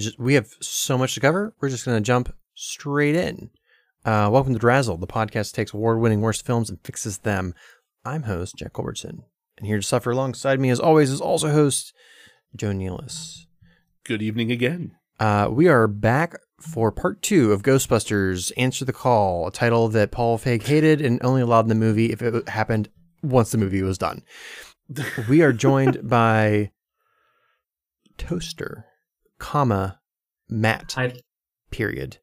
[0.00, 1.54] Just we have so much to cover.
[1.60, 3.50] We're just gonna jump straight in.
[4.02, 7.54] Uh, welcome to DeRazzled, the podcast that takes award-winning worst films and fixes them.
[8.02, 9.24] I'm host Jack Culbertson,
[9.58, 11.92] and here to suffer alongside me, as always, is also host
[12.56, 13.44] Joe Nealis.
[14.04, 14.96] Good evening again.
[15.18, 20.10] Uh, we are back for part two of Ghostbusters: Answer the Call, a title that
[20.12, 22.88] Paul Feig hated and only allowed in the movie if it happened
[23.22, 24.22] once the movie was done.
[25.28, 26.70] we are joined by
[28.16, 28.86] Toaster,
[29.40, 29.98] comma
[30.48, 30.92] Matt.
[30.92, 31.14] Hi.
[31.72, 32.18] Period.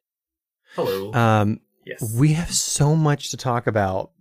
[0.76, 1.14] Hello.
[1.14, 2.16] Um, yes.
[2.18, 4.12] we have so much to talk about,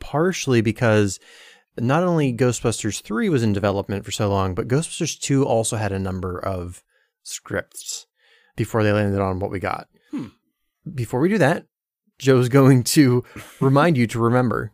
[0.00, 1.20] partially because
[1.78, 5.92] not only Ghostbusters 3 was in development for so long, but Ghostbusters 2 also had
[5.92, 6.82] a number of
[7.22, 8.06] scripts
[8.56, 9.88] before they landed on what we got.
[10.10, 10.28] Hmm.
[10.94, 11.66] Before we do that,
[12.18, 13.24] Joe's going to
[13.60, 14.72] remind you to remember.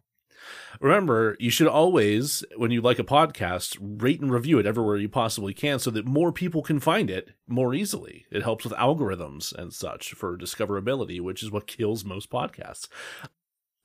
[0.81, 5.09] Remember, you should always, when you like a podcast, rate and review it everywhere you
[5.09, 8.27] possibly can so that more people can find it more easily.
[8.31, 12.89] It helps with algorithms and such for discoverability, which is what kills most podcasts.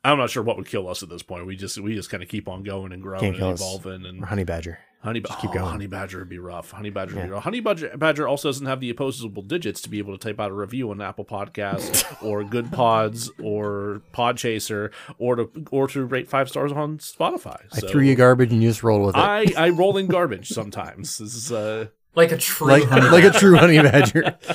[0.03, 1.45] I'm not sure what would kill us at this point.
[1.45, 4.25] We just we just kind of keep on going and growing Can't and evolving and
[4.25, 4.79] Honey Badger.
[5.03, 5.71] Honey, ba- Just keep oh, going.
[5.71, 6.71] Honey Badger would be rough.
[6.71, 7.43] Honey Badger would be rough.
[7.43, 10.51] Honey Badger, Badger also doesn't have the opposable digits to be able to type out
[10.51, 16.29] a review on Apple Podcasts or Good Pods or Podchaser or to or to rate
[16.29, 17.61] five stars on Spotify.
[17.73, 19.19] I threw you garbage and you just rolled with it.
[19.19, 21.17] I I roll in garbage sometimes.
[21.17, 23.39] This is uh like a true like, honey like a badger.
[23.39, 24.37] true honey badger.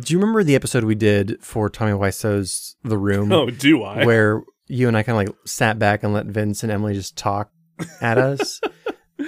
[0.00, 3.32] Do you remember the episode we did for Tommy Wiseau's The Room?
[3.32, 4.04] oh do I?
[4.04, 7.16] where you and I kind of like sat back and let Vince and Emily just
[7.16, 7.50] talk
[8.00, 8.60] at us.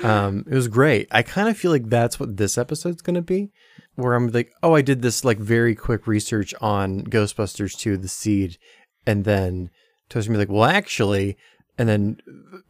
[0.04, 1.08] um, it was great.
[1.10, 3.50] I kind of feel like that's what this episode's going to be,
[3.94, 8.08] where I'm like, oh, I did this like very quick research on Ghostbusters 2, The
[8.08, 8.58] Seed,
[9.06, 9.70] and then
[10.08, 11.36] Toast me like, well, actually,
[11.78, 12.20] and then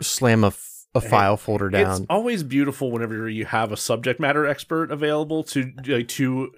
[0.01, 2.03] slam a, f- a file folder down.
[2.03, 6.53] It's always beautiful whenever you have a subject matter expert available to like to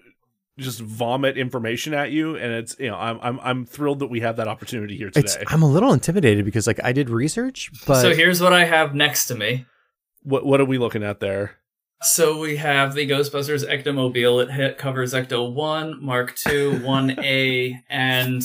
[0.59, 4.21] just vomit information at you, and it's you know I'm I'm I'm thrilled that we
[4.21, 5.45] have that opportunity here It's, today.
[5.49, 8.95] I'm a little intimidated because like I did research, but so here's what I have
[8.95, 9.67] next to me.
[10.23, 11.57] What what are we looking at there?
[12.03, 14.41] So we have the Ghostbusters Ectomobile.
[14.43, 18.43] It hit, covers Ecto 1, Mark 2, 1A, and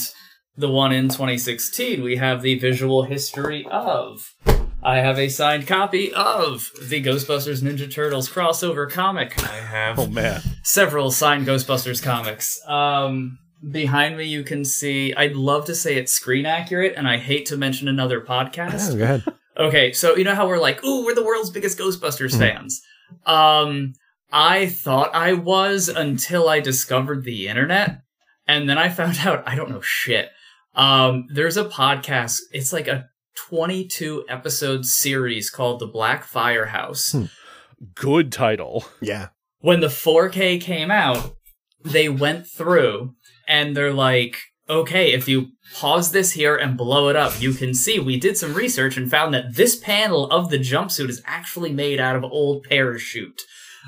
[0.57, 2.01] the one in 2016.
[2.01, 4.33] We have the visual history of.
[4.81, 9.41] I have a signed copy of the Ghostbusters Ninja Turtles crossover comic.
[9.43, 10.41] I have Oh man.
[10.63, 12.59] several signed Ghostbusters comics.
[12.67, 13.37] Um,
[13.71, 15.13] behind me, you can see.
[15.13, 18.91] I'd love to say it's screen accurate, and I hate to mention another podcast.
[18.93, 19.23] Oh, go ahead.
[19.63, 22.39] Okay, so you know how we're like, ooh, we're the world's biggest Ghostbusters Mhm.
[22.39, 22.81] fans.
[23.25, 23.93] Um,
[24.31, 28.01] I thought I was until I discovered the internet,
[28.47, 30.29] and then I found out I don't know shit.
[30.75, 32.39] Um, there's a podcast.
[32.51, 37.11] It's like a 22 episode series called The Black Firehouse.
[37.11, 37.25] Hmm.
[37.95, 38.85] Good title.
[39.01, 39.29] Yeah.
[39.59, 41.35] When the 4K came out,
[41.83, 43.15] they went through
[43.47, 44.37] and they're like,
[44.69, 48.37] okay, if you pause this here and blow it up, you can see we did
[48.37, 52.23] some research and found that this panel of the jumpsuit is actually made out of
[52.23, 53.41] old parachute.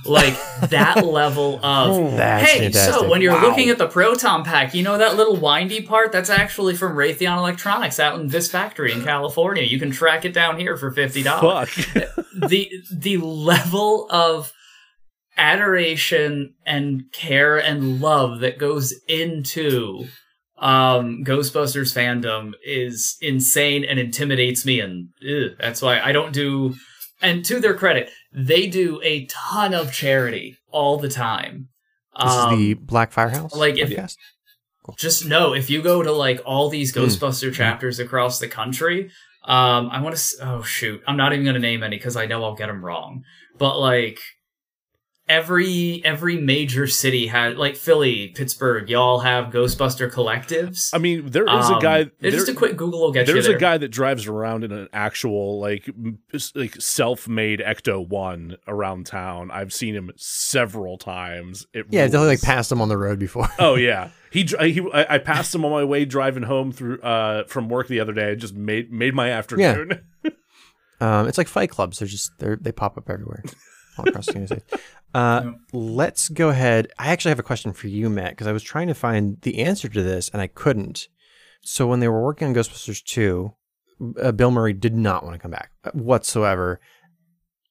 [0.03, 0.33] Like
[0.69, 1.89] that level of.
[1.91, 2.93] Oh, that's hey, fantastic.
[2.95, 3.43] so when you're Wow.
[3.47, 6.11] looking at the proton pack, you know that little windy part?
[6.11, 9.63] That's actually from Raytheon Electronics out in this factory in California.
[9.63, 11.69] You can track it down here for fifty dollars
[12.35, 14.51] the the level of
[15.37, 20.07] adoration and care and love that goes into
[20.57, 26.75] um Ghostbusters fandom is insane and intimidates me and ugh, that's why I don't do
[27.21, 31.67] and to their credit they do a ton of charity all the time
[32.17, 34.15] This Um, is the Black Firehouse like if- podcast?
[34.97, 37.03] just know if you go to like all these Mm.
[37.05, 39.09] Ghostbuster chapters across the country,
[39.43, 40.35] um, I want to.
[40.41, 43.23] Oh shoot, I'm not even gonna name any because I know I'll get them wrong.
[43.57, 44.19] But like
[45.27, 50.89] every every major city has like Philly, Pittsburgh, y'all have Ghostbuster collectives.
[50.93, 52.11] I mean, there is a Um, guy.
[52.21, 53.55] Just a quick Google will get you There's there.
[53.57, 55.89] a guy that drives around in an actual like
[56.53, 59.51] like self-made Ecto One around town.
[59.51, 61.65] I've seen him several times.
[61.73, 63.49] It Yeah, I definitely like passed him on the road before.
[63.59, 64.81] Oh yeah, he he.
[64.93, 68.13] I, I passed him on my way driving home through uh from work the other
[68.13, 68.31] day.
[68.33, 70.01] It just made made my afternoon.
[71.01, 71.99] Um, it's like Fight Clubs.
[71.99, 73.43] They're just they they pop up everywhere
[73.97, 74.83] all across the United States.
[75.15, 75.51] Uh, Yeah.
[75.71, 76.87] Let's go ahead.
[76.99, 79.59] I actually have a question for you, Matt, because I was trying to find the
[79.59, 81.07] answer to this and I couldn't.
[81.61, 83.53] So when they were working on Ghostbusters two,
[84.21, 86.79] uh, Bill Murray did not want to come back uh, whatsoever,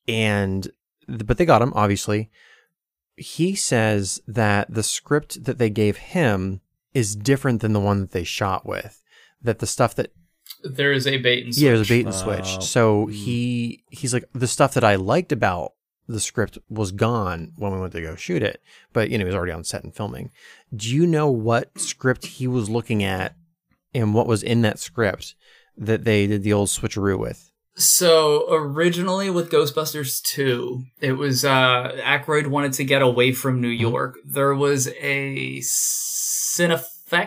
[0.09, 0.69] and
[1.07, 2.31] but they got him obviously.
[3.17, 6.61] He says that the script that they gave him
[6.95, 9.03] is different than the one that they shot with.
[9.43, 10.13] That the stuff that
[10.65, 11.63] There is a bait and switch.
[11.63, 12.65] yeah, there's a bait and switch.
[12.65, 13.13] So Hmm.
[13.13, 15.74] he he's like the stuff that I liked about
[16.07, 18.61] the script was gone when we went to go shoot it,
[18.93, 20.31] but you know, he was already on set and filming.
[20.75, 23.35] Do you know what script he was looking at
[23.95, 25.35] and what was in that script
[25.77, 27.51] that they did the old switcheroo with?
[27.77, 33.67] So originally with Ghostbusters 2, it was uh Aykroyd wanted to get away from New
[33.69, 34.17] York.
[34.25, 37.25] There was a Cinefex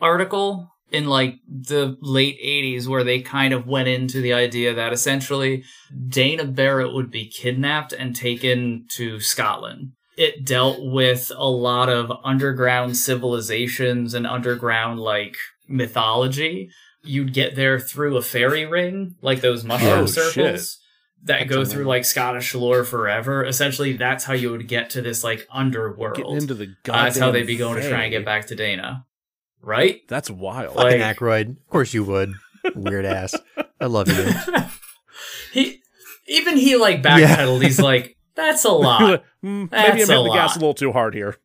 [0.00, 4.92] article in like the late 80s where they kind of went into the idea that
[4.92, 5.64] essentially
[6.08, 9.92] Dana Barrett would be kidnapped and taken to Scotland.
[10.16, 15.36] It dealt with a lot of underground civilizations and underground like
[15.68, 16.70] mythology.
[17.02, 21.26] You'd get there through a fairy ring, like those mushroom Oh, circles shit.
[21.28, 23.44] that go through like Scottish lore forever.
[23.44, 26.16] Essentially, that's how you would get to this like underworld.
[26.16, 28.54] Getting into the Uh, that's how they'd be going to try and get back to
[28.54, 29.04] Dana.
[29.64, 30.00] Right?
[30.08, 30.76] That's wild.
[30.76, 31.50] Like- Fucking Aykroyd.
[31.50, 32.34] Of course you would.
[32.74, 33.34] Weird ass.
[33.80, 34.26] I love you.
[35.52, 35.80] he
[36.28, 37.36] even he like Yeah.
[37.36, 37.62] backpedaled.
[37.62, 39.22] He's like, that's a lot.
[39.42, 41.36] Maybe I'm That's hitting the gas a little too hard here.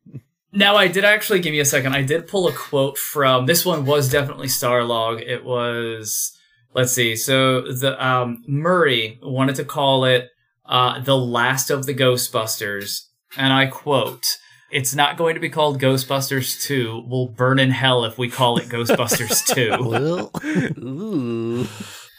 [0.54, 1.94] now I did actually give me a second.
[1.94, 5.22] I did pull a quote from this one was definitely Starlog.
[5.22, 6.38] It was
[6.74, 7.16] let's see.
[7.16, 10.30] So the um Murray wanted to call it
[10.66, 13.08] uh the last of the Ghostbusters.
[13.38, 14.38] And I quote
[14.72, 17.06] it's not going to be called Ghostbusters 2.
[17.08, 19.46] We'll burn in hell if we call it Ghostbusters
[20.76, 20.80] 2.
[20.84, 21.68] Ooh.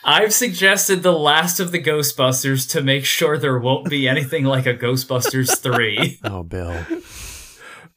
[0.04, 4.66] I've suggested the last of the Ghostbusters to make sure there won't be anything like
[4.66, 6.20] a Ghostbusters 3.
[6.24, 6.86] oh, Bill.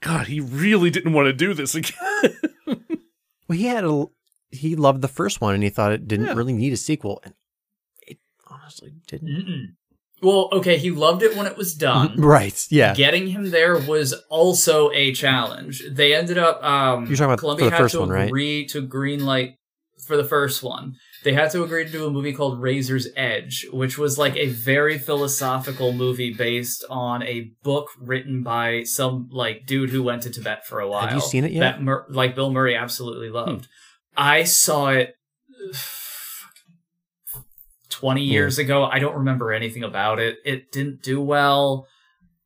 [0.01, 1.93] God, he really didn't want to do this again.
[3.47, 4.05] Well, he had a
[4.51, 6.33] he loved the first one and he thought it didn't Yeah.
[6.33, 7.33] really need a sequel, and
[8.05, 8.17] it
[8.47, 9.29] honestly didn't.
[9.29, 9.65] Mm-mm.
[10.23, 12.15] Well, okay, he loved it when it was done.
[12.17, 12.65] Right?
[12.71, 12.93] Yeah.
[12.95, 15.83] Getting him there was also a challenge.
[15.91, 18.27] They ended up um You're talking about Columbia had first to one, right?
[18.29, 19.55] agree to green light
[20.07, 20.95] for the first one.
[21.23, 24.47] They had to agree to do a movie called Razor's Edge, which was like a
[24.47, 30.29] very philosophical movie based on a book written by some like dude who went to
[30.29, 31.07] Tibet for a while.
[31.07, 31.61] Have you seen it yet?
[31.61, 33.35] That Mur- like Bill Murray absolutely Hmm.
[33.35, 33.67] loved.
[34.17, 35.15] I saw it
[38.03, 38.83] 20 years ago.
[38.83, 40.39] I don't remember anything about it.
[40.43, 41.87] It didn't do well.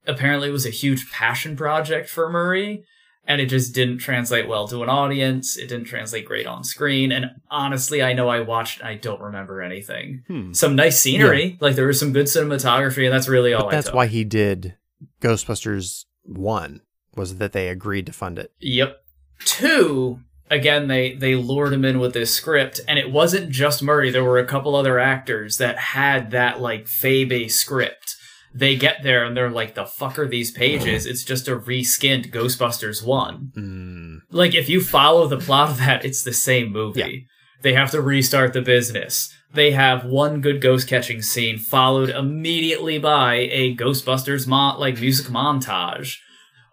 [0.05, 2.83] Apparently, it was a huge passion project for Murray,
[3.25, 5.57] and it just didn't translate well to an audience.
[5.57, 7.11] It didn't translate great on screen.
[7.11, 10.23] And honestly, I know I watched I don't remember anything.
[10.27, 10.53] Hmm.
[10.53, 13.71] Some nice scenery, like there was some good cinematography, and that's really all But I
[13.77, 13.95] that's took.
[13.95, 14.75] why he did
[15.21, 16.81] Ghostbusters one
[17.15, 18.51] was that they agreed to fund it.
[18.59, 18.95] Yep.
[19.43, 24.09] Two, again, they they lured him in with this script, and it wasn't just Murray.
[24.11, 28.15] There were a couple other actors that had that like Fey-based script.
[28.53, 31.05] They get there and they're like, "The fuck are these pages?
[31.05, 34.19] It's just a reskinned Ghostbusters one." Mm.
[34.31, 36.99] Like, if you follow the plot of that, it's the same movie.
[36.99, 37.33] Yeah.
[37.61, 39.33] They have to restart the business.
[39.53, 45.27] They have one good ghost catching scene followed immediately by a Ghostbusters mo- like music
[45.27, 46.17] montage.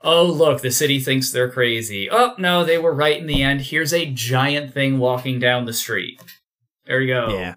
[0.04, 2.10] Oh, look, the city thinks they're crazy.
[2.10, 3.62] Oh, no, they were right in the end.
[3.62, 6.20] Here's a giant thing walking down the street.
[6.84, 7.28] There you go.
[7.30, 7.54] Yeah.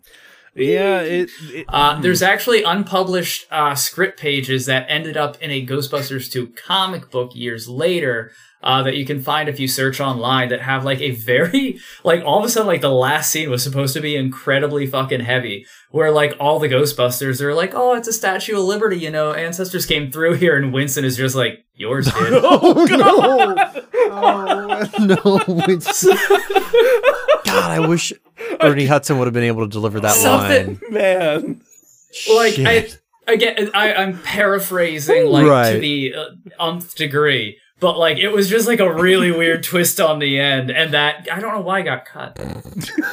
[0.56, 1.30] Yeah, it.
[1.52, 6.48] it Uh, there's actually unpublished uh, script pages that ended up in a Ghostbusters 2
[6.66, 8.32] comic book years later
[8.68, 12.22] uh, that you can find if you search online that have like a very, like
[12.26, 15.66] all of a sudden, like the last scene was supposed to be incredibly fucking heavy.
[15.90, 19.32] Where like all the Ghostbusters are like, oh, it's a Statue of Liberty, you know,
[19.32, 22.34] ancestors came through here, and Winston is just like, yours did.
[22.44, 23.86] oh god!
[24.10, 25.64] Oh no!
[25.70, 26.06] It's...
[26.06, 28.12] God, I wish
[28.60, 30.94] Ernie Hudson would have been able to deliver that Something- line.
[30.94, 31.62] Man,
[32.34, 33.00] like I Shit.
[33.28, 36.26] again I, I'm paraphrasing like to the uh,
[36.60, 40.72] umpth degree, but like it was just like a really weird twist on the end,
[40.72, 42.40] and that I don't know why it got cut.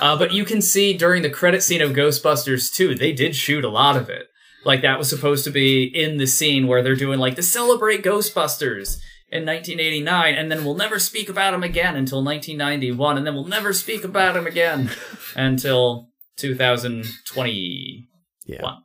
[0.00, 3.64] Uh, but you can see during the credit scene of Ghostbusters 2, they did shoot
[3.64, 4.28] a lot of it.
[4.64, 8.02] Like that was supposed to be in the scene where they're doing like to celebrate
[8.02, 8.98] Ghostbusters
[9.30, 13.46] in 1989, and then we'll never speak about him again until 1991, and then we'll
[13.46, 14.90] never speak about him again
[15.36, 18.08] until 2020.
[18.46, 18.76] yeah.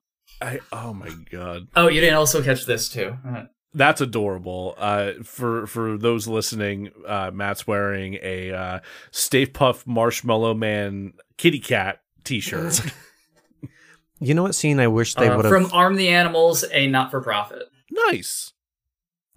[0.42, 3.18] I oh my god, Oh, you didn't also catch this too.
[3.74, 4.76] That's adorable.
[4.78, 8.80] Uh, for for those listening, uh, Matt's wearing a uh,
[9.12, 12.82] Stay Puft Marshmallow Man kitty cat T-shirt.
[14.22, 15.52] You know what scene I wish they uh, would have?
[15.52, 17.64] from Arm the Animals, a not-for-profit.
[17.90, 18.52] nice.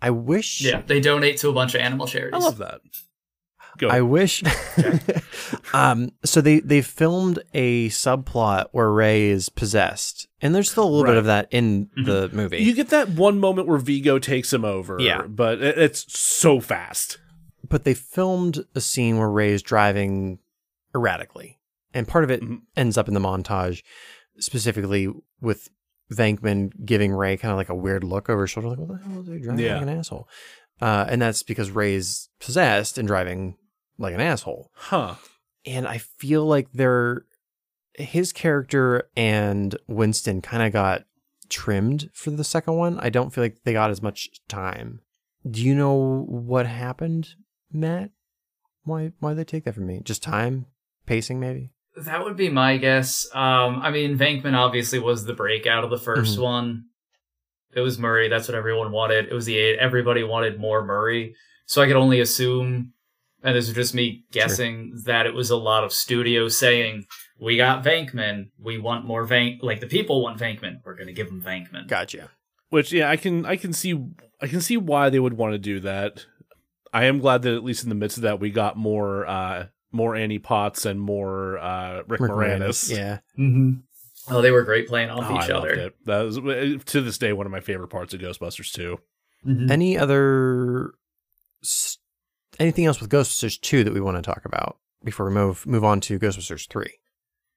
[0.01, 0.61] I wish.
[0.61, 2.43] Yeah, they donate to a bunch of animal charities.
[2.43, 2.81] I love that.
[3.79, 3.89] Go.
[3.89, 4.43] I wish.
[5.75, 6.11] um.
[6.25, 11.05] So they they filmed a subplot where Ray is possessed, and there's still a little
[11.05, 11.11] Right.
[11.13, 12.05] bit of that in Mm-hmm.
[12.05, 12.59] the movie.
[12.59, 14.99] you get that one moment where Vigo takes him over.
[15.01, 15.23] Yeah.
[15.23, 17.19] but it, it's so fast.
[17.69, 20.39] but they filmed a scene where Ray is driving
[20.95, 21.59] erratically,
[21.95, 22.61] and part of it Mhm.
[22.77, 23.83] ends up in the montage,
[24.39, 25.09] specifically
[25.41, 25.69] with
[26.13, 29.09] Venkman giving Ray kind of like a weird look over his shoulder, like, what the
[29.09, 29.75] hell is he driving Yeah.
[29.75, 30.29] like an asshole?
[30.81, 33.57] Uh, and that's because Ray's possessed and driving
[33.99, 34.71] like an asshole.
[34.75, 35.15] Huh.
[35.65, 37.25] And I feel like they're
[37.95, 41.05] his character and Winston kind of got
[41.49, 42.99] trimmed for the second one.
[43.01, 45.01] I don't feel like they got as much time.
[45.49, 47.31] Do you know what happened,
[47.73, 48.11] Matt?
[48.85, 50.01] Why why they take that from me?
[50.03, 50.67] Just time,
[51.07, 51.71] pacing, maybe.
[51.97, 53.27] That would be my guess.
[53.35, 56.43] Um, I mean, Venkman obviously was the breakout of the 1st Mhm.
[56.43, 56.85] one.
[57.75, 58.29] It was Murray.
[58.29, 59.27] That's what everyone wanted.
[59.27, 59.79] It was the eight.
[59.79, 61.35] Everybody wanted more Murray.
[61.67, 62.93] So I could only assume,
[63.43, 67.07] and this is just me guessing, that it was a lot of studios saying,
[67.41, 68.51] "We got Venkman.
[68.59, 69.63] We want more Vank.
[69.63, 70.81] Like the people want Venkman.
[70.85, 72.31] We're going to give them Venkman." Gotcha.
[72.71, 74.01] Which yeah, I can I can see
[74.41, 76.25] I can see why they would want to do that.
[76.93, 79.67] I am glad that at least in the midst of that we got more uh
[79.93, 82.91] more Annie Potts and more uh Rick, Rick Moranis.
[82.95, 83.19] Yeah.
[83.39, 83.81] Mm-hmm.
[84.29, 85.71] Oh, they were great playing off Oh, each I loved other.
[85.75, 85.95] it.
[86.07, 86.37] That was
[86.85, 88.99] to this day one of my favorite parts of Ghostbusters too.
[89.47, 89.71] Mhm.
[89.71, 90.93] Any other
[91.63, 91.99] s-
[92.59, 95.85] anything else with Ghostbusters 2 that we want to talk about before we move move
[95.85, 96.87] on to Ghostbusters 3?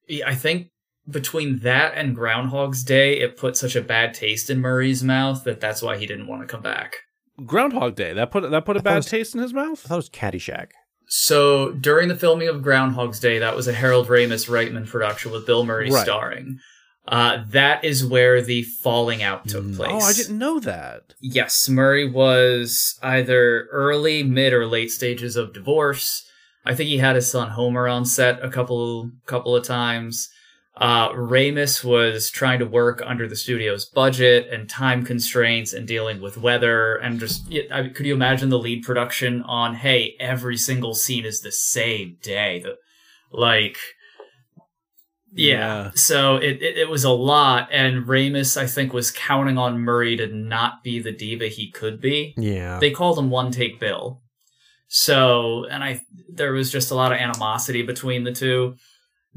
[0.08, 0.68] Yeah, I think
[1.10, 5.60] between that and Groundhog's Day, it put such a bad taste in Murray's mouth that
[5.62, 6.98] that's why he didn't want to come back.
[7.46, 8.14] Groundhog Day.
[8.14, 9.82] That put that put a I bad was- taste in his mouth.
[9.86, 10.68] I thought it was Caddyshack.
[11.08, 15.46] So during the filming of Groundhog's Day, that was a Harold Ramis Reitman production with
[15.46, 16.04] Bill Murray Right.
[16.04, 16.58] starring.
[17.08, 19.76] Uh, that is where the falling out took Mm.
[19.76, 19.92] place.
[19.94, 21.14] Oh, I didn't know that.
[21.22, 26.24] Yes, Murray was either early, mid, or late stages of divorce.
[26.66, 30.30] I think he had his son Homer on set a couple couple of times.
[30.78, 36.20] Uh, Ramis was trying to work under the studio's budget and time constraints and dealing
[36.22, 37.44] with weather and just.
[37.72, 39.76] I mean, could you imagine the lead production on?
[39.76, 42.62] Hey, every single scene is the same day.
[42.64, 42.78] The,
[43.32, 43.78] like,
[45.36, 45.56] yeah.
[45.58, 45.92] Yeah.
[45.96, 50.16] So it, it it was a lot, and Ramis I think was counting on Murray
[50.18, 52.34] to not be the diva he could be.
[52.38, 52.80] Yeah.
[52.80, 54.22] They called him One Take Bill.
[54.88, 58.76] So, and I there was just a lot of animosity between the two.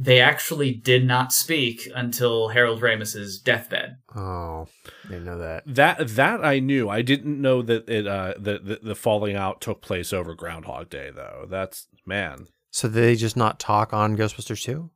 [0.01, 3.97] They actually did not speak until Harold Ramis's deathbed.
[4.15, 4.69] oh,
[5.05, 5.65] I didn't know that.
[5.67, 6.89] That that I knew.
[6.89, 10.91] I didn't know that it uh the, the the falling out took place over Groundhog
[10.91, 11.47] Day though.
[11.51, 12.47] That's man.
[12.71, 14.91] So they just not talk on Ghostbusters 2?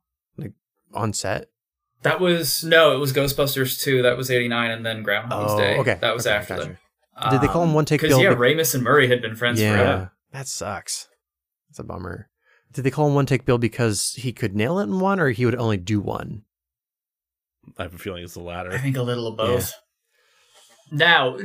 [0.93, 1.47] Like on set?
[2.03, 4.01] That was no, it was Ghostbusters 2.
[4.01, 5.77] That was 89 and then Groundhog's Oh, Day.
[5.77, 5.97] okay.
[6.01, 6.77] That was Okay, after gotcha.
[7.21, 7.31] that.
[7.31, 8.23] Did they call him um, One Take Because Bill?
[8.23, 9.75] yeah, be- Ramis and Murray had been friends yeah.
[9.77, 10.11] forever.
[10.31, 11.07] That sucks.
[11.69, 12.29] That's a bummer.
[12.73, 15.29] Did they call him One Take Bill because he could nail it in one or
[15.29, 16.41] he would only do one?
[17.77, 18.71] I have a feeling it's the latter.
[18.71, 19.73] I think a little of both.
[20.91, 21.37] Now,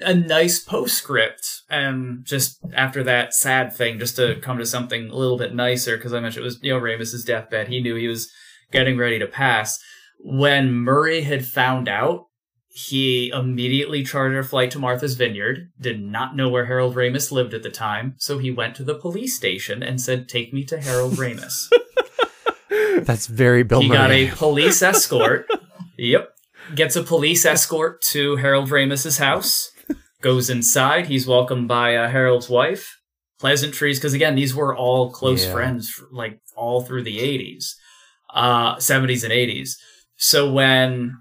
[0.00, 5.14] a nice postscript, and just after that sad thing, just to come to something a
[5.14, 7.68] little bit nicer, because I mentioned it was, you know, Ramis's deathbed.
[7.68, 8.32] He knew he was
[8.72, 9.78] getting ready to pass.
[10.18, 12.26] When Murray had found out,
[12.68, 17.54] he immediately chartered a flight to Martha's Vineyard, did not know where Harold Ramis lived
[17.54, 20.80] at the time, so he went to the police station and said, Take me to
[20.80, 21.68] Harold Ramis.
[23.04, 23.96] That's very Bill he Murray.
[23.98, 25.48] got a police escort.
[25.96, 26.30] yep.
[26.74, 29.70] Gets a police escort to Harold Ramis's house.
[30.20, 31.06] Goes inside.
[31.06, 32.98] He's welcomed by uh, Harold's wife.
[33.38, 35.52] Pleasantries, because again, these were all close Yeah.
[35.52, 37.74] friends, like all through the 80s,
[38.36, 39.70] uh, 70s and 80s.
[40.16, 41.16] So when,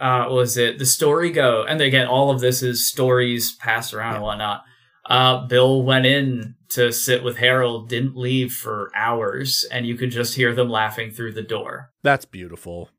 [0.00, 0.78] uh, what was it?
[0.78, 4.62] The story go, and again, all of this is stories passed around and whatnot.
[5.06, 10.10] Uh, Bill went in to sit with Harold, didn't leave for hours, and you could
[10.10, 11.90] just hear them laughing through the door.
[12.02, 12.90] That's beautiful.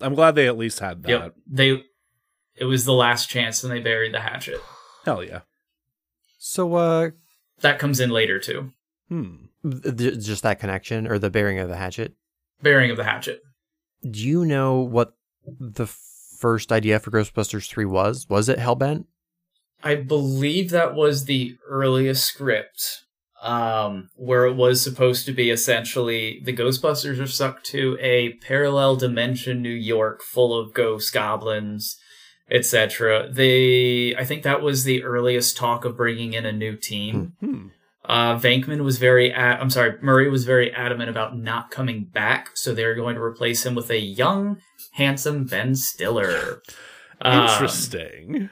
[0.00, 1.08] I'm glad they at least had that.
[1.08, 1.34] Yep.
[1.46, 1.82] They
[2.56, 4.60] it was the last chance and they buried the hatchet.
[5.04, 5.40] Hell yeah.
[6.38, 7.10] so, uh,
[7.60, 8.72] That comes in later too.
[9.08, 9.46] Hmm.
[9.62, 12.14] th- th- just that connection or the bearing of the hatchet.
[12.62, 13.40] Burying of the hatchet.
[14.08, 15.14] Do you know what
[15.58, 18.26] the first idea for Ghostbusters 3 was?
[18.28, 19.06] Was it Hellbent?
[19.82, 23.02] I believe that was the earliest script.
[23.42, 28.96] Um, where it was supposed to be essentially the Ghostbusters are stuck to a parallel
[28.96, 31.98] dimension New York full of ghosts, goblins,
[32.50, 33.28] etc.
[33.30, 37.34] They, I think that was the earliest talk of bringing in a new team.
[37.40, 37.66] Hmm.
[38.04, 42.50] Uh, Vankman was very, a- I'm sorry, Murray was very adamant about not coming back,
[42.54, 44.58] so they're going to replace him with a young,
[44.92, 46.60] handsome Ben Stiller.
[47.22, 48.50] Um, Interesting.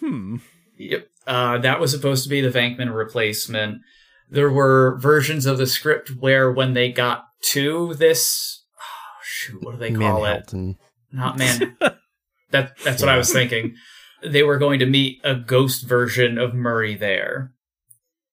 [0.00, 0.36] Hmm.
[0.76, 1.08] Yep.
[1.26, 3.82] Uh, that was supposed to be the Vankman replacement.
[4.28, 9.72] There were versions of the script where when they got to this, oh, shoot, what
[9.72, 10.52] do they call it?
[10.52, 10.78] Manhattan.
[11.12, 11.76] Not man.
[12.50, 13.74] that that's what I was thinking.
[14.22, 17.52] They were going to meet a ghost version of Murray there.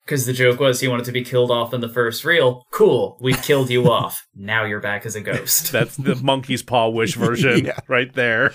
[0.08, 2.64] Because the joke was he wanted to be killed off in the first reel.
[2.72, 4.26] Cool, we killed you off.
[4.34, 5.70] Now you're back as a ghost.
[5.74, 7.80] That's the monkey's paw wish version Yeah.
[7.90, 8.54] right there.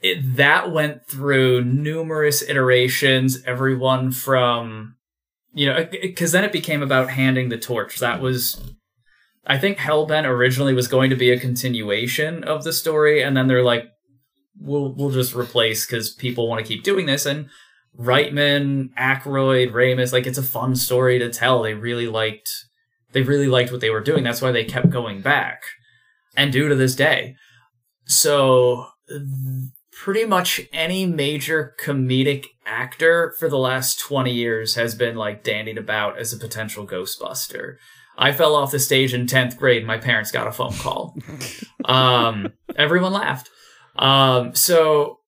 [0.00, 3.42] it, that went through numerous iterations.
[3.44, 4.96] Everyone from,
[5.52, 7.98] you know, because then it became about handing the torch.
[7.98, 8.58] That was,
[9.46, 13.48] I think, Hellbent originally was going to be a continuation of the story, and then
[13.48, 13.84] they're like,
[14.58, 17.50] we'll we'll just replace because people want to keep doing this and.
[17.98, 21.62] Reitman, Aykroyd, Ramis, like it's a fun story to tell.
[21.62, 22.50] They really liked
[23.12, 24.24] they really liked what they were doing.
[24.24, 25.62] That's why they kept going back
[26.36, 27.36] and do to this day.
[28.04, 28.86] So
[29.92, 35.78] pretty much any major comedic actor for the last 20 years has been like dandied
[35.78, 37.76] about as a potential Ghostbuster.
[38.18, 39.86] I fell off the stage in 10th grade.
[39.86, 41.16] My parents got a phone call.
[41.84, 43.50] um, everyone laughed.
[43.96, 45.20] Um, so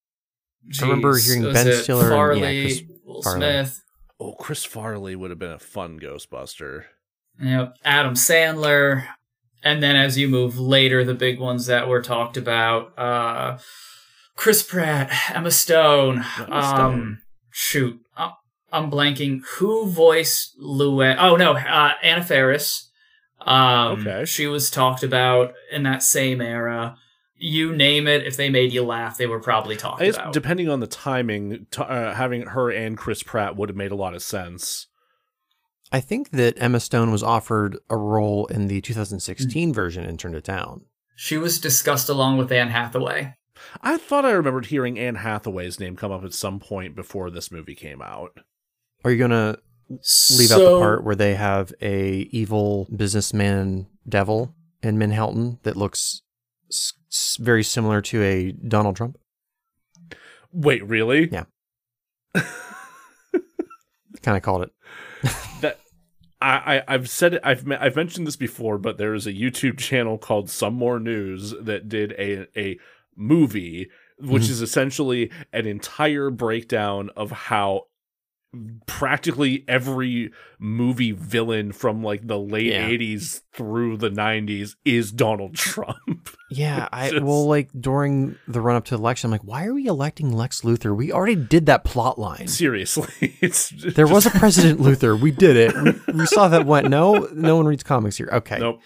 [0.81, 3.39] I remember hearing was Ben it Stiller and- yeah, Farley, Chris Will Farley.
[3.41, 3.83] Smith,
[4.21, 6.85] Oh, Chris Farley would have been a fun Ghostbuster.
[7.41, 9.07] you know, Adam Sandler,
[9.63, 13.59] and then as you move later, the big ones that were talked about, uh,
[14.35, 17.19] Chris Pratt, Emma Stone, Emma um, Stone.
[17.51, 18.31] shoot, uh,
[18.73, 19.43] I'm blanking.
[19.59, 21.17] Who voiced Luann?
[21.19, 22.91] Oh no, uh, Anna Faris.
[23.41, 24.25] Um, Okay.
[24.25, 26.97] she was talked about in that same era.
[27.41, 30.33] You name it, if they made you laugh, they were probably talking I guess about.
[30.33, 33.97] depending on the timing, t- uh, having her and Chris Pratt would have made a
[33.97, 34.87] lot of sense.
[35.93, 40.35] I think that Emma Stone was offered a role in the 2016 version and turned
[40.35, 40.83] it down.
[41.17, 43.35] she was discussed along with Anne Hathaway.
[43.83, 47.51] I thought I remembered hearing Anne Hathaway's name come up at some point before this
[47.51, 48.39] movie came out.
[49.05, 49.59] Are you gonna
[50.37, 56.23] leave out the part where they have a evil businessman devil in Manhattan that looks
[56.71, 56.93] s- s-
[57.41, 59.17] very similar to a Donald Trump?
[60.53, 61.29] Wait, really?
[61.31, 61.45] Yeah.
[64.23, 64.73] Kind of called it.
[65.61, 65.81] That
[66.41, 67.41] I, I I've said it.
[67.43, 71.53] I've I've mentioned this before, but there is a YouTube channel called Some More News
[71.61, 72.79] that did a a
[73.17, 73.89] movie,
[74.21, 74.51] which Mhm.
[74.51, 77.87] is essentially an entire breakdown of how
[78.87, 82.89] practically every movie villain from like the late Yeah.
[82.89, 86.31] 80s through the 90s is Donald Trump.
[86.51, 89.67] Yeah, I Just- well, like during the run up to the election, I'm like, why
[89.67, 90.97] are we electing Lex Luthor?
[90.97, 92.49] We already did that plot line.
[92.49, 95.21] Seriously, it's just, There was a President Luthor.
[95.21, 95.75] We did it.
[96.07, 96.89] We, we saw that went.
[96.89, 98.31] No, no one reads comics here.
[98.33, 98.59] Okay.
[98.59, 98.81] nope.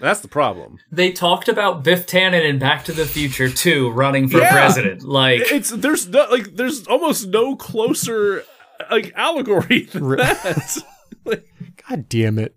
[0.00, 0.78] That's the problem.
[0.90, 4.50] They talked about Biff Tannen in Back to the Future 2 running for Yeah.
[4.50, 5.02] president.
[5.02, 8.42] Like, It's there's no like there's almost no closer
[8.90, 10.78] like allegory than Re- that.
[11.88, 12.54] God damn it.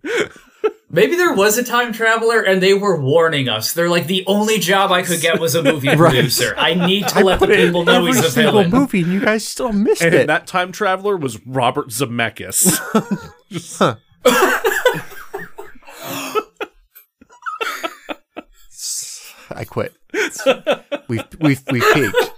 [0.90, 3.74] maybe there was a time traveler and they were warning us.
[3.74, 6.12] They're like, the only job I could get was a movie Right.
[6.12, 6.54] producer.
[6.58, 8.70] I need to let the Put it in people know every he's a single villain.
[8.72, 10.08] movie, and you guys still missed it.
[10.08, 10.28] and it.
[10.28, 12.78] that time traveler was Robert Zemeckis.
[19.50, 19.94] I quit.
[21.08, 22.32] We've we've we've peaked.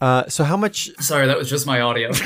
[0.00, 2.10] Uh, so how much Sorry, that was just my audio.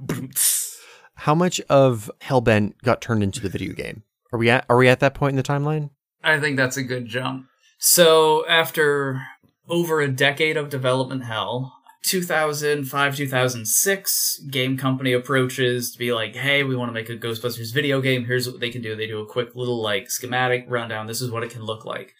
[1.14, 4.02] how much of Hellbent got turned into the video game?
[4.32, 5.90] Are we at are we at that point in the timeline?
[6.22, 7.46] I think that's a good jump.
[7.78, 9.22] So, after
[9.68, 11.72] over a decade of development hell,
[12.04, 17.74] 2005, 2006, game company approaches to be like, hey, we want to make a Ghostbusters
[17.74, 18.24] video game.
[18.24, 18.94] Here's what they can do.
[18.94, 21.06] They do a quick little, like, schematic rundown.
[21.06, 22.14] This is what it can look like.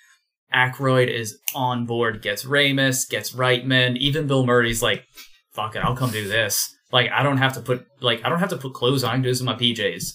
[0.54, 3.96] Aykroyd is on board, gets Ramis, gets Reitman.
[3.98, 5.04] Even Bill Murray's like,
[5.52, 6.72] fuck it, I'll come do this.
[6.92, 9.10] Like, I don't have to put, like, I don't have to put clothes on.
[9.10, 10.12] I can do this in my PJs.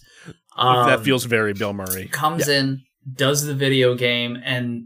[0.55, 0.63] that
[0.97, 2.07] Um, feels very Bill Murray.
[2.07, 2.81] comes in,
[3.13, 4.83] does the video game, and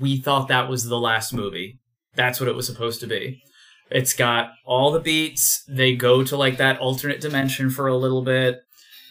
[0.00, 1.80] we thought that was the last movie.
[2.14, 3.42] That's what it was supposed to be.
[3.90, 5.64] It's got all the beats.
[5.68, 8.58] They go to like that alternate dimension for a little bit.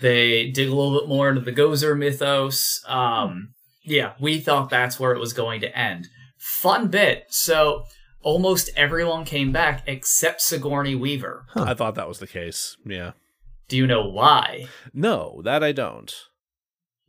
[0.02, 2.80] They dig a little bit more into the Gozer mythos.
[2.88, 3.54] Um,
[3.88, 6.08] yeah, we thought that's where it was going to end.
[6.38, 7.26] Fun bit.
[7.30, 7.84] So
[8.22, 11.46] almost everyone came back except Sigourney Weaver.
[11.50, 11.66] Huh.
[11.70, 12.78] I thought that was the case.
[12.86, 13.12] Yeah.
[13.68, 14.68] Do you know why?
[14.94, 16.14] No, that I don't.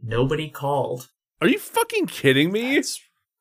[0.03, 1.09] Nobody called.
[1.41, 2.75] Are you fucking kidding me?
[2.77, 3.01] That's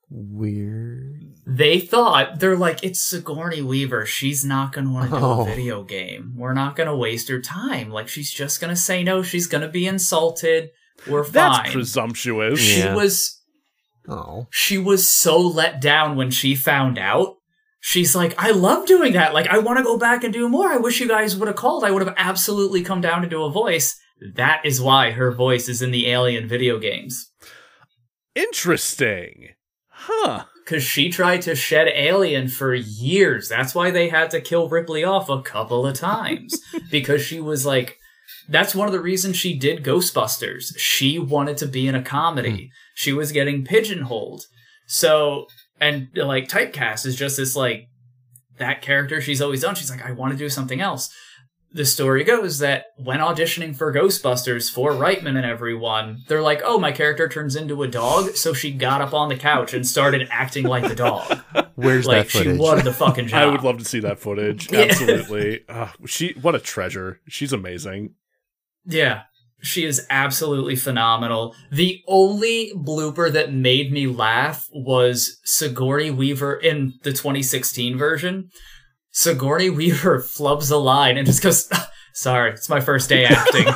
[0.09, 1.33] weird.
[1.45, 4.05] They thought they're like it's Sigourney Weaver.
[4.05, 5.41] She's not gonna want to do Oh.
[5.41, 6.33] a video game.
[6.35, 7.89] We're not gonna waste her time.
[7.89, 9.21] Like she's just gonna say no.
[9.23, 10.69] She's gonna be insulted.
[11.07, 12.59] We're That's presumptuous.
[12.59, 12.95] she Yeah.
[12.95, 13.41] was
[14.09, 14.47] Oh.
[14.51, 17.35] she was so let down when she found out.
[17.79, 19.33] She's like, I love doing that.
[19.33, 20.67] Like I want to go back and do more.
[20.69, 21.83] I wish you guys would have called.
[21.83, 23.97] I would have absolutely come down to do a voice.
[24.35, 27.31] That is why her voice is in the Alien video games.
[28.35, 29.49] Interesting.
[29.89, 30.45] Huh.
[30.63, 33.47] Because she tried to shed Alien for years.
[33.49, 36.59] That's why they had to kill Ripley off a couple of times.
[36.91, 37.96] because she was like,
[38.49, 40.77] that's one of the reasons she did Ghostbusters.
[40.77, 42.71] She wanted to be in a comedy.
[42.95, 44.45] She was getting pigeonholed.
[44.87, 45.47] So,
[45.81, 47.87] and like typecast is just this like
[48.57, 49.75] that character she's always done.
[49.75, 51.09] She's like, I want to do something else.
[51.73, 56.79] The story goes that when auditioning for Ghostbusters for Reitman and everyone, they're like, oh,
[56.79, 58.35] my character turns into a dog.
[58.37, 61.39] So she got up on the couch and started acting like the dog.
[61.75, 62.59] Where's like that she footage?
[62.59, 63.43] won the fucking job.
[63.43, 64.71] I would love to see that footage.
[64.77, 64.79] Yeah.
[64.79, 65.65] Absolutely.
[65.67, 67.19] Ah, she what a treasure.
[67.27, 68.15] She's amazing.
[68.87, 69.23] Yeah.
[69.61, 71.55] She is absolutely phenomenal.
[71.71, 78.49] The only blooper that made me laugh was Sigourney Weaver in the 2016 version.
[79.11, 81.69] Sigourney Weaver flubs a line and just goes,
[82.13, 83.67] Sorry, it's my first day acting.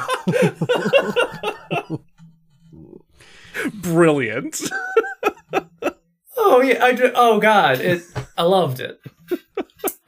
[3.74, 4.62] Brilliant.
[6.38, 8.02] oh yeah, I do, oh god, it
[8.36, 9.00] I loved it.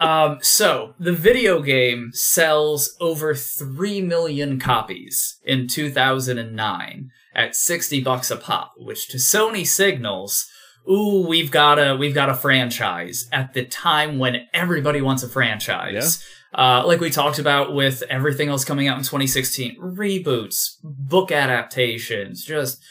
[0.03, 8.29] Um, so the video game sells over three million copies in 2009 at 60 bucks
[8.29, 10.49] a pop, which to Sony signals,
[10.89, 15.29] ooh, we've got a we've got a franchise at the time when everybody wants a
[15.29, 16.21] franchise.
[16.53, 22.43] Uh, like we talked about with everything else coming out in 2016, reboots, book adaptations,
[22.43, 22.83] just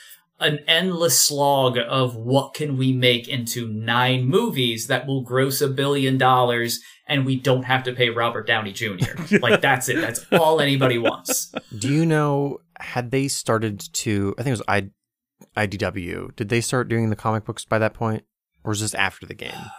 [0.43, 5.69] an endless slog of what can we make into nine movies that will gross a
[5.69, 8.97] billion dollars and we don't have to pay Robert Downey Jr.
[9.41, 10.01] like that's it.
[10.01, 11.53] That's all anybody wants.
[11.77, 14.35] Do you know had they started to?
[14.39, 14.91] I think it was I,
[15.57, 16.35] IDW.
[16.37, 18.25] Did they start doing the comic books by that point,
[18.65, 19.71] or was this after the game?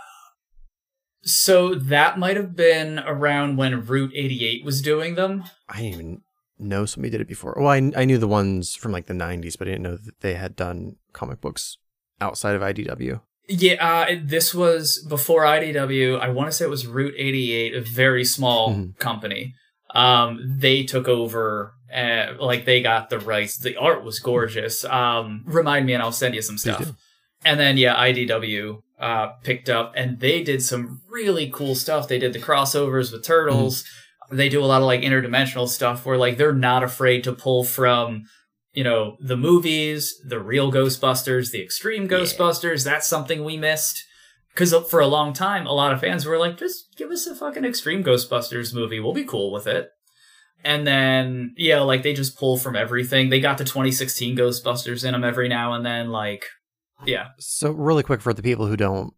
[1.23, 5.45] So that might have been around when Route 88 was doing them.
[5.69, 6.21] I didn't even
[6.59, 7.55] know somebody did it before.
[7.57, 10.19] Well, I, I knew the ones from like the 90s, but I didn't know that
[10.21, 11.77] they had done comic books
[12.21, 13.21] outside of IDW.
[13.49, 13.73] Yeah,
[14.09, 16.19] uh, this was before IDW.
[16.19, 18.97] I want to say it was Route 88, a very small Mhm.
[18.99, 19.55] company.
[19.93, 23.57] Um, they took over, uh, like they got the rights.
[23.57, 24.85] The art was gorgeous.
[24.85, 26.91] Um, remind me, and I'll send you some stuff.
[27.45, 32.07] And then yeah, IDW uh, picked up, and they did some really cool stuff.
[32.07, 33.83] They did the crossovers with Turtles.
[34.31, 37.63] They do a lot of like interdimensional stuff where like they're not afraid to pull
[37.63, 38.25] from
[38.73, 44.03] you know, the movies, the real Ghostbusters, the extreme Ghostbusters, that's something we missed.
[44.53, 47.27] Because uh, for a long time, a lot of fans were like, just give us
[47.27, 48.99] a fucking extreme Ghostbusters movie.
[48.99, 49.89] We'll be cool with it.
[50.63, 53.29] And then, yeah, like they just pull from everything.
[53.29, 56.09] They got the 2016 Ghostbusters in them every now and then.
[56.09, 56.45] Like,
[57.05, 57.29] yeah.
[57.39, 59.13] So really quick for the people who don't,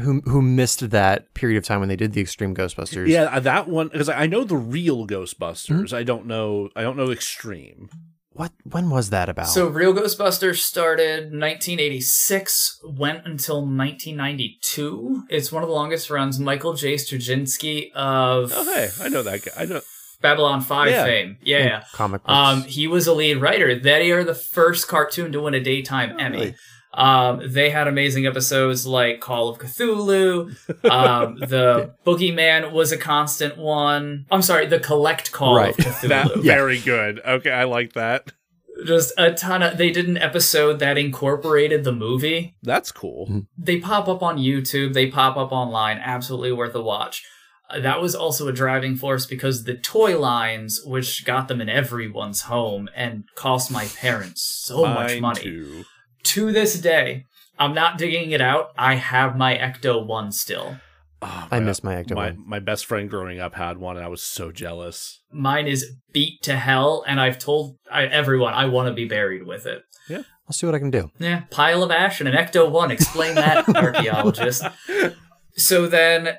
[0.00, 3.08] who who missed that period of time when they did the Extreme Ghostbusters.
[3.08, 5.90] Yeah, uh, that one because I know the real Ghostbusters.
[5.90, 5.96] Hmm?
[5.96, 6.70] I don't know.
[6.76, 7.88] I don't know Extreme.
[8.32, 8.52] What?
[8.64, 9.48] When was that about?
[9.48, 15.24] So Real Ghostbusters started 1986, went until 1992.
[15.28, 16.38] It's one of the longest runs.
[16.38, 16.94] Michael J.
[16.94, 19.52] Straczynski of Oh, hey, I know that guy.
[19.58, 19.80] I know.
[20.22, 21.04] Babylon 5 Yeah.
[21.04, 21.38] fame.
[21.42, 21.84] Yeah, yeah.
[21.92, 22.32] comic books.
[22.32, 23.74] Um, he was a lead writer.
[23.78, 26.36] They are the first cartoon to win a daytime Emmy.
[26.38, 26.54] really?
[26.92, 30.50] Um, they had amazing episodes like Call of Cthulhu.
[30.90, 34.26] Um, the Boogeyman was a constant one.
[34.30, 35.70] I'm sorry, the Collect Call Right.
[35.78, 36.08] of Cthulhu.
[36.08, 36.54] That Yeah.
[36.56, 37.20] very good.
[37.24, 38.32] Okay, I like that.
[38.86, 39.76] Just a ton of.
[39.78, 42.56] They did an episode that incorporated the movie.
[42.62, 43.26] That's cool.
[43.30, 43.46] Mhm.
[43.58, 44.94] They pop up on YouTube.
[44.94, 45.98] They pop up online.
[45.98, 47.22] Absolutely worth a watch.
[47.68, 51.68] Uh, that was also a driving force because the toy lines, which got them in
[51.68, 55.40] everyone's home and cost my parents so much money.
[55.42, 55.84] too.
[56.24, 57.24] To this day,
[57.58, 58.70] I'm not digging it out.
[58.76, 60.76] I have my Ecto one still.
[61.22, 62.44] Oh, I miss my Ecto My one.
[62.46, 65.20] my best friend growing up had one, and I was so jealous.
[65.32, 69.46] Mine is beat to hell, and I've told I, everyone I want to be buried
[69.46, 69.82] with it.
[70.08, 71.10] Yeah, I'll see what I can do.
[71.18, 72.90] Yeah, pile of ash and an Ecto 1.
[72.90, 74.64] Explain that, archaeologist.
[75.56, 76.36] So then,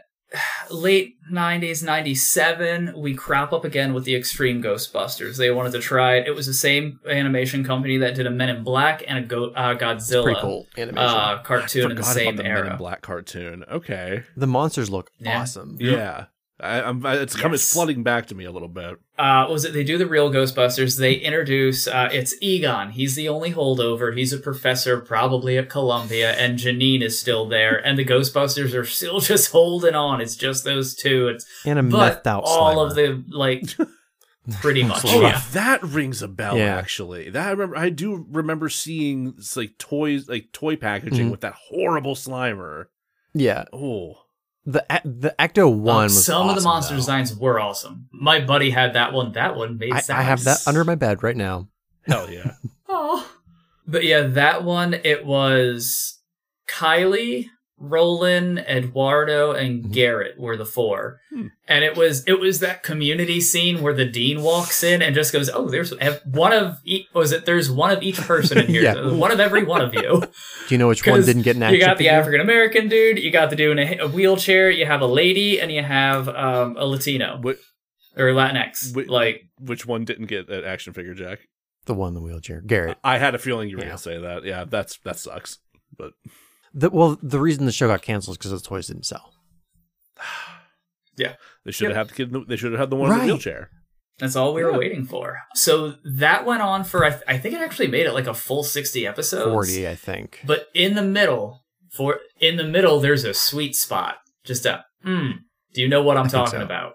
[0.70, 5.38] late 90s, 97, we crop up again with the Extreme Ghostbusters.
[5.38, 6.28] They wanted to try it.
[6.28, 9.52] It was the same animation company that did a Men in Black and a Go-
[9.52, 10.98] uh, Godzilla Pretty cool animation.
[11.04, 12.78] uh, cartoon in the same about the Men in.
[12.78, 13.64] Black cartoon.
[13.72, 15.42] Okay, the monsters look Yeah.
[15.42, 15.78] awesome.
[15.80, 16.26] yeah,
[16.62, 17.04] I, I'm.
[17.06, 17.74] It's coming Yes.
[17.74, 18.98] flooding back to me a little bit.
[19.18, 21.00] uh, was it they do the real Ghostbusters?
[21.00, 22.92] They introduce uh, it's Egon.
[22.92, 24.16] He's the only holdover.
[24.16, 28.86] He's a professor, probably at Columbia, and Janine is still there, and the Ghostbusters are
[28.86, 30.22] still just holding on.
[30.22, 31.28] It's just those two.
[31.30, 32.90] It's And a but methed out all Slimer.
[32.90, 33.64] of the like,
[34.62, 35.02] pretty much.
[35.06, 35.42] Oh, yeah.
[35.54, 36.58] that rings a bell.
[36.58, 36.76] Yeah.
[36.78, 37.78] Actually, that I remember.
[37.78, 41.32] I do remember seeing like toys, like toy packaging Mhm.
[41.32, 42.86] with that horrible Slimer.
[43.34, 44.16] Yeah, Oh,
[44.66, 47.00] the the Ecto one Um, was some of the monster though.
[47.00, 48.08] designs were awesome.
[48.12, 49.32] My buddy had that one.
[49.34, 50.02] That one made I.
[50.10, 51.68] I have that under my bed right now.
[52.04, 52.54] hell yeah!
[52.90, 53.28] Oh.
[53.88, 56.20] But yeah, that one, it was
[56.70, 57.48] Kylie,
[57.84, 59.92] Roland, Eduardo, and Mhm.
[59.92, 61.20] Garrett were the four.
[61.34, 61.48] Hmm.
[61.68, 65.34] And it was it was that community scene where the dean walks in and just
[65.34, 65.92] goes, "Oh, there's
[66.26, 68.82] one of each, was it there's one of each person in here.
[68.84, 69.12] Yeah.
[69.12, 70.22] One of every one of you."
[70.68, 72.10] Do you know which one didn't get an action you got the?
[72.10, 75.60] African American dude, you got the dude in a, a wheelchair, you have a lady,
[75.60, 78.94] and you have um, a Latino Wh- or Latinx.
[78.94, 81.40] Wh- like which one didn't get an action figure, Jack?
[81.86, 82.98] The one in the wheelchair, Garrett.
[83.04, 83.90] I had a feeling you were Yeah.
[83.90, 84.44] gonna say that.
[84.46, 85.58] Yeah, that's that sucks.
[85.98, 86.12] But
[86.74, 89.34] The, well, the reason the show got canceled is because the toys didn't sell.
[91.18, 91.34] Yeah,
[91.66, 92.32] they should have had the kid.
[92.32, 93.70] the- They should have had the one in the wheelchair.
[94.20, 94.78] That's all we were Yeah.
[94.78, 95.40] waiting for.
[95.56, 98.34] So that went on for I, th- I think it actually made it like a
[98.34, 99.52] full sixty episodes.
[99.52, 100.40] Forty, I think.
[100.46, 104.16] But in the middle, for in the middle, there's a sweet spot.
[104.46, 105.32] Just a hmm.
[105.74, 106.66] Do you know what I'm I talking so.
[106.66, 106.94] about?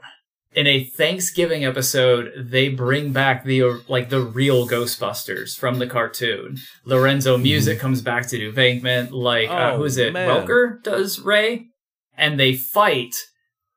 [0.56, 5.86] In a Thanksgiving episode, they bring back the uh, like the real Ghostbusters from the
[5.86, 6.56] cartoon.
[6.86, 9.10] Lorenzo Music comes back to do Venkman.
[9.12, 10.14] Like uh, Oh, who is it?
[10.14, 10.28] man.
[10.30, 11.66] Welker does Ray,
[12.16, 13.14] and they fight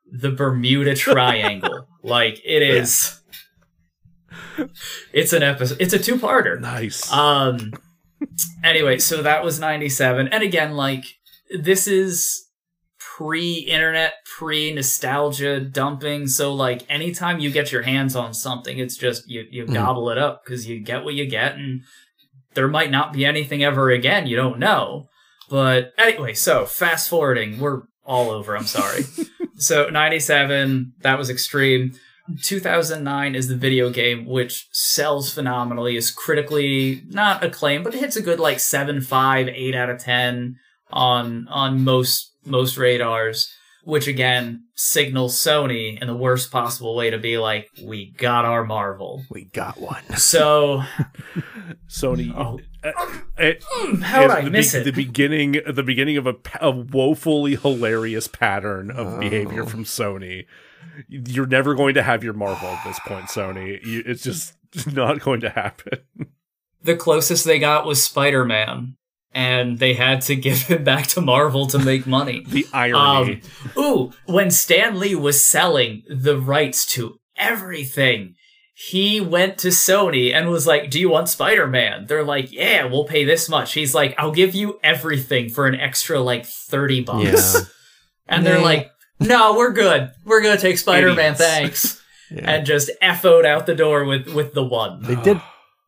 [0.09, 1.85] the Bermuda Triangle.
[2.01, 3.19] like it is.
[5.11, 5.77] It's an episode.
[5.81, 6.59] It's a two-parter.
[6.61, 7.11] Nice.
[7.11, 7.73] Um.
[8.63, 11.03] Anyway, so that was '97, and again, like
[11.61, 12.45] this is
[13.19, 16.25] pre-internet, pre-nostalgia dumping.
[16.27, 19.73] So, like, anytime you get your hands on something, it's just you you Mhm.
[19.73, 21.81] gobble it up because you get what you get, and
[22.53, 24.25] there might not be anything ever again.
[24.25, 25.09] You don't know.
[25.49, 28.55] But anyway, so fast forwarding, we're all over.
[28.55, 29.03] I'm sorry.
[29.57, 31.91] so '97, that was extreme.
[32.43, 38.15] 2009 is the video game which sells phenomenally is critically not acclaimed but it hits
[38.15, 40.55] a good like 7 5 8 out of 10
[40.91, 43.53] on on most most radars
[43.85, 48.63] which again signals sony in the worst possible way to be like we got our
[48.65, 50.03] marvel We got one.
[50.17, 50.83] so
[51.89, 52.33] Sony.
[52.35, 52.91] oh, uh,
[53.37, 53.63] it-
[54.03, 57.55] how did i the miss be- it The beginning, the beginning of a, a woefully
[57.55, 59.19] hilarious pattern of Oh.
[59.19, 60.45] behavior from Sony.
[61.07, 63.83] You're never going to have your Marvel at this point, Sony.
[63.85, 64.53] You, it's just
[64.93, 65.99] not going to happen.
[66.83, 68.97] the closest they got was spider-man
[69.33, 73.41] and they had to give it back to marvel to make money The irony.
[73.75, 78.35] Um, ooh, when Stan Lee was selling the rights to everything,
[78.73, 82.05] he went to Sony and was like, Do you want Spider Man?
[82.07, 83.73] They're like, Yeah, we'll pay this much.
[83.73, 87.55] He's like, I'll give you everything for an extra like 30 bucks.
[87.55, 87.61] Yeah.
[88.31, 88.63] And they're Nah.
[88.63, 90.11] like, No, we're good.
[90.23, 91.99] We're going to take Spider Man, thanks.
[92.29, 92.47] yeah.
[92.57, 95.01] And just FO'd out the door with, with the one.
[95.01, 95.41] They did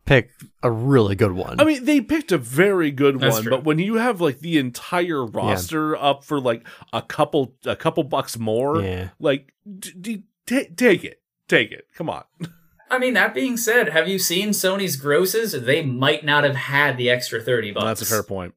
[0.06, 0.32] pick
[0.64, 1.60] a really good one.
[1.60, 3.52] I mean, they picked a very good That's one, true.
[3.52, 8.04] but when you have like the entire roster up for like a couple, a couple
[8.04, 9.10] bucks more, yeah.
[9.20, 11.88] like d- d- take it, take it.
[11.96, 12.24] Come on.
[12.92, 15.54] I mean, that being said, have you seen Sony's grosses?
[15.54, 17.86] They might not have had the extra 30 bucks.
[17.86, 18.54] That's a fair point.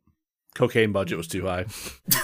[0.56, 1.66] Cocaine budget was too high.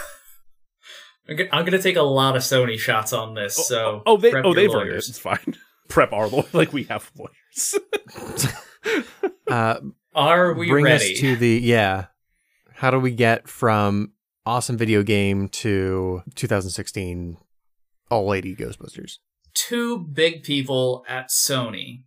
[1.52, 3.56] I'm gonna take a lot of Sony shots on this.
[3.58, 4.96] Oh, so oh, oh, they prep oh your they've earned it.
[4.96, 5.56] It's fine.
[5.88, 7.74] Prep our lawyer like we have lawyers.
[9.46, 9.80] Uh,
[10.14, 11.12] Are we bring ready?
[11.14, 12.06] us to the yeah.
[12.74, 14.12] How do we get from
[14.46, 17.36] awesome video game to 2016
[18.12, 19.18] all lady Ghostbusters?
[19.54, 22.04] Two big people at Sony: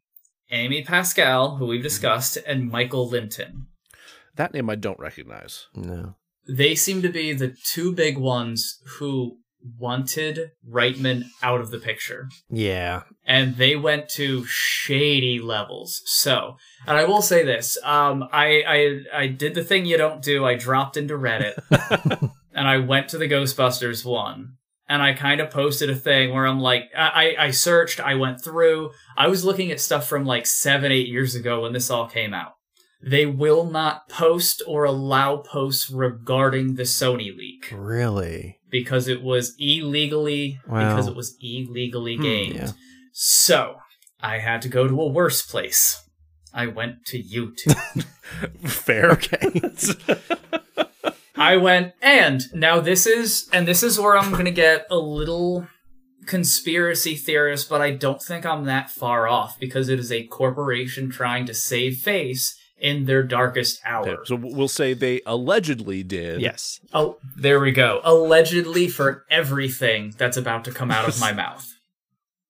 [0.52, 3.68] Amy Pascal, who we've discussed, and Michael Linton.
[4.36, 5.68] that name I don't recognize.
[5.76, 6.16] No.
[6.48, 9.38] They seem to be the two big ones who
[9.80, 12.28] wanted Reitman out of the picture.
[12.50, 13.04] Yeah.
[13.26, 16.02] and they went to shady levels.
[16.06, 20.22] So, and I will say this: um, I I I did the thing you don't
[20.22, 20.46] do.
[20.46, 21.56] I dropped into Reddit
[22.54, 24.54] and I went to the Ghostbusters one,
[24.88, 28.44] and I kind of posted a thing where I'm like, I I searched, I went
[28.44, 32.08] through, I was looking at stuff from like seven eight years ago when this all
[32.08, 32.54] came out.
[33.06, 38.60] They will not post or allow posts regarding the Sony leak Really?
[38.70, 40.90] because it was illegally Wow.
[40.96, 42.56] because it was illegally Hmm, gamed.
[42.56, 42.72] yeah.
[43.12, 43.76] So
[44.22, 46.02] I had to go to a worse place.
[46.54, 48.04] I went to YouTube.
[48.68, 49.12] Fair.
[49.12, 49.62] Okay.
[51.36, 55.68] I went and now this is and this is where I'm gonna get a little
[56.26, 61.10] conspiracy theorist, but I don't think I'm that far off because it is a corporation
[61.10, 64.08] trying to save face in their darkest hour.
[64.08, 66.42] Okay, so we'll say they allegedly did.
[66.42, 66.80] yes.
[66.94, 68.02] Oh, there we go.
[68.04, 71.70] Allegedly for everything that's about to come out of my mouth.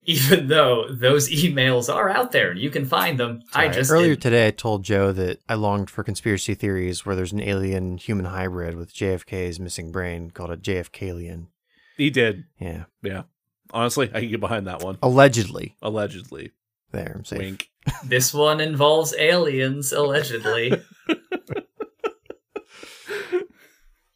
[0.06, 4.10] Even though those emails are out there and you can find them, I just earlier
[4.10, 4.22] didn't.
[4.24, 8.26] today I told Joe that I longed for conspiracy theories where there's an alien human
[8.26, 11.48] hybrid with JFK's missing brain called a JFKalien.
[11.96, 12.44] He did.
[12.60, 12.84] Yeah.
[13.02, 13.24] Yeah.
[13.72, 14.98] Honestly, I can get behind that one.
[15.02, 15.78] Allegedly.
[15.82, 16.52] Allegedly.
[16.94, 17.40] There, I'm safe.
[17.40, 17.70] Wink.
[18.06, 20.74] This one involves aliens, allegedly.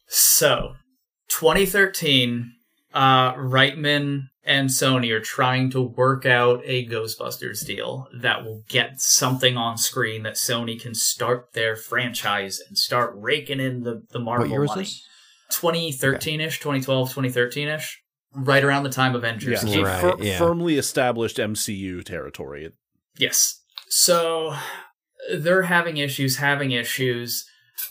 [0.06, 0.74] so,
[1.28, 2.52] 2013,
[2.94, 9.00] uh, Reitman and Sony are trying to work out a Ghostbusters deal that will get
[9.00, 14.18] something on screen that Sony can start their franchise and start raking in the, the
[14.18, 14.82] Marvel What year was money.
[14.82, 15.04] this?
[15.50, 18.02] 2013 ish, 2012, 2013 ish,
[18.34, 20.38] right around the time Avengers Yeah, came Right, fir- yeah.
[20.38, 22.70] firmly established MCU territory.
[23.16, 23.62] Yes.
[23.88, 24.54] So
[25.34, 27.44] they're having issues, having issues.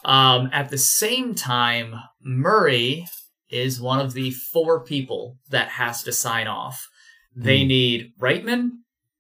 [0.05, 3.05] Um, at the same time, Murray
[3.49, 6.87] is one of the four people that has to sign off.
[7.35, 7.67] They Hmm.
[7.67, 8.69] need Reitman,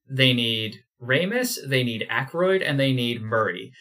[0.09, 3.71] they need Ramis, they need Aykroyd, and they need Murray.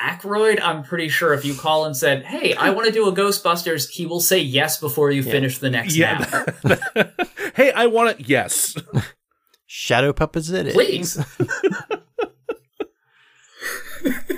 [0.00, 3.12] Aykroyd, I'm pretty sure if you call and said, "Hey, I want to do a
[3.12, 5.32] Ghostbusters," he will say yes before you Yeah.
[5.32, 6.54] finish the next nap.
[6.64, 7.10] Yeah.
[7.54, 8.28] hey, I want it.
[8.28, 8.76] Yes.
[9.66, 10.74] Shadow puppets it is.
[10.74, 11.18] Please.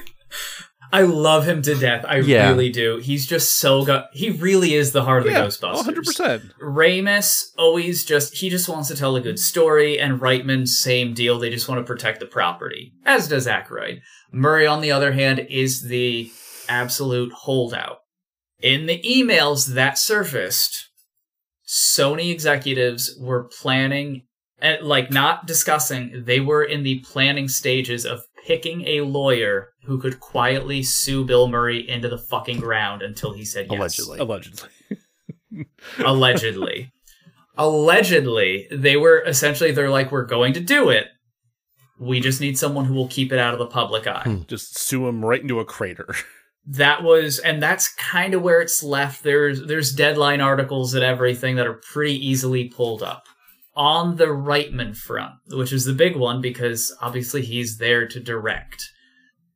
[0.93, 2.05] I love him to death.
[2.09, 2.49] I Yeah.
[2.49, 2.97] really do.
[2.99, 4.05] He's just so good.
[4.13, 5.39] He really is the heart of the.
[5.39, 5.85] Ghostbusters.
[5.85, 6.43] 100%.
[6.61, 11.39] Ramis always just he just wants to tell a good story, and Reitman same deal.
[11.39, 14.01] They just want to protect the property, as does Aykroyd.
[14.33, 16.31] Murray, on the other hand, is the
[16.69, 17.99] absolute holdout.
[18.61, 20.89] In the emails that surfaced,
[21.67, 24.23] Sony executives were planning,
[24.61, 26.25] and like not discussing.
[26.27, 31.47] They were in the planning stages of picking a lawyer who could quietly sue Bill
[31.47, 34.19] Murray into the fucking ground until he said yes Allegedly.
[34.19, 34.69] Allegedly.
[35.99, 36.93] allegedly
[37.57, 41.09] allegedly they were essentially they're like we're going to do it
[41.99, 44.43] we just need someone who will keep it out of the public eye Hmm.
[44.49, 46.15] Just sue him right into a crater.
[46.67, 51.55] that was and that's kind of where it's left there's there's deadline articles and everything
[51.57, 53.25] that are pretty easily pulled up
[53.75, 58.91] on the Reitman front which is the big one because obviously he's there to direct.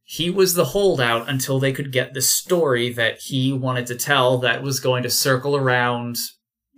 [0.07, 4.39] He was the holdout until they could get the story that he wanted to tell
[4.39, 6.17] that was going to circle around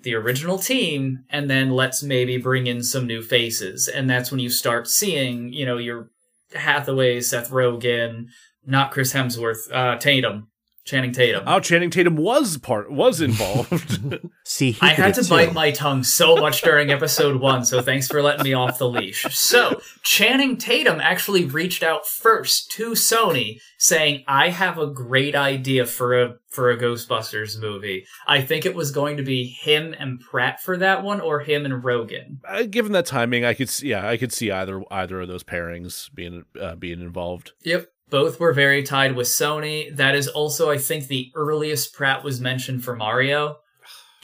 [0.02, 3.88] the original team and then let's maybe bring in some new faces.
[3.88, 6.10] And that's when you start seeing you know your
[6.54, 8.26] hathaway seth rogen
[8.64, 10.48] not chris hemsworth uh tatum
[10.86, 14.00] channing tatum Oh, Channing Tatum was part was involved.
[14.44, 15.28] See, he I had to too.
[15.28, 18.88] bite my tongue so much during episode one, so thanks for letting me off the
[18.88, 19.22] leash.
[19.36, 25.84] So, Channing Tatum actually reached out first to Sony saying, I have a great idea
[25.84, 28.06] for a for a Ghostbusters movie.
[28.26, 31.64] I think it was going to be him and Pratt for that one, or him
[31.64, 32.38] and Rogen.
[32.48, 35.42] uh, given that timing, I could see, yeah, I could see either either of those
[35.42, 37.52] pairings being uh, being involved.
[37.64, 37.88] Yep.
[38.08, 39.94] Both were very tied with Sony.
[39.96, 43.56] That is also, I think, the earliest Pratt was mentioned for Mario.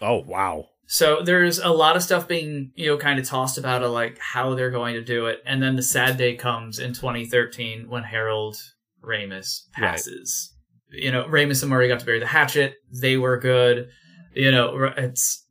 [0.00, 0.66] Oh wow.
[0.86, 4.18] So there's a lot of stuff being, you know, kind of tossed about of like
[4.18, 5.38] how they're going to do it.
[5.46, 8.56] And then the sad day comes in 2013 when Harold
[9.02, 10.52] Ramis passes.
[10.90, 12.74] You know, Ramis and Murray got to bury the hatchet.
[13.00, 13.88] They were good.
[14.34, 15.44] You know, it's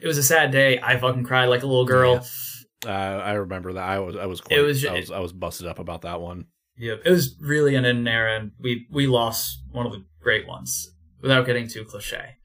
[0.00, 0.80] it was a sad day.
[0.82, 2.26] I fucking cried like a little girl.
[2.84, 3.84] Uh, I remember that.
[3.88, 6.20] I was I was quite, It was- I was I was busted up about that
[6.20, 6.46] one.
[6.82, 10.90] It was really an end era and we we lost one of the great ones
[11.20, 12.36] without getting too cliche.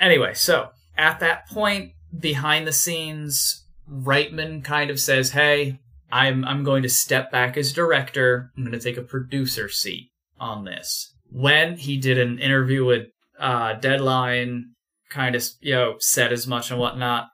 [0.00, 6.64] Anyway, so at that point, behind the scenes, Reitman kind of says, Hey, I'm I'm
[6.64, 8.50] going to step back as director.
[8.56, 11.14] I'm gonna take a producer seat on this.
[11.30, 13.06] When he did an interview with
[13.38, 14.74] uh Deadline,
[15.10, 17.28] kind of you know, said as much and whatnot.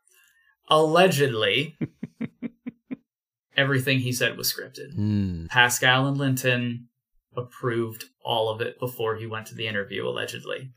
[0.69, 1.77] Allegedly
[3.57, 4.95] everything he said was scripted.
[4.95, 5.47] Hmm.
[5.47, 6.89] Pascal and Linton
[7.37, 10.73] approved all of it before he went to the interview, allegedly.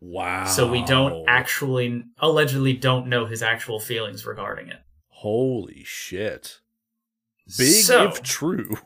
[0.00, 0.46] Wow.
[0.46, 4.78] So we don't actually, allegedly, don't know his actual feelings regarding it.
[5.08, 6.60] Holy shit.
[7.58, 8.78] Big so, if true.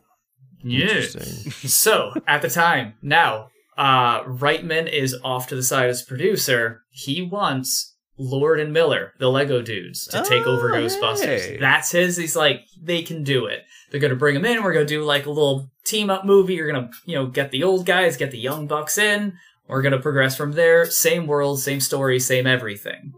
[0.62, 0.87] yeah.
[0.87, 1.52] Interesting.
[1.68, 6.83] So at the time, now, uh, Reitman is off to the side as producer.
[6.90, 11.25] He wants Lord and Miller, the Lego dudes, to take over Oh, Ghostbusters.
[11.25, 11.56] hey.
[11.58, 12.17] That's his.
[12.17, 13.65] He's like, they can do it.
[13.90, 14.62] They're gonna bring him in.
[14.62, 16.54] We're gonna do like a little team up movie.
[16.54, 19.35] You're gonna, you know, get the old guys, get the young bucks in.
[19.67, 20.87] We're gonna progress from there.
[20.87, 23.12] Same world, same story, same everything.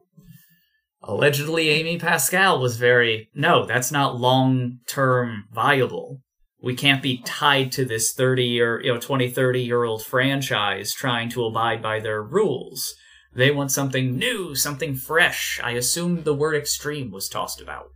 [1.02, 6.20] Allegedly, Amy Pascal was very, no, that's not long term viable.
[6.60, 10.92] We can't be tied to this 30 year, you know, 20, 30 year old franchise
[10.92, 12.94] trying to abide by their rules.
[13.36, 15.60] They want something new, something fresh.
[15.62, 17.90] I assume the word extreme was tossed about.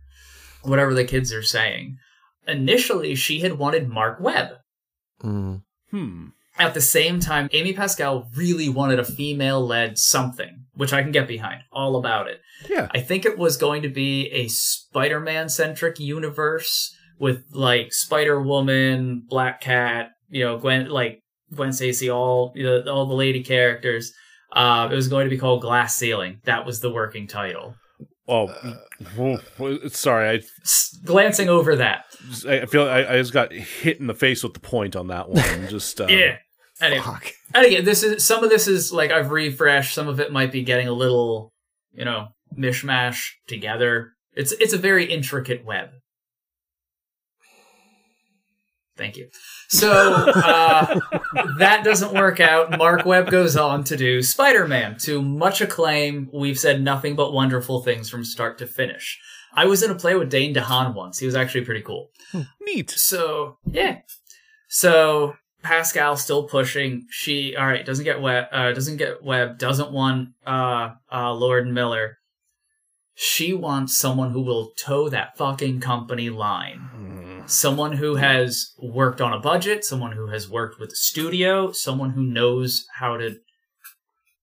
[0.61, 1.97] Whatever the kids are saying.
[2.47, 4.49] Initially, she had wanted Marc Webb.
[5.19, 5.55] Hmm.
[5.89, 6.27] Hmm.
[6.59, 11.11] At the same time, Amy Pascal really wanted a female led something, which I can
[11.11, 11.61] get behind.
[11.71, 12.41] All about it.
[12.69, 12.89] Yeah.
[12.91, 18.39] I think it was going to be a Spider Man centric universe with like Spider
[18.39, 21.21] Woman, Black Cat, you know, Gwen, like
[21.55, 24.13] Gwen Stacy, all you know, all the lady characters.
[24.51, 26.41] Uh, it was going to be called Glass Ceiling.
[26.45, 27.75] That was the working title.
[28.27, 28.53] Oh,
[29.19, 30.29] oh, sorry.
[30.29, 32.05] I S- glancing over that.
[32.47, 35.29] I feel I, I just got hit in the face with the point on that
[35.29, 35.67] one.
[35.69, 36.37] Just um, Yeah.
[36.81, 37.31] Anyway, Fuck.
[37.53, 39.93] and again, this is some of this is like I've refreshed.
[39.93, 41.51] Some of it might be getting a little,
[41.93, 44.13] you know, mishmash together.
[44.33, 45.89] It's it's a very intricate web.
[49.01, 49.29] Thank you.
[49.67, 50.99] So uh,
[51.57, 52.77] that doesn't work out.
[52.77, 56.29] Marc Webb goes on to do Spider Man to much acclaim.
[56.31, 59.19] We've said nothing but wonderful things from start to finish.
[59.53, 61.17] I was in a play with Dane DeHaan once.
[61.17, 62.11] He was actually pretty cool.
[62.61, 62.91] neat.
[62.91, 64.01] So yeah.
[64.69, 65.33] So
[65.63, 67.07] Pascal still pushing.
[67.09, 68.45] She all right doesn't get Webb.
[68.51, 69.57] Uh, doesn't get Webb.
[69.57, 72.19] Doesn't want uh, uh, Lord and Miller.
[73.15, 76.89] She wants someone who will toe that fucking company line.
[76.95, 77.30] Mm.
[77.45, 79.83] Someone who has worked on a budget.
[79.83, 81.71] Someone who has worked with the studio.
[81.71, 83.37] Someone who knows how to,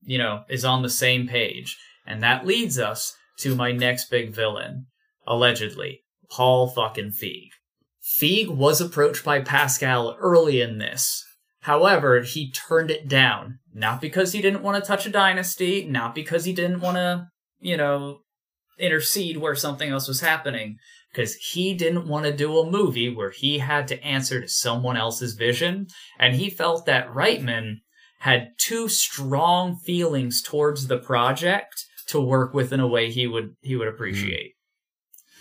[0.03, 1.77] you know, is on the same page.
[2.07, 4.87] And that leads us to my next big villain,
[5.27, 7.51] allegedly, Paul fucking Feig.
[8.21, 11.25] Feig was approached by Pascal early in this.
[11.61, 13.59] However, he turned it down.
[13.75, 17.29] Not because he didn't want to touch a dynasty, not because he didn't want to,
[17.61, 18.21] you know,
[18.79, 20.79] intercede where something else was happening,
[21.13, 24.97] because he didn't want to do a movie where he had to answer to someone
[24.97, 25.87] else's vision,
[26.19, 27.77] and he felt that Reitman
[28.21, 33.55] had too strong feelings towards the project to work with in a way he would
[33.61, 34.55] he would appreciate.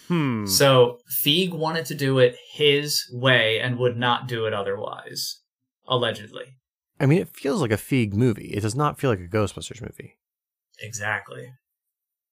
[0.08, 0.46] Hmm.
[0.46, 5.42] So Feig wanted to do it his way and would not do it otherwise,
[5.88, 6.46] allegedly.
[7.00, 8.54] I mean, it feels like a Feig movie.
[8.54, 10.18] It does not feel like a Ghostbusters movie.
[10.80, 11.52] Exactly.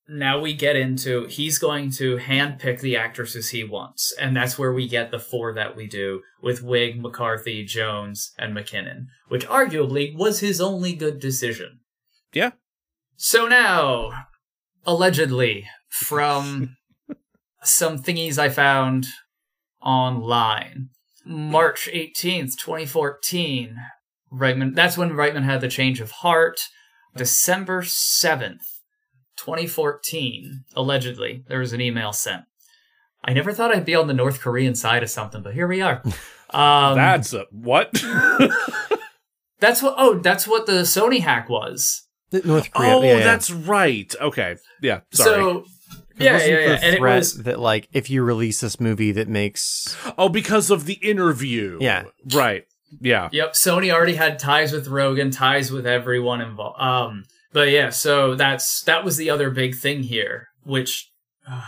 [0.08, 4.72] Now we get into he's going to handpick the actresses he wants, and that's where
[4.72, 10.16] we get the four that we do with Wiig, McCarthy, Jones, and McKinnon, which arguably
[10.16, 11.80] was his only good decision.
[12.34, 12.52] Yeah.
[13.16, 14.12] So now,
[14.86, 16.76] allegedly, from
[17.64, 19.08] some thingies I found
[19.82, 20.90] online,
[21.26, 23.76] March 18th, 2014,
[24.32, 26.60] Reitman, that's when Reitman had the change of heart.
[27.16, 28.75] December 7th,
[29.38, 32.44] 2014, allegedly, there was an email sent.
[33.24, 35.82] I never thought I'd be on the North Korean side of something, but here we
[35.82, 36.02] are.
[36.52, 37.92] Um, That's a what?
[39.60, 39.96] that's what.
[39.98, 42.04] Oh, that's what the Sony hack was.
[42.30, 42.94] The North Korea.
[42.96, 43.24] oh, yeah, yeah.
[43.24, 44.14] that's right.
[44.22, 44.56] Okay.
[44.82, 45.02] Yeah.
[45.12, 45.42] Sorry.
[45.42, 45.70] So, 'Cause
[46.18, 48.80] yeah, wasn't yeah, yeah, the and it threat was that like if you release this
[48.80, 51.78] movie that makes oh, because of the interview.
[51.82, 52.04] Yeah.
[52.34, 52.66] Right.
[53.02, 53.28] Yeah.
[53.34, 56.80] Yep, Sony already had ties with Rogen, ties with everyone involved.
[56.80, 57.26] Um,
[57.56, 61.10] but yeah, so that's that was the other big thing here, which
[61.50, 61.64] uh,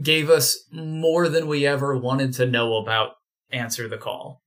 [0.00, 3.14] gave us more than we ever wanted to know about
[3.50, 4.40] Answer the Call.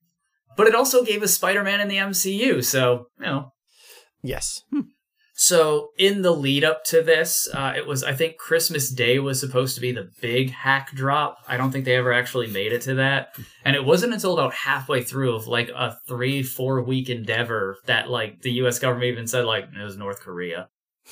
[0.55, 3.49] But it also gave us Spider-Man in the MCU, so you know.
[4.23, 4.61] yes,
[5.37, 9.37] So in the lead up to this, uh, it was I think Christmas Day was
[9.37, 11.39] supposed to be the big hack drop.
[11.45, 14.53] I don't think they ever actually made it to that, and it wasn't until about
[14.53, 18.79] halfway through of like a three four week endeavor that like the U.S.
[18.79, 20.69] government even said like it was North Korea.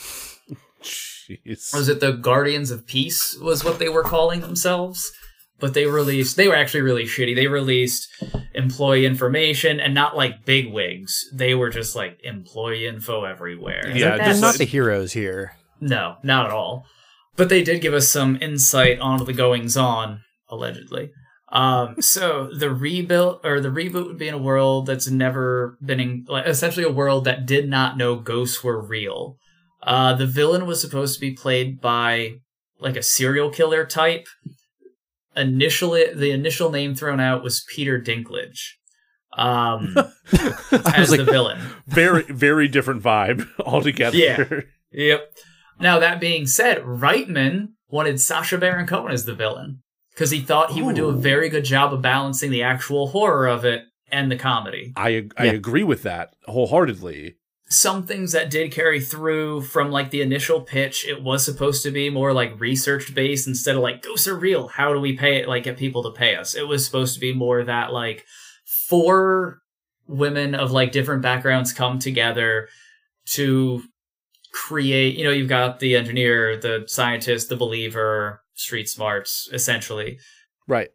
[0.82, 1.74] Jeez.
[1.74, 3.38] Was it the Guardians of Peace?
[3.38, 5.12] Was what they were calling themselves.
[5.60, 6.36] But they released.
[6.36, 7.36] They were actually really shitty.
[7.36, 8.08] They released
[8.54, 11.30] employee information and not like big wigs.
[11.34, 13.90] They were just like employee info everywhere.
[13.96, 15.56] Yeah, they're just not the heroes here.
[15.80, 16.86] No, not at all.
[17.36, 21.12] But they did give us some insight onto the goings on, allegedly.
[21.52, 26.00] Um, so the rebuild or the reboot would be in a world that's never been
[26.00, 29.38] in, like, essentially a world that did not know ghosts were real.
[29.82, 32.36] Uh, the villain was supposed to be played by
[32.80, 34.28] like a serial killer type.
[35.36, 38.60] Initially, the initial name thrown out was Peter Dinklage.
[39.36, 39.96] Um,
[40.32, 41.60] I as was the like, villain.
[41.88, 44.16] very, very different vibe altogether.
[44.18, 44.62] Yeah.
[44.92, 45.34] Yep.
[45.80, 49.82] Now that being said, Reitman wanted Sacha Baron Cohen as the villain
[50.14, 53.48] because he thought he would do a very good job of balancing the actual horror
[53.48, 53.82] of it
[54.12, 54.94] and the comedy.
[54.96, 55.52] I I Yeah.
[55.54, 57.38] agree with that wholeheartedly.
[57.74, 61.92] Some things that did carry through from like the initial pitch, it was supposed to
[61.92, 64.68] be more like research based instead of like ghosts are real.
[64.68, 65.48] How do we pay it?
[65.48, 66.54] Like get people to pay us.
[66.54, 68.26] It was supposed to be more that like
[68.88, 69.62] four
[70.08, 72.68] women of like different backgrounds come together
[73.26, 73.82] to
[74.54, 80.20] create you know you've got the engineer the scientist the believer street smarts essentially
[80.68, 80.90] Right.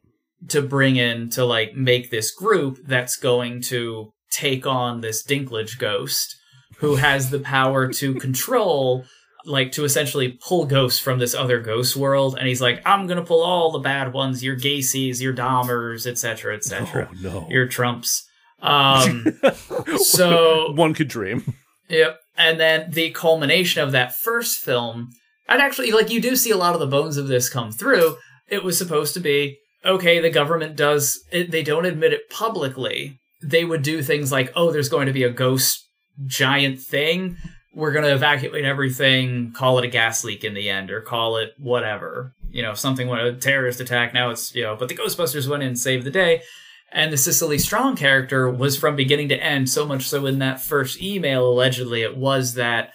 [0.48, 5.78] to bring in to like make this group that's going to take on this dinklage
[5.78, 6.36] ghost
[6.78, 9.04] who has the power to control
[9.44, 13.24] like to essentially pull ghosts from this other ghost world and he's like i'm gonna
[13.24, 17.46] pull all the bad ones your gacy's your dahmers etc etc Oh no.
[17.48, 18.26] your trumps
[18.60, 19.24] um
[19.98, 21.54] so One could dream.
[21.88, 22.18] Yep.
[22.36, 25.10] And then the culmination of that first film,
[25.48, 28.16] and actually, like, you do see a lot of the bones of this come through.
[28.48, 33.18] It was supposed to be okay, the government does, it, they don't admit it publicly.
[33.42, 35.87] They would do things like, oh, there's going to be a ghost
[36.26, 37.36] giant thing.
[37.74, 41.36] We're going to evacuate everything, call it a gas leak in the end, or call
[41.36, 42.32] it whatever.
[42.50, 44.14] You know, something, went a terrorist attack.
[44.14, 46.42] Now it's, you know, but the Ghostbusters went in and saved the day.
[46.90, 50.60] And the Cecily Strong character was from beginning to end, so much so in that
[50.60, 52.92] first email, allegedly, it was that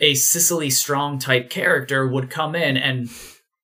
[0.00, 3.08] a Cecily Strong type character would come in and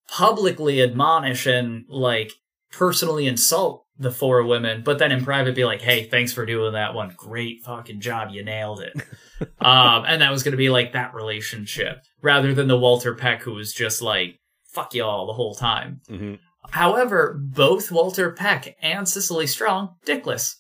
[0.09, 2.31] publicly admonish and like
[2.71, 6.73] personally insult the four women, but then in private be like, "Hey, thanks for doing
[6.73, 7.13] that one.
[7.17, 8.31] Great fucking job.
[8.33, 8.95] You nailed it."
[9.61, 13.43] um, and that was going to be like that relationship rather than the Walter Peck
[13.43, 14.41] who was just like,
[14.73, 16.01] "Fuck y'all" the whole time.
[16.09, 16.35] hmm
[16.71, 20.55] However, both Walter Peck and Cecily Strong dickless.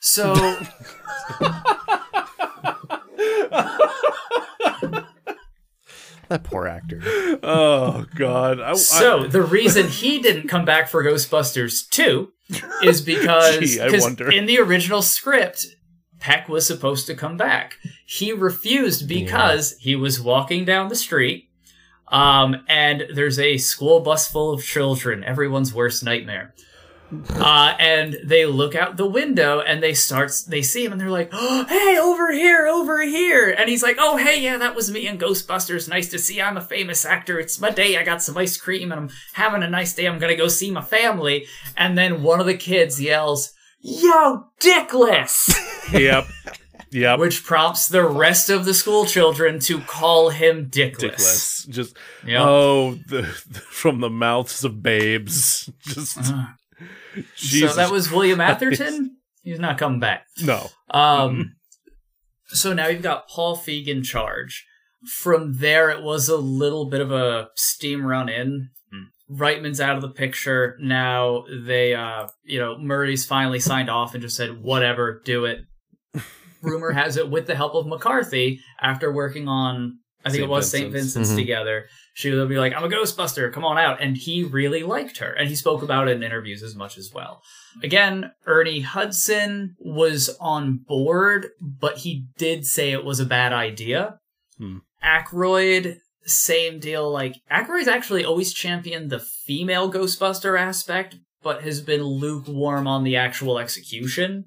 [0.00, 0.34] So
[6.28, 7.00] That poor actor.
[7.42, 8.60] Oh God.
[8.60, 12.32] I, So I, the reason he didn't come back for Ghostbusters 2
[12.82, 14.30] is because Gee, I 'cause wonder.
[14.30, 15.66] in the original script,
[16.20, 17.76] Peck was supposed to come back.
[18.06, 21.48] He refused because he was walking down the street,
[22.08, 26.54] um, and there's a school bus full of children, everyone's worst nightmare.
[27.34, 31.10] Uh, and they look out the window and they start they see him and they're
[31.10, 34.90] like oh, hey over here over here and he's like oh hey yeah that was
[34.90, 36.42] me in ghostbusters nice to see you.
[36.42, 39.62] i'm a famous actor it's my day i got some ice cream and i'm having
[39.62, 41.46] a nice day i'm gonna go see my family
[41.76, 45.52] and then one of the kids yells yo dickless
[45.92, 46.24] yep.
[46.90, 47.18] Yep.
[47.18, 51.66] which prompts the rest of the school children to call him dickless, Ridiculous.
[51.68, 52.40] Just Yep.
[52.40, 55.68] oh, the, from the mouths of babes.
[55.80, 56.44] Just Uh,
[57.36, 57.70] Jesus.
[57.70, 60.68] so that was william atherton he's not coming back no.
[60.90, 61.56] Um,
[62.48, 64.64] so now you've got Paul Feig in charge.
[65.06, 68.70] From there, it was a little bit of a steam run in.
[69.30, 71.44] Reitman's out of the picture now.
[71.50, 75.60] They, uh, you know, Murray's finally signed off and just said, "Whatever, do it."
[76.62, 80.44] Rumor has it, with the help of McCarthy, after working on, I think St.
[80.44, 80.92] it was St.
[80.92, 81.14] Vincent's.
[81.14, 81.42] Vincent's Mhm.
[81.42, 85.18] together, she would be like, "I'm a Ghostbuster, come on out," and he really liked
[85.18, 87.42] her, and he spoke about it in interviews as much as well.
[87.82, 94.18] Again, Ernie Hudson was on board, but he did say it was a bad idea.
[94.58, 94.78] Hmm.
[95.04, 97.10] Aykroyd, same deal.
[97.10, 103.16] Like, Aykroyd's actually always championed the female Ghostbuster aspect, but has been lukewarm on the
[103.16, 104.44] actual execution.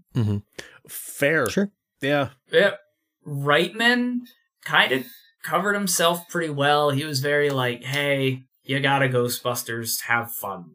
[0.90, 1.48] Fair.
[1.50, 1.70] Sure.
[2.02, 2.30] Yeah.
[2.52, 2.80] Yep.
[3.28, 4.20] Reitman
[4.66, 5.04] kind of
[5.48, 6.90] covered himself pretty well.
[6.90, 10.72] He was very like, hey, you gotta Ghostbusters, have fun.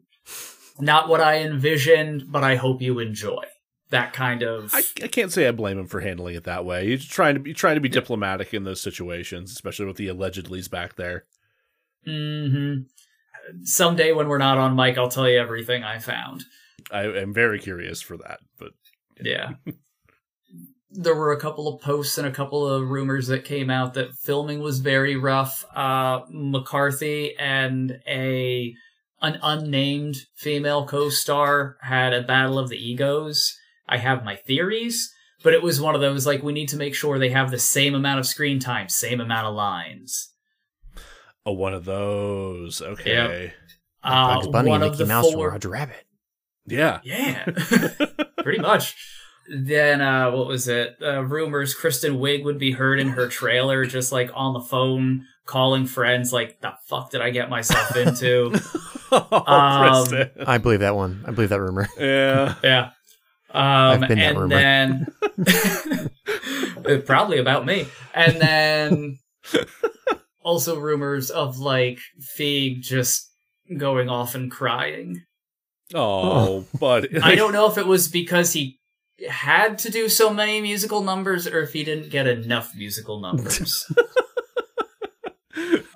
[0.79, 3.43] Not what I envisioned, but I hope you enjoy.
[3.91, 4.73] That kind of.
[4.73, 6.87] I, I can't say I blame him for handling it that way.
[6.87, 10.67] He's trying to be trying to be diplomatic in those situations, especially with the allegedly's
[10.67, 11.25] back there.
[12.05, 12.77] hmm
[13.63, 16.45] Someday when we're not on mic, I'll tell you everything I found.
[16.89, 18.71] I am very curious for that, but
[19.21, 19.51] Yeah.
[20.93, 24.13] there were a couple of posts and a couple of rumors that came out that
[24.15, 25.65] filming was very rough.
[25.75, 28.73] Uh, McCarthy and a
[29.21, 33.57] an unnamed female co-star had a battle of the egos.
[33.87, 35.11] I have my theories,
[35.43, 37.59] but it was one of those like we need to make sure they have the
[37.59, 40.29] same amount of screen time, same amount of lines.
[41.45, 42.81] oh, one of those.
[42.81, 43.53] Okay.
[44.03, 46.05] Uh, Bugs Bunny, one Mickey of the Mouse, four, and Roger Rabbit.
[46.65, 46.99] Yeah.
[47.03, 47.45] Yeah,
[48.43, 48.95] pretty much.
[49.49, 50.95] Then uh, what was it?
[51.01, 55.25] Uh, rumors Kristen Wiig would be heard in her trailer, just like on the phone,
[55.45, 56.31] calling friends.
[56.31, 58.53] Like, the fuck did I get myself into?
[59.11, 60.07] oh, Um,
[60.47, 61.23] I believe that one.
[61.27, 61.87] I believe that rumor.
[61.99, 62.55] Yeah.
[62.63, 62.89] yeah.
[63.51, 64.55] Um, I've been that and rumor.
[66.85, 67.85] then probably about me.
[68.13, 69.19] And then
[70.41, 71.99] also rumors of like
[72.37, 73.29] Feig just
[73.77, 75.21] going off and crying.
[75.93, 78.79] Oh, but I don't know if it was because he
[79.29, 83.85] had to do so many musical numbers or if he didn't get enough musical numbers.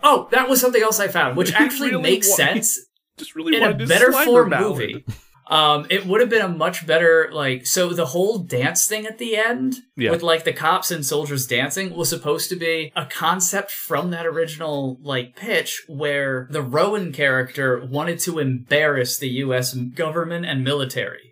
[0.03, 2.79] oh, that was something else I found, which actually really makes wa- sense
[3.17, 4.69] just really in a better form ballad.
[4.77, 5.05] movie.
[5.49, 9.17] Um, it would have been a much better like so the whole dance thing at
[9.17, 10.11] the end Yeah.
[10.11, 14.25] with like the cops and soldiers dancing was supposed to be a concept from that
[14.25, 19.73] original like pitch where the Rowan character wanted to embarrass the U.S.
[19.73, 21.26] government and military.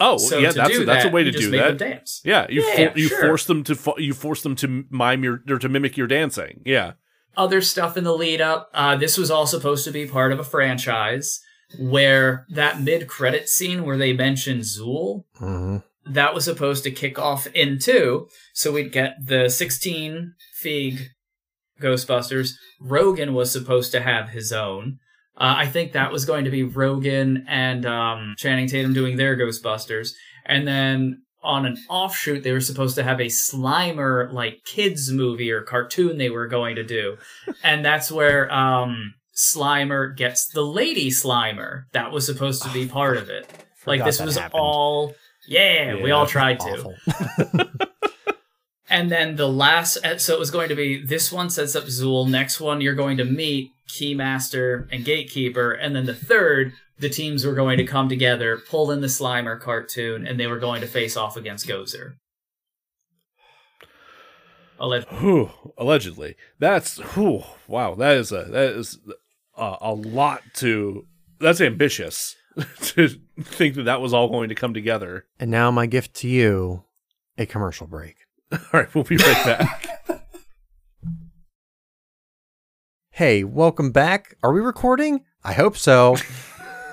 [0.00, 1.78] Oh, So yeah, that's a, that's that, a way to do that.
[1.78, 2.20] them dance.
[2.24, 3.26] Yeah, you Yeah, for, you sure.
[3.28, 6.62] force them to fo- you force them to mime your or to mimic your dancing.
[6.64, 6.92] Yeah.
[7.36, 8.70] other stuff in the lead up.
[8.74, 11.38] Uh, this was all supposed to be part of a franchise
[11.78, 15.76] where that mid credit scene where they mention Zuul, hmm
[16.06, 18.26] that was supposed to kick off in two.
[18.54, 20.32] So we'd get the 16
[20.64, 20.98] Feig
[21.80, 22.52] Ghostbusters.
[22.82, 24.98] Rogen was supposed to have his own.
[25.40, 29.38] Uh, I think that was going to be Rogen and um, Channing Tatum doing their
[29.38, 30.12] Ghostbusters.
[30.44, 35.50] And then on an offshoot, they were supposed to have a Slimer like kids movie
[35.50, 37.16] or cartoon they were going to do.
[37.64, 41.84] And that's where um, Slimer gets the Lady Slimer.
[41.92, 43.48] That was supposed to be part of it.
[43.86, 44.60] Like this was happened.
[44.60, 45.14] all,
[45.48, 47.70] yeah, we all tried to.
[48.90, 52.28] And then the last, so it was going to be this one sets up Zuul.
[52.28, 55.72] Next one, you're going to meet Keymaster and Gatekeeper.
[55.72, 59.58] And then the third, the teams were going to come together, pull in the Slimer
[59.60, 62.14] cartoon, and they were going to face off against Gozer.
[64.80, 66.36] Alleg- Whew, allegedly.
[66.58, 67.94] That's whew, wow.
[67.94, 68.98] That is a that is
[69.56, 71.06] a, a lot to.
[71.38, 72.36] That's ambitious
[72.82, 73.08] to
[73.42, 75.26] think that that was all going to come together.
[75.38, 76.84] And now my gift to you,
[77.38, 78.16] a commercial break.
[78.52, 79.86] All right, we'll be right back.
[83.20, 84.38] Hey, welcome back.
[84.42, 85.26] Are we recording?
[85.44, 86.16] I hope so.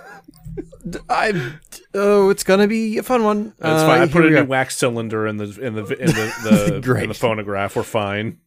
[1.10, 1.54] I
[1.94, 3.54] oh, it's gonna be a fun one.
[3.60, 4.02] That's Uh, fine.
[4.02, 7.14] I put a new wax cylinder in the in the in the, the, in the
[7.14, 7.78] phonograph.
[7.78, 8.40] We're fine.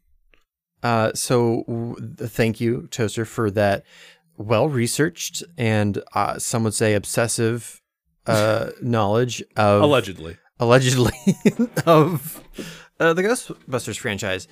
[0.83, 3.85] Uh, so w- thank you, Toaster, for that
[4.37, 7.81] well researched and uh, some would say obsessive
[8.27, 10.37] uh, knowledge of Allegedly.
[10.59, 11.15] allegedly
[11.87, 12.45] of
[13.01, 14.49] uh, the Ghostbusters franchise.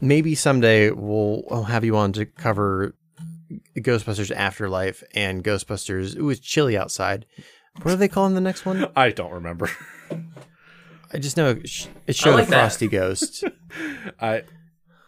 [0.00, 2.94] Maybe someday we'll I'll have you on to cover
[3.76, 6.14] Ghostbusters Afterlife and Ghostbusters.
[6.16, 7.26] It was chilly outside.
[7.82, 8.86] What are they calling the next one?
[8.96, 9.70] I don't remember.
[11.12, 12.56] I just know it sh- it showed like a that.
[12.62, 13.44] frosty ghost.
[14.20, 14.42] I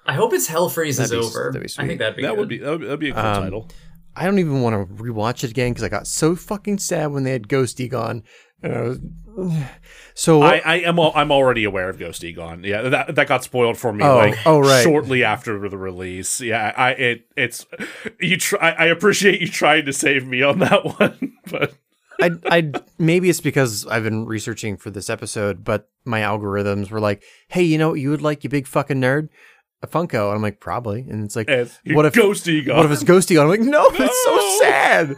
[0.06, 1.50] I hope it's Hell Freezes That'd be- over.
[1.52, 2.38] that'd be I think that'd be that good.
[2.38, 3.68] would be that would be, that'd be a cool Um, title.
[4.18, 7.22] I don't even want to rewatch it again because I got so fucking sad when
[7.24, 8.24] they had Ghost Egon.
[8.62, 8.98] And I was,
[10.14, 12.64] so I, I am I'm already aware of Ghost Egon.
[12.64, 14.82] Yeah, that that got spoiled for me Oh, like oh, right.
[14.82, 16.40] shortly after the release.
[16.40, 17.66] Yeah, I it it's
[18.20, 21.74] you try I appreciate you trying to save me on that one, but
[22.20, 26.98] I, I maybe it's because I've been researching for this episode, but my algorithms were
[27.00, 29.28] like, "Hey, you know what you would like, you big fucking nerd,
[29.82, 32.76] a Funko," and I'm like, "Probably." And it's like, it's, what if Ghost Egon?
[32.76, 33.40] what if it's Ghosty?
[33.40, 35.16] I'm like, "No, that's so sad."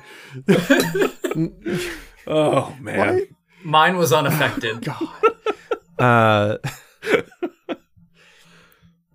[2.26, 3.28] oh man, What?
[3.64, 4.80] Mine was unaffected.
[4.84, 5.08] God,
[5.98, 6.56] Uh,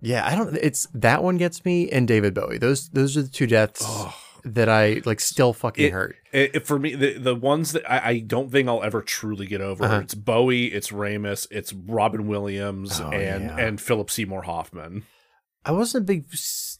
[0.00, 0.54] yeah, I don't.
[0.56, 2.58] It's that one gets me, and David Bowie.
[2.58, 3.84] Those those are the two deaths
[4.44, 6.16] that I like still fucking It- hurt.
[6.32, 9.46] It, it- for me, the the ones that I, I don't think I'll ever truly
[9.46, 9.84] get over.
[9.84, 10.00] Uh-huh.
[10.04, 13.56] It's Bowie, it's Ramis, it's Robin Williams, Oh, and yeah.
[13.56, 15.04] and Philip Seymour Hoffman.
[15.66, 16.26] I wasn't a big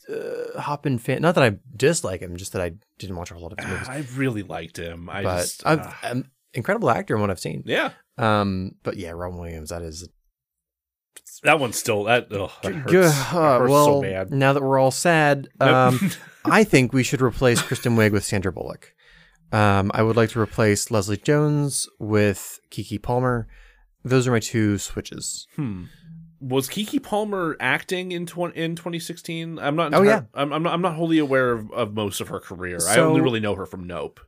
[0.08, 1.20] uh, Hoffman fan.
[1.20, 3.68] Not that I dislike him, just that I didn't watch a whole lot of his
[3.68, 3.88] movies.
[3.90, 5.10] I really liked him.
[5.10, 7.64] I but just, uh, I'm incredible actor in what I've seen.
[7.66, 10.08] yeah, Um, but yeah, Robin Williams, that is
[11.42, 12.28] that one's still that.
[12.32, 12.94] Ugh, that hurts,
[13.32, 14.30] Uh, hurts well, so bad.
[14.30, 15.98] now that we're all sad, um,
[16.44, 18.94] I think we should replace Kristen Wiig with Sandra Bullock.
[19.52, 23.46] Um, I would like to replace Leslie Jones with Keke Palmer.
[24.04, 25.46] Those are my two switches.
[25.56, 25.84] Hmm.
[26.40, 29.58] Was Keke Palmer acting in tw- in 2016?
[29.58, 29.94] I'm not.
[29.94, 30.22] Oh, yeah.
[30.34, 30.74] I'm, I'm not.
[30.74, 32.78] I'm not wholly aware of, of most of her career.
[32.86, 34.20] I only really know her from Nope.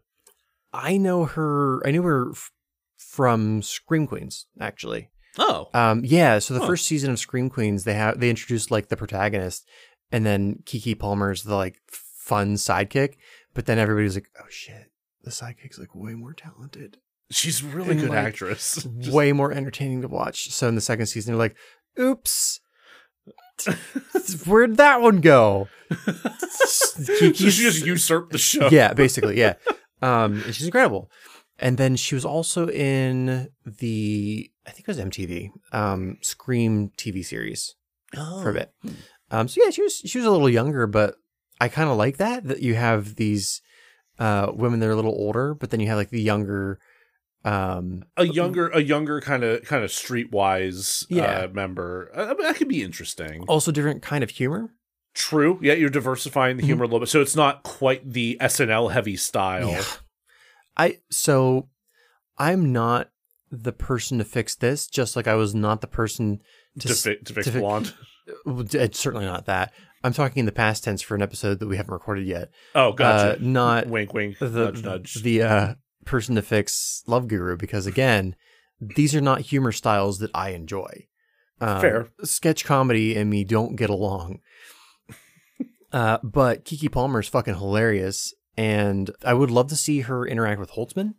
[0.73, 1.87] I know her.
[1.87, 2.51] I knew her f-
[2.97, 5.11] from Scream Queens, actually.
[5.39, 6.39] Oh, Um, yeah.
[6.41, 6.67] So the Huh.
[6.67, 9.67] first season of Scream Queens, they have they introduced like the protagonist,
[10.11, 13.15] and then Keke Palmer's the like fun sidekick.
[13.55, 14.91] But then everybody's like, "Oh shit,
[15.23, 16.99] the sidekick's like way more talented,
[17.31, 18.87] she's a really and, good like, actress.
[18.99, 21.57] Just- way more entertaining to watch." So in the second season, they're like,
[21.99, 22.61] "Oops."
[24.47, 25.69] Where'd that one go?
[25.91, 28.69] Keke's- she just usurped the show.
[28.71, 29.55] yeah, basically, yeah.
[30.01, 31.11] Um, and she's incredible.
[31.59, 37.25] And then she was also in the I think it was MTV um Scream TV
[37.25, 37.75] series
[38.17, 38.43] Oh.
[38.43, 38.73] for a bit.
[39.31, 41.17] Um, so yeah, she was she was a little younger, but
[41.61, 43.61] I kind of like that that you have these
[44.21, 46.79] uh women that are a little older, but then you have like the younger
[47.45, 51.43] um a younger, a younger kind of kind of streetwise Yeah.
[51.45, 52.11] uh, member.
[52.15, 53.45] I, mean, that could be interesting.
[53.49, 54.71] also different kind of humor.
[55.15, 55.59] True.
[55.63, 59.17] Yeah, you're diversifying the humor a little bit, so it's not quite the SNL heavy
[59.17, 59.69] style.
[59.71, 59.85] Yeah.
[60.77, 61.69] I so
[62.39, 63.11] I'm not
[63.51, 66.41] the person to fix this, just like I was not the person
[66.81, 67.95] to, To, fi- to fix to fi- blonde.
[68.47, 69.73] It's certainly not that.
[70.05, 72.51] I'm talking in the past tense for an episode that we haven't recorded yet.
[72.75, 73.37] Oh, gotcha.
[73.37, 74.39] Uh, not wink, wink.
[74.39, 75.15] the nudge, nudge.
[75.23, 75.75] the uh,
[76.09, 78.35] person to fix Love Guru because again,
[78.81, 81.07] these are not humor styles that I enjoy.
[81.61, 82.09] Um, Fair.
[82.25, 84.41] sketch comedy and me don't get along.
[85.93, 90.61] uh, but Keke Palmer is fucking hilarious, and I would love to see her interact
[90.61, 91.15] with Holtzmann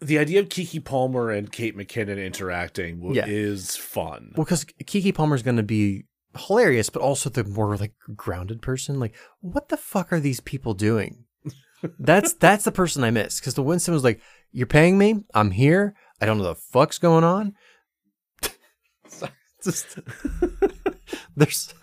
[0.00, 3.24] the idea of Keke Palmer and Kate McKinnon interacting w- Yeah.
[3.26, 4.32] is fun.
[4.36, 6.04] Well, because Keke Palmer is going to be
[6.36, 9.00] hilarious, but also the more like grounded person.
[9.00, 11.24] Like, what the fuck are these people doing?
[11.98, 13.40] That's that's the person I miss.
[13.40, 14.20] Because the Winston was like,
[14.52, 15.24] "You're paying me.
[15.34, 15.94] I'm here.
[16.20, 17.54] I don't know the fuck's going on."
[19.64, 19.98] Just
[21.36, 21.74] there's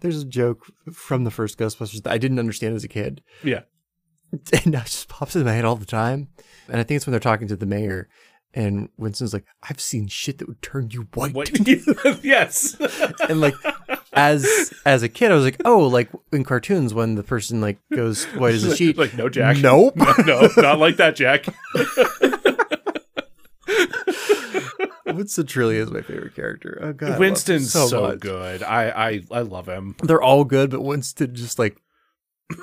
[0.00, 3.60] there's a joke from the first Ghostbusters that I didn't understand as a kid, Yeah.
[4.52, 6.28] and now it just pops in my head all the time.
[6.68, 8.08] And I think it's when they're talking to the mayor,
[8.54, 11.50] and Winston's like, "I've seen shit that would turn you white." What?
[12.24, 12.76] yes.
[13.28, 13.54] and like
[14.14, 17.78] as as a kid i was like oh like in cartoons when the person like
[17.94, 19.56] goes white as a sheet like no, Jack.
[19.58, 19.94] nope
[20.26, 21.46] no, not like that, Jack.
[25.06, 28.20] winston truly is my favorite character oh god I love him Winston's so, much.
[28.20, 28.62] good.
[28.62, 29.94] I, I I love him.
[30.02, 31.76] they're all good but winston just like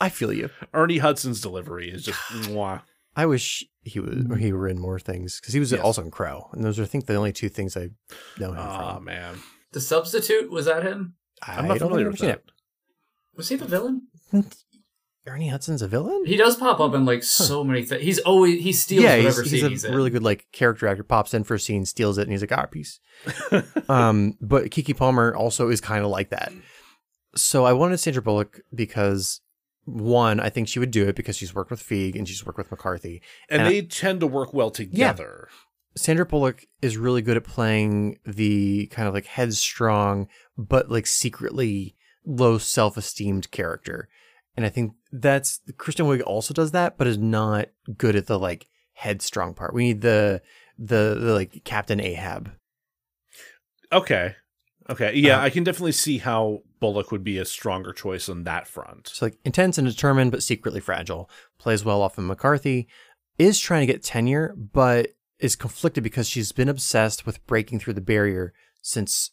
[0.00, 2.82] i feel you Ernie Hudson's delivery is just mwah.
[3.16, 5.80] i wish he was or he were in more things because he was Yes.
[5.82, 7.88] also in crow and those are i think the only two things i
[8.38, 8.66] know him from.
[8.66, 9.34] Oh from man,
[9.78, 11.14] The substitute was that him?
[11.40, 12.52] I I'm not don't familiar think with I've that.
[13.36, 14.08] Was he the villain?
[14.32, 14.56] seen it.
[15.24, 18.02] ernie hudson's a villain He does pop up in like so many things.
[18.02, 19.94] He's always he steals yeah, whatever he's, scene he's he's, a in.
[19.94, 21.04] really good like character actor.
[21.04, 22.98] Pops in for a scene, steals it, and he's like, "Ah, peace."
[23.88, 26.52] um, but Keke Palmer also is kind of like that.
[27.36, 29.40] So I wanted Sandra Bullock because
[29.84, 32.58] one, I think she would do it because she's worked with Feig and she's worked
[32.58, 33.22] with McCarthy.
[33.48, 35.48] and And I- they tend to work well together.
[35.98, 41.94] Sandra Bullock is really good at playing the kind of like headstrong, but like secretly
[42.24, 44.08] low self esteemed character.
[44.56, 48.38] And I think that's Kristen Wiig also does that, but is not good at the
[48.38, 49.74] like headstrong part.
[49.74, 50.42] We need the
[50.78, 52.52] the, the like Captain Ahab.
[53.92, 54.36] Okay,
[54.90, 55.46] okay, yeah, Uh-huh.
[55.46, 59.08] I can definitely see how Bullock would be a stronger choice on that front.
[59.08, 61.30] So like intense and determined, but secretly fragile.
[61.58, 62.88] Plays well off of McCarthy.
[63.38, 67.94] Is trying to get tenure, but is conflicted because she's been obsessed with breaking through
[67.94, 69.30] the barrier since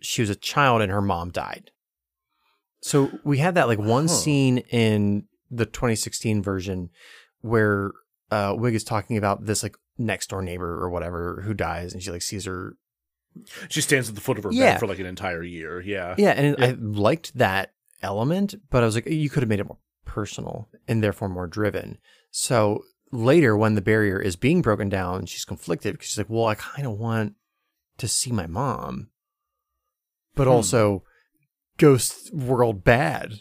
[0.00, 1.70] she was a child and her mom died.
[2.80, 4.14] So we had that like one Huh.
[4.14, 6.90] scene in the 2016 version
[7.40, 7.92] where
[8.30, 12.02] uh Wiig is talking about this like next door neighbor or whatever who dies and
[12.02, 12.76] she like sees her
[13.68, 14.72] She stands at the foot of her Yeah.
[14.72, 15.80] bed for like an entire year.
[15.80, 16.66] Yeah, Yeah, and Yeah.
[16.66, 17.72] I liked that
[18.02, 21.46] element, but I was like, you could have made it more personal and therefore more
[21.46, 21.98] driven.
[22.30, 22.82] So
[23.12, 26.54] later, when the barrier is being broken down, she's conflicted because she's like, well, I
[26.54, 27.34] kind of want
[27.98, 29.08] to see my mom,
[30.34, 30.52] but Hmm.
[30.52, 31.04] also
[31.78, 33.34] ghost world bad.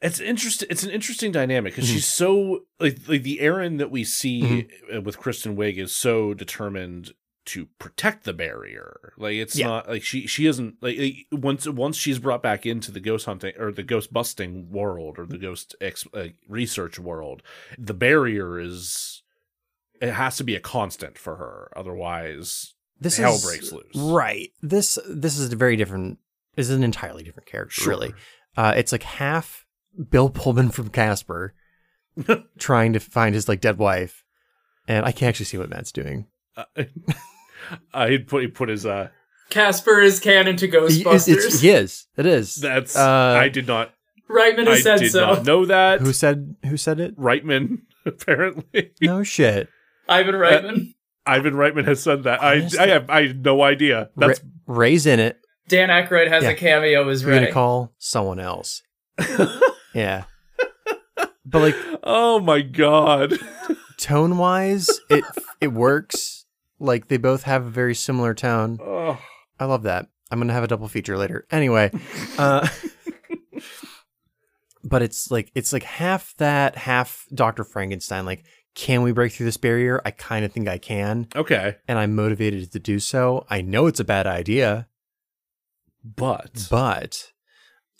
[0.00, 0.68] It's interesting.
[0.70, 1.94] It's an interesting dynamic because Mhm.
[1.94, 4.42] she's so like like the Erin that we see
[4.90, 5.02] Mm-hmm.
[5.04, 7.12] with Kristen Wiig is so determined
[7.48, 9.12] to protect the barrier.
[9.18, 9.66] Like it's Yeah.
[9.66, 13.26] not like she she isn't like, like, once once she's brought back into the ghost
[13.26, 17.42] hunting or the ghost busting world or the ghost ex, uh, research world,
[17.78, 19.22] the barrier is
[20.00, 21.70] it has to be a constant for her.
[21.76, 23.84] Otherwise, This hell is breaks loose.
[23.94, 24.50] right.
[24.62, 26.18] This this is a very different.
[26.54, 27.90] This is an entirely different character, Sure.
[27.90, 28.14] really.
[28.56, 29.64] Uh, it's like half
[30.10, 31.54] Bill Pullman from Casper
[32.58, 34.24] trying to find his like dead wife,
[34.86, 36.26] and I can't actually see what Matt's doing.
[36.56, 36.64] Uh,
[37.94, 39.08] uh, he put he put his uh.
[39.50, 41.28] Casper is canon to Ghostbusters.
[41.28, 42.06] It's, it's, he is.
[42.18, 42.56] It is.
[42.56, 43.94] That's Uh, I did not
[44.28, 45.20] Reitman I said did so.
[45.20, 46.00] not know that.
[46.02, 47.16] who said who said it?
[47.18, 48.92] Reitman, apparently.
[49.00, 49.68] No shit.
[50.08, 50.94] Ivan Reitman.
[51.26, 52.42] Ivan Reitman has said that.
[52.42, 52.78] I Honestly.
[52.78, 54.10] I have I had no idea.
[54.16, 55.38] That's Ra- Ray's in it.
[55.68, 56.50] Dan Aykroyd has Yeah.
[56.50, 58.82] a cameo as You're gonna call someone else.
[59.94, 60.24] yeah.
[61.46, 63.32] But like oh my god.
[63.96, 65.24] tone wise, it
[65.60, 66.37] it works.
[66.78, 68.78] Like they both have a very similar tone.
[68.82, 69.18] Oh.
[69.58, 70.06] I love that.
[70.30, 71.46] I'm gonna have a double feature later.
[71.50, 71.90] Anyway,
[72.38, 72.68] uh,
[74.84, 78.24] but it's like it's like half that, half Doctor Frankenstein.
[78.26, 80.00] Like, can we break through this barrier?
[80.04, 83.46] I kind of think I can, Okay, and I'm motivated to do so.
[83.48, 84.88] I know it's a bad idea,
[86.04, 87.32] but but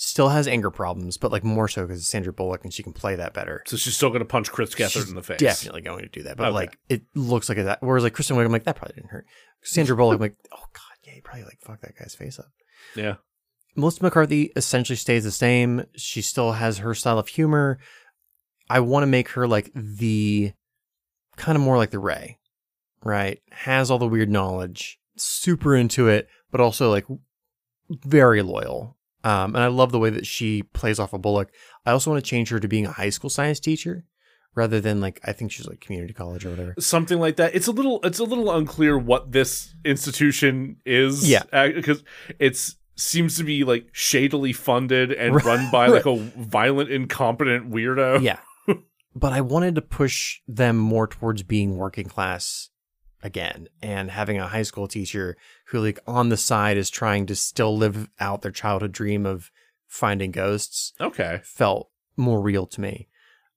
[0.01, 1.19] still has anger problems.
[1.19, 3.63] But like more so because it's Sandra Bullock and she can play that better.
[3.67, 5.39] so she's still gonna punch Chris Gethard in the face.
[5.41, 6.37] Definitely going to do that.
[6.39, 6.55] But Okay.
[6.55, 7.83] like it looks like that.
[7.83, 9.27] Whereas like Kristen Wiig, I'm like that probably didn't hurt.
[9.63, 12.47] Sandra Bullock, I'm like oh god, yeah, he probably like fuck that guy's face up.
[12.97, 13.17] Yeah.
[13.77, 15.85] Melissa McCarthy essentially stays the same.
[15.97, 17.79] She still has her style of humor.
[18.71, 20.53] I want to make her like the
[21.37, 22.39] kind of more like the Ray,
[23.05, 23.41] right?
[23.51, 27.07] Has all the weird knowledge, super into it, but also like
[27.91, 28.97] very loyal.
[29.25, 31.51] Um, and I love the way that she plays off of Bullock.
[31.85, 34.05] I also want to change her to being a high school science teacher
[34.55, 36.75] rather than like I think she's like community college or whatever.
[36.79, 37.55] Something like that.
[37.55, 38.01] It's a little.
[38.05, 41.29] It's a little unclear what this institution is.
[41.29, 41.43] Yeah.
[41.69, 42.03] because
[42.39, 45.45] it's seems to be like shadily funded and Right.
[45.45, 48.23] run by like a violent, incompetent weirdo.
[48.23, 48.39] yeah.
[49.15, 52.71] but I wanted to push them more towards being working class
[53.23, 57.35] again and having a high school teacher who like on the side is trying to
[57.35, 59.51] still live out their childhood dream of
[59.87, 61.41] finding ghosts Okay.
[61.45, 63.09] felt more real to me.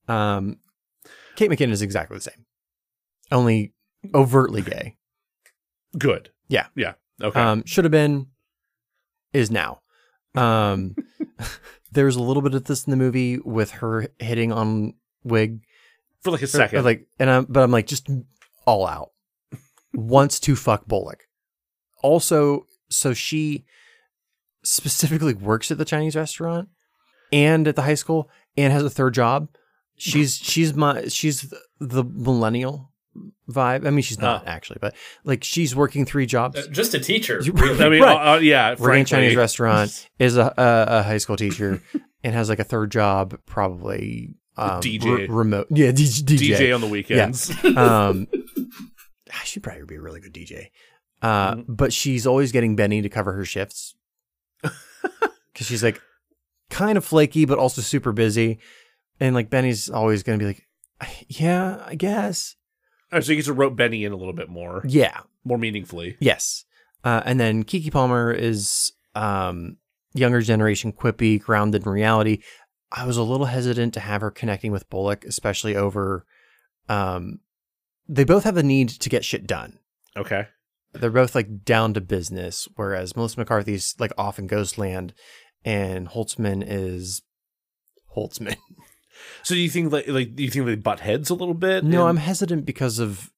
[0.08, 0.58] Um,
[1.36, 2.46] Kate McKinnon is exactly the same,
[3.32, 3.74] only
[4.14, 4.98] overtly gay.
[5.98, 6.30] Good.
[6.48, 6.68] Yeah.
[6.76, 6.94] Yeah.
[7.22, 7.40] Okay.
[7.40, 8.28] Um, should have been,
[9.34, 9.82] is now.
[10.36, 10.96] Um,
[11.92, 14.96] there's a little bit of this in the movie with her hitting on
[15.26, 15.60] Wiig,
[16.24, 16.80] For like a Or- second.
[16.80, 18.10] or like, and I'm, but I'm like just
[18.66, 19.12] all out.
[19.94, 21.26] Wants to fuck Bullock.
[22.02, 23.66] Also, so she
[24.64, 26.70] specifically works at the Chinese restaurant
[27.32, 29.50] and at the high school and has a third job.
[29.98, 32.92] She's she's my she's the millennial
[33.50, 33.86] vibe.
[33.86, 34.50] I mean, she's not Oh.
[34.50, 36.58] actually, but like she's working three jobs.
[36.58, 37.84] Uh, Just a teacher, really.
[37.84, 38.16] I mean, Right.
[38.16, 38.76] uh, uh, yeah.
[38.80, 39.06] working a.
[39.06, 41.82] Chinese restaurant is a, a, a high school teacher
[42.24, 45.04] and has like a third job, probably um, DJ.
[45.06, 45.68] re- remote.
[45.70, 46.24] Yeah, DJ.
[46.58, 47.52] DJ on the weekends.
[47.78, 48.28] um,
[49.44, 50.68] she'd probably be a really good DJ.
[51.22, 51.66] Uh, Mhm.
[51.68, 53.96] But she's always getting Benny to cover her shifts
[54.62, 56.02] because she's like
[56.70, 58.60] kind of flaky, but also super busy.
[59.20, 60.68] And like Benny's always going to be like,
[61.28, 62.56] yeah, I guess.
[63.12, 65.20] Oh, so you get to rope Benny in a little bit more, Yeah.
[65.44, 66.18] more meaningfully.
[66.20, 66.66] Yes.
[67.04, 69.78] Uh, and then Keke Palmer is um,
[70.14, 72.40] younger generation, quippy, grounded in reality.
[72.92, 76.26] I was a little hesitant to have her connecting with Bullock, especially over.
[76.90, 77.40] Um,
[78.08, 79.80] they both have the need to get shit done.
[80.18, 80.48] Okay.
[80.94, 85.14] They're both like down to business, whereas Melissa McCarthy's like off in Ghostland,
[85.64, 87.22] and Holtzmann is
[88.16, 88.58] Holtzmann.
[89.44, 91.84] So do you think like like do you think they butt heads a little bit?
[91.84, 93.32] No, I'm hesitant because of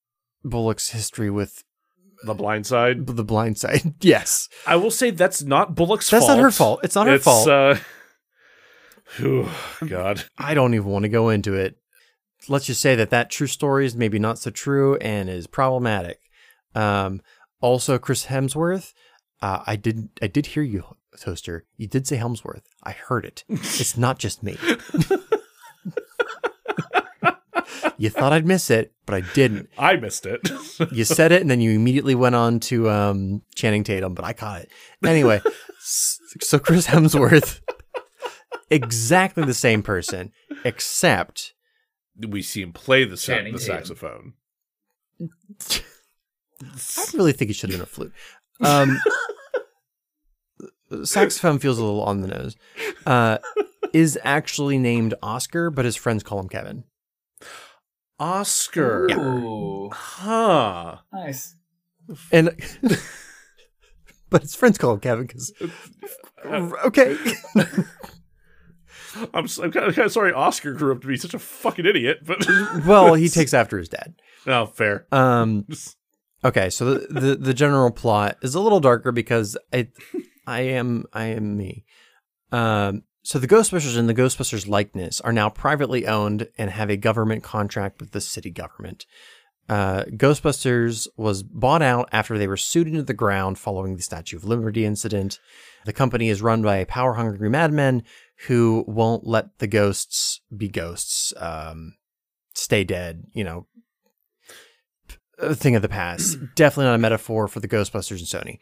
[0.44, 1.64] Bullock's history with
[2.24, 3.06] the blind side.
[3.06, 3.94] the Blind Side.
[4.02, 6.30] yes, I will say that's not Bullock's that's fault.
[6.30, 6.80] That's not her fault.
[6.84, 7.48] It's not her It's, fault.
[7.48, 7.76] Uh,
[9.18, 9.50] whew,
[9.86, 10.24] God.
[10.38, 11.76] I don't even want to go into it.
[12.50, 16.20] Let's just say that that true story is maybe not so true and is problematic.
[16.76, 17.22] Um,
[17.62, 18.94] also, Chris Hemsworth.
[19.42, 20.10] Uh, I did.
[20.22, 20.84] I did hear you,
[21.20, 21.66] Toaster.
[21.78, 22.64] You did say Helmsworth.
[22.84, 23.44] I heard it.
[23.50, 24.58] It's not just me.
[27.98, 29.70] you thought I'd miss it, but I didn't.
[29.78, 30.50] I missed it.
[30.92, 34.34] You said it, and then you immediately went on to um, Channing Tatum, but I
[34.34, 34.72] caught it.
[35.06, 35.42] Anyway,
[35.80, 37.62] so Chris Hemsworth,
[38.70, 40.32] exactly the same person,
[40.66, 41.53] except
[42.20, 44.34] we see him play the, sa- the saxophone.
[45.22, 48.14] I really think he should have been a flute.
[48.62, 49.00] Um,
[51.04, 52.56] saxophone feels a little on the nose.
[53.06, 53.38] Uh,
[53.94, 56.84] is actually named Oscar, but his friends call him Kevin.
[58.20, 59.08] Oscar.
[59.12, 60.98] Ooh, Huh.
[61.12, 61.56] nice.
[62.32, 62.50] And
[64.30, 65.54] but his friends call him Kevin because
[66.46, 67.18] okay.
[69.34, 71.86] I'm, I'm kind of, kind of sorry Oscar grew up to be such a fucking
[71.86, 72.46] idiot, but
[72.86, 74.16] well, he takes after his dad.
[74.48, 75.08] oh, fair.
[75.12, 75.66] Um,
[76.46, 79.90] okay, so the, the the general plot is a little darker because I
[80.48, 81.86] I am I am me.
[82.52, 86.98] Um, so the Ghostbusters and the Ghostbusters likeness are now privately owned and have a
[86.98, 89.06] government contract with the city government.
[89.70, 94.36] Uh, Ghostbusters was bought out after they were sued into the ground following the Statue
[94.36, 95.40] of Liberty incident.
[95.86, 98.04] The company is run by a power hungry madmen
[98.48, 101.96] who won't let the ghosts be ghosts, um,
[102.54, 103.68] stay dead, you know,
[105.40, 106.38] a thing of the past.
[106.56, 108.60] Definitely not a metaphor for the Ghostbusters and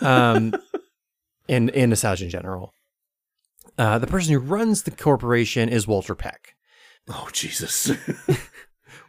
[0.00, 0.54] Sony, um,
[1.48, 2.74] and and nostalgia in general.
[3.78, 6.54] Uh, the person who runs the corporation is Walter Peck.
[7.08, 7.90] Oh, Jesus.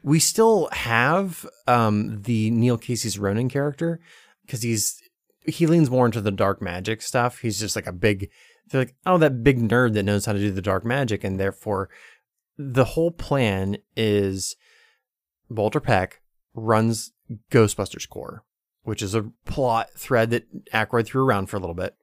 [0.04, 4.02] We still have um, the Neil Casey's Rowan character
[4.46, 5.00] because he's
[5.46, 7.40] he leans more into the dark magic stuff.
[7.40, 8.30] He's just like a big,
[8.70, 11.40] they're like, oh, that big nerd that knows how to do the dark magic, and
[11.40, 11.90] therefore,
[12.58, 14.56] the whole plan is
[15.50, 16.22] Walter Peck
[16.54, 17.12] runs
[17.52, 18.44] Ghostbusters Corps,
[18.84, 21.96] which is a plot thread that Aykroyd threw around for a little bit.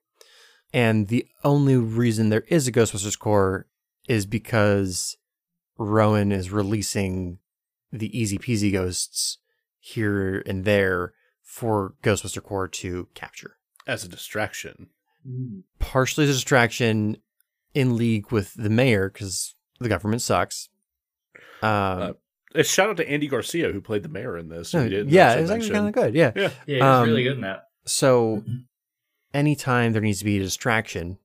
[0.72, 3.66] And the only reason there is a Ghostbusters Corps
[4.08, 5.16] is because
[5.78, 7.38] Rowan is releasing
[7.92, 9.38] the easy peasy ghosts
[9.78, 13.56] here and there for Ghostbuster Corps to capture.
[13.86, 14.90] As a distraction.
[15.78, 17.16] Partially as a distraction
[17.74, 20.68] in league with the mayor because the government sucks.
[21.62, 22.12] Um, Uh,
[22.54, 24.72] A shout out to Andy Garcia who played the mayor in this.
[24.74, 26.14] no, didn't yeah, it was actually kind of good.
[26.14, 26.32] Yeah.
[26.34, 26.50] Yeah.
[26.66, 27.64] Yeah, he's Um, really good in that.
[27.86, 28.42] So
[29.32, 31.18] anytime there needs to be a distraction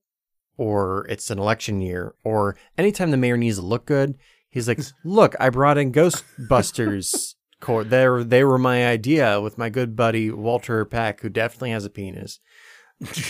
[0.58, 4.18] or it's an election year or anytime the mayor needs to look good,
[4.50, 7.36] he's like, look, I brought in Ghostbusters.
[7.62, 7.86] Corps.
[7.86, 11.86] They were, they were my idea with my good buddy Walter Peck, who definitely has
[11.86, 12.40] a penis.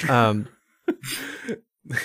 [0.10, 0.48] Um,
[0.88, 0.98] it's
[1.92, 1.98] in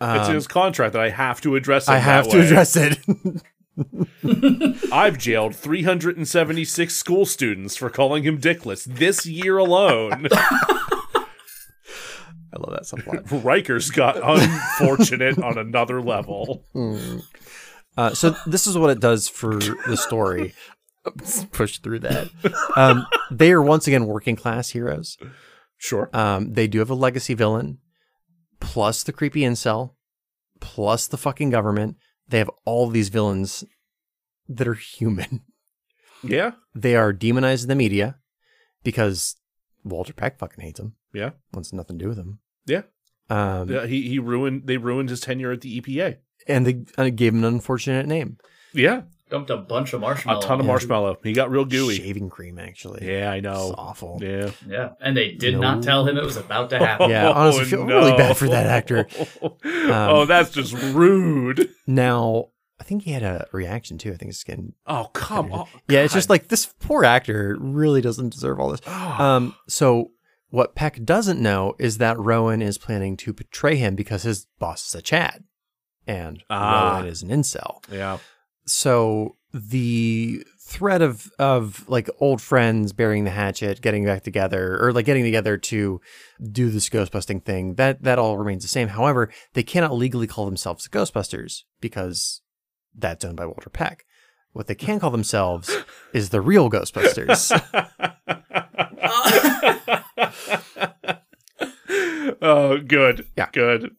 [0.00, 2.46] um, his contract that I have to address it I that have to way.
[2.46, 2.98] address it.
[4.92, 10.28] I've jailed 376 school students for calling him dickless this year alone.
[12.50, 13.44] I love that subplot.
[13.44, 16.64] Riker's got unfortunate on another level.
[16.72, 17.18] Hmm.
[17.96, 20.54] Uh, so this is what it does for the story.
[21.52, 22.28] Push through that.
[22.76, 25.16] Um, they are once again working class heroes.
[25.78, 26.10] Sure.
[26.12, 27.78] Um, they do have a legacy villain,
[28.60, 29.94] plus the creepy incel,
[30.60, 31.96] plus the fucking government.
[32.28, 33.64] They have all these villains
[34.48, 35.42] that are human.
[36.22, 36.52] Yeah.
[36.74, 38.18] They are demonized in the media
[38.82, 39.36] because
[39.84, 40.94] Walter Peck fucking hates them.
[41.14, 41.30] Yeah.
[41.54, 42.40] Wants nothing to do with them.
[42.66, 42.82] Yeah.
[43.30, 46.16] Um, Yeah, he he ruined they ruined his tenure at the EPA.
[46.46, 48.38] and they uh, gave him an unfortunate name.
[48.74, 49.02] Yeah.
[49.30, 50.38] Dumped a bunch of marshmallow.
[50.38, 50.72] A ton of Yeah.
[50.72, 51.18] marshmallow.
[51.22, 51.96] He got real gooey.
[51.96, 53.06] Shaving cream, actually.
[53.06, 53.74] Yeah, I It's know.
[53.76, 54.18] awful.
[54.22, 54.50] Yeah.
[54.66, 55.60] Yeah, and they did No.
[55.60, 57.10] not tell him it was about to happen.
[57.10, 59.06] Yeah, honestly, I feel really bad for that actor.
[59.42, 61.68] Um, oh, that's just rude.
[61.86, 62.46] Now,
[62.80, 64.12] I think he had a reaction too.
[64.12, 64.72] I think his skin.
[64.86, 65.66] Oh, come on.
[65.88, 68.80] Yeah, it's just like this poor actor really doesn't deserve all this.
[68.86, 69.22] Oh.
[69.24, 70.12] Um, so
[70.50, 74.88] what Peck doesn't know is that Rowan is planning to betray him because his boss
[74.88, 75.44] is a Chad,
[76.06, 76.92] and Ah.
[76.94, 77.82] Rowan is an incel.
[77.92, 78.16] yeah.
[78.70, 84.92] So the threat of of like old friends burying the hatchet, getting back together, or
[84.92, 86.00] like getting together to
[86.52, 88.88] do this ghostbusting thing, that that all remains the same.
[88.88, 92.42] However, they cannot legally call themselves the Ghostbusters because
[92.94, 94.04] that's owned by Walter Peck.
[94.52, 95.74] What they can call themselves
[96.12, 97.52] is the real Ghostbusters.
[102.42, 103.26] oh, good.
[103.36, 103.48] Yeah.
[103.52, 103.94] Good.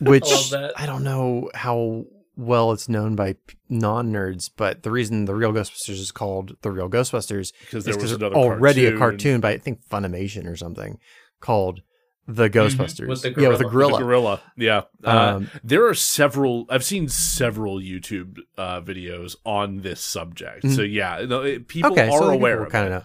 [0.00, 0.70] which I.
[0.76, 2.04] I don't know how
[2.36, 3.36] well it's known by
[3.68, 7.96] non-nerds, but the reason the real Ghostbusters is called the real Ghostbusters Because is there
[8.02, 8.98] was already a cartoon.
[8.98, 10.98] cartoon by I think Filmation or something
[11.40, 11.82] called
[12.26, 13.06] the Ghostbusters.
[13.06, 13.98] With the yeah, with a gorilla.
[13.98, 14.40] The gorilla.
[14.40, 14.40] gorilla.
[14.56, 14.82] Yeah.
[15.04, 20.70] Uh, Um, there are several, I've seen several YouTube uh, videos on this subject.
[20.70, 22.00] So, yeah, no, it, people Mm-hmm.
[22.00, 23.04] okay, are so aware of kind of know.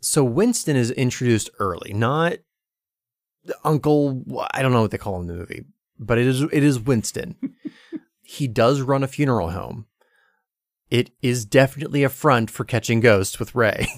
[0.00, 2.38] So Winston is introduced early, not
[3.64, 4.24] Uncle.
[4.52, 5.64] I don't know what they call him in the movie,
[5.98, 7.36] but it is it is Winston.
[8.30, 9.86] he does run a funeral home.
[10.88, 13.88] It is definitely a front for catching ghosts with Ray.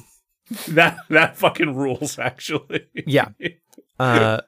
[0.69, 2.87] That, that fucking rules, actually.
[3.07, 3.29] Yeah.
[4.01, 4.41] Uh,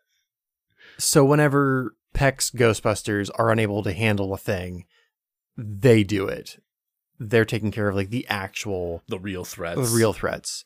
[0.99, 4.87] so whenever Peck's Ghostbusters are unable to handle a thing,
[5.57, 6.57] they do it.
[7.21, 9.77] They're taking care of like the actual, the real threats.
[9.77, 10.65] the real threats.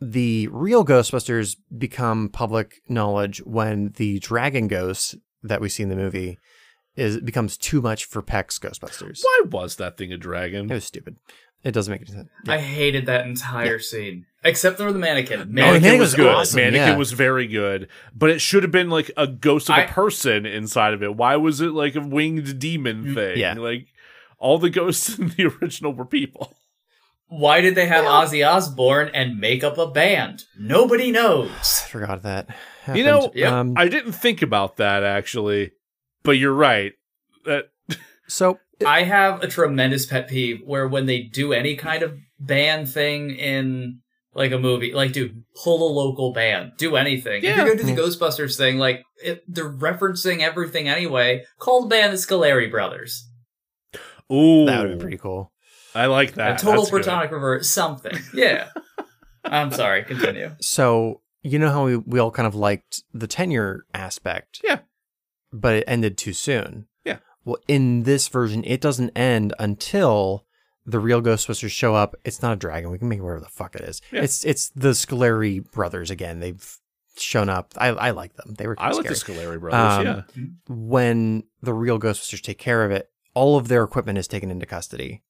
[0.00, 5.96] The real Ghostbusters become public knowledge when the dragon ghosts that we see in the
[5.96, 6.38] movie
[6.96, 9.20] is it becomes too much for Peck's Ghostbusters.
[9.22, 10.70] Why was that thing a dragon?
[10.70, 11.16] It was stupid.
[11.62, 12.28] It doesn't make any sense.
[12.48, 15.40] I hated that entire scene, except for the mannequin.
[15.40, 16.34] Oh, the Mannequin mannequin was was good.
[16.34, 16.96] awesome, Mannequin yeah.
[16.96, 20.46] was very good, but it should have been like a ghost of a I- person
[20.46, 21.14] inside of it.
[21.16, 23.36] Why was it like a winged demon thing?
[23.36, 23.54] Mm, yeah.
[23.54, 23.88] like
[24.38, 26.56] all the ghosts in the original were people.
[27.28, 30.44] Why did they have Ozzy Osbourne and make up a band?
[30.58, 31.50] Nobody knows.
[31.84, 32.48] I forgot that.
[32.92, 33.44] You know, happened.
[33.44, 35.72] Um, I didn't think about that actually,
[36.22, 36.92] but you're right.
[37.46, 37.70] That
[38.28, 42.88] so I have a tremendous pet peeve where when they do any kind of band
[42.88, 44.00] thing in
[44.32, 47.42] like a movie, like dude, pull a local band, do anything.
[47.42, 47.50] Yeah.
[47.50, 51.44] If you're gonna do the Ghostbusters thing, like it, they're referencing everything anyway.
[51.58, 53.26] Call the band the Scoleri Brothers.
[54.32, 55.52] ooh, that would be pretty cool.
[55.94, 56.58] I like A that.
[56.58, 57.02] total That's good.
[57.02, 58.16] platonic revert, something.
[58.32, 58.68] Yeah.
[59.44, 60.04] I'm sorry.
[60.04, 60.52] Continue.
[60.60, 64.60] So you know how we, we all kind of liked the tenure aspect.
[64.62, 64.80] Yeah.
[65.52, 66.86] But it ended too soon.
[67.04, 67.18] Yeah.
[67.44, 70.46] Well, in this version, it doesn't end until
[70.86, 72.14] the real Ghostbusters show up.
[72.24, 72.90] It's not a dragon.
[72.90, 74.00] We can make it whatever the fuck it is.
[74.12, 74.22] Yeah.
[74.22, 76.40] It's it's the Scoleri brothers again.
[76.40, 76.78] They've
[77.16, 77.72] shown up.
[77.76, 78.54] I I like them.
[78.56, 79.14] They were I like scary.
[79.14, 80.06] the Scoleri brothers.
[80.06, 84.28] Um, yeah, when the real Ghostbusters take care of it, all of their equipment is
[84.28, 85.22] taken into custody.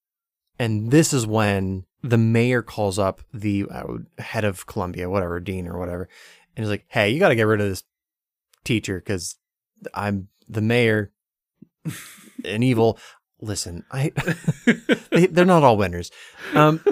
[0.59, 3.85] And this is when the mayor calls up the uh,
[4.18, 6.09] head of Columbia, whatever, dean or whatever,
[6.55, 7.85] and he's like, hey, you got to get rid of this
[8.64, 9.37] teacher because
[9.95, 11.12] I'm the mayor
[12.45, 12.99] and evil.
[13.41, 14.12] Listen, I
[15.11, 16.11] they, they're not all winners.
[16.55, 16.85] Um,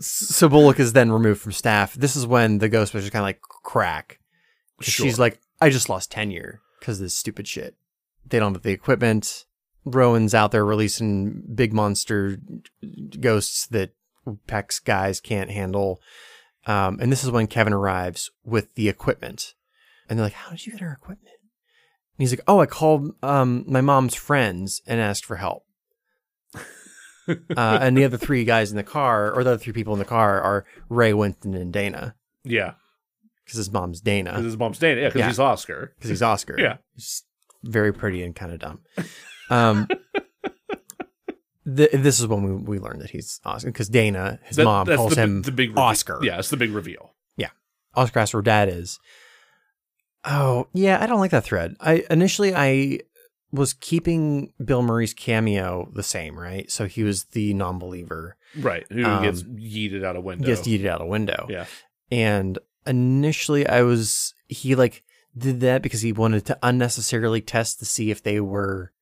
[0.00, 1.94] so Bullock is then removed from staff.
[1.94, 4.18] This is when the Ghostbusters kind of like crack.
[4.80, 5.06] Sure.
[5.06, 7.76] She's like, I just lost tenure because of this stupid shit.
[8.26, 9.44] They don't have the equipment.
[9.84, 12.38] Rowan's out there releasing big monster
[13.20, 13.90] ghosts that
[14.46, 16.00] Peck's guys can't handle.
[16.66, 19.54] Um, and this is when Kevin arrives with the equipment.
[20.08, 21.36] And they're like, How did you get our equipment?
[22.18, 25.64] He's like, Oh, I called um, my mom's friends and asked for help.
[26.54, 29.98] uh, and the other three guys in the car, or the other three people in
[29.98, 32.14] the car, are Ray, Winston, and Dana.
[32.44, 32.74] yeah.
[33.44, 34.30] Because his mom's Dana.
[34.30, 35.00] Because his mom's Dana.
[35.00, 35.26] Yeah, because Yeah.
[35.28, 35.92] he's Oscar.
[35.96, 36.54] Because he's Oscar.
[36.58, 36.76] Yeah.
[36.94, 37.24] He's
[37.64, 38.80] very pretty and kind of dumb.
[39.50, 39.86] Um,
[41.76, 44.86] th- this is when we, we learned that he's Oscar because Dana, his That- mom,
[44.86, 45.82] calls the, him the big reveal.
[45.84, 46.20] Oscar.
[46.22, 47.14] Yeah, it's the big reveal.
[47.36, 47.50] Yeah,
[47.94, 48.98] Oscar asks where dad is.
[50.24, 51.74] Oh, yeah, I don't like that thread.
[51.80, 53.00] I initially I
[53.50, 56.70] was keeping Bill Murray's cameo the same, right?
[56.70, 58.36] So he was the non-believer.
[58.58, 58.86] Right.
[58.90, 60.46] Who Um, gets yeeted out a window.
[60.46, 61.46] Gets yeeted out a window.
[61.50, 61.66] Yeah.
[62.10, 65.02] And initially I was he like
[65.36, 68.92] did that because he wanted to unnecessarily test to see if they were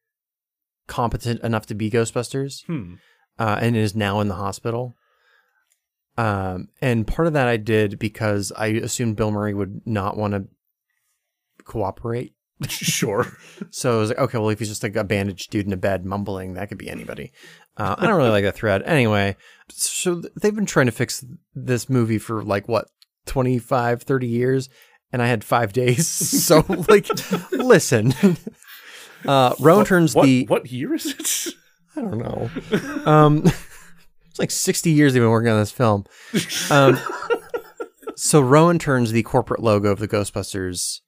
[0.87, 2.65] competent enough to be Ghostbusters.
[2.67, 2.95] Hmm.
[3.39, 4.97] uh, and is now in the hospital.
[6.19, 10.35] Um, and part of that I did because I assumed Bill Murray would not want
[10.35, 10.45] to
[11.71, 12.35] cooperate.
[12.69, 13.27] Sure.
[13.73, 15.77] So I was like, okay, well, if he's just like a bandaged dude in a
[15.77, 17.33] bed mumbling, that could be anybody.
[17.77, 18.83] Uh, I don't really like that thread.
[18.83, 19.37] Anyway,
[19.69, 22.89] so they've been trying to fix this movie for like what,
[23.27, 24.69] 25, 30 years.
[25.13, 26.09] And I had five days.
[26.41, 27.07] So, like,
[27.53, 28.15] listen.
[29.27, 30.47] Uh, Rowan turns what, the.
[30.47, 31.55] what year is it?
[31.95, 32.49] I don't know.
[33.05, 33.43] Um,
[34.31, 36.07] it's like 60 years they've been working on this film.
[36.71, 36.99] Um,
[38.17, 41.01] so Rowan turns the corporate logo of the Ghostbusters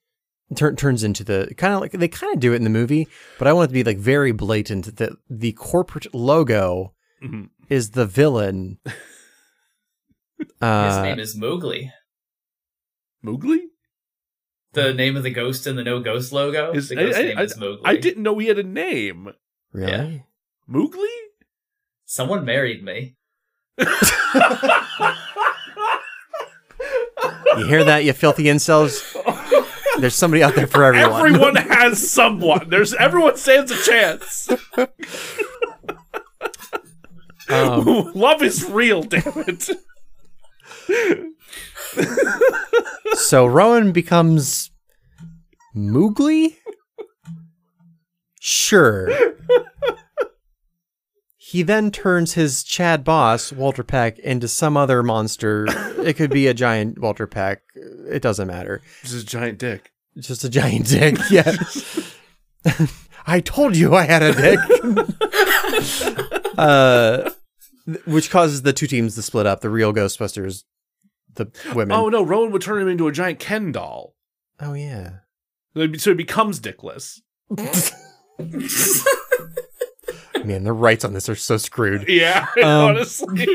[0.53, 3.07] tur- turns into the kind of like they kind of do it in the movie,
[3.39, 6.93] but I want it to be like very blatant that the corporate logo
[7.23, 7.49] Mhm.
[7.69, 8.79] is the villain.
[10.37, 11.91] His Uh, name is Mooglie.
[13.25, 13.67] Mooglie?
[14.73, 16.71] The name of the ghost in the no ghost logo.
[16.73, 17.81] Is- the ghost I- I- name is Mooglie.
[17.85, 19.33] I didn't know he had a name.
[19.71, 20.25] really?
[20.69, 21.07] Mooglie?
[22.05, 23.15] Someone married me.
[27.57, 29.15] You hear that, you filthy incels?
[30.03, 31.25] There's somebody out there for everyone.
[31.25, 32.69] Everyone has someone.
[32.69, 34.49] There's everyone stands a chance.
[37.47, 39.69] Um, Love is real, damn it.
[43.13, 44.71] So Rowan becomes
[45.73, 46.57] Mooglie?
[48.41, 49.09] Sure.
[51.37, 55.65] He then turns his Chad boss, Walter Peck, into some other monster.
[55.99, 57.61] It could be a giant Walter Peck.
[58.09, 58.81] It doesn't matter.
[59.01, 59.92] This is a giant dick.
[60.17, 61.17] Just a giant dick.
[61.29, 61.55] Yeah.
[63.25, 64.59] I told you I had a dick.
[66.57, 67.29] uh,
[68.05, 69.61] which causes the two teams to split up.
[69.61, 70.63] The real Ghostbusters,
[71.35, 71.97] the women.
[71.97, 74.15] Oh no, Rowan would turn him into a giant Ken doll.
[74.59, 75.19] oh yeah.
[75.73, 77.19] So it be- so it becomes dickless.
[80.45, 82.07] Man, the rights on this are so screwed.
[82.09, 83.45] Yeah, Um, honestly.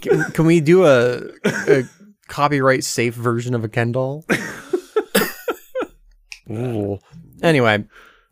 [0.00, 1.82] Can, can we do a, a
[2.28, 4.24] copyright safe version of a Ken doll?
[6.50, 6.98] Ooh.
[7.42, 7.84] Anyway,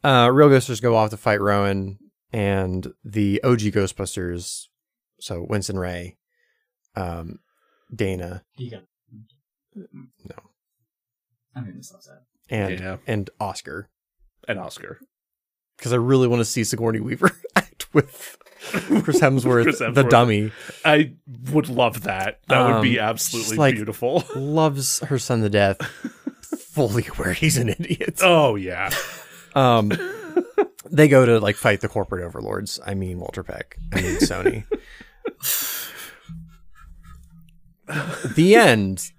[0.02, 1.98] uh, real Ghostbusters go off to fight Rowan
[2.32, 4.66] and the OG Ghostbusters.
[5.20, 6.16] So Winston Ray,
[6.96, 7.38] um,
[7.94, 8.82] Dana, You got
[9.74, 10.36] no,
[11.56, 12.18] I mean, this not sad.
[12.50, 12.96] and Yeah.
[13.06, 13.88] and Oscar.
[14.46, 15.00] and Oscar.
[15.76, 18.36] Because I really want to see Sigourney Weaver act with
[19.02, 20.52] Chris Hemsworth, Chris the dummy.
[20.84, 21.14] I
[21.52, 22.40] would love that.
[22.48, 24.24] That would be Um, absolutely just like- beautiful.
[24.36, 25.78] Loves her son to death.
[26.74, 28.18] Fully aware he's an idiot.
[28.22, 28.90] Oh yeah.
[29.54, 29.92] Um,
[30.90, 32.80] they go to like fight the corporate overlords.
[32.84, 33.76] I mean Walter Peck.
[33.92, 34.64] I mean Sony.
[38.34, 39.10] the end.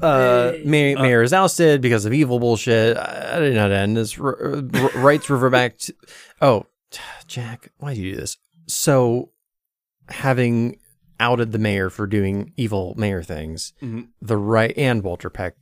[0.00, 2.96] Uh, May- Mayor is ousted because of evil bullshit.
[2.96, 3.96] I, I did not end.
[3.96, 4.36] This r-
[4.74, 5.94] r- rights revert back to.
[6.40, 6.66] Oh,
[7.26, 8.36] Jack, why do you do this?
[8.66, 9.30] So,
[10.08, 10.78] having
[11.20, 14.08] outed the mayor for doing evil mayor things, Mhm.
[14.20, 15.54] the right and Walter Peck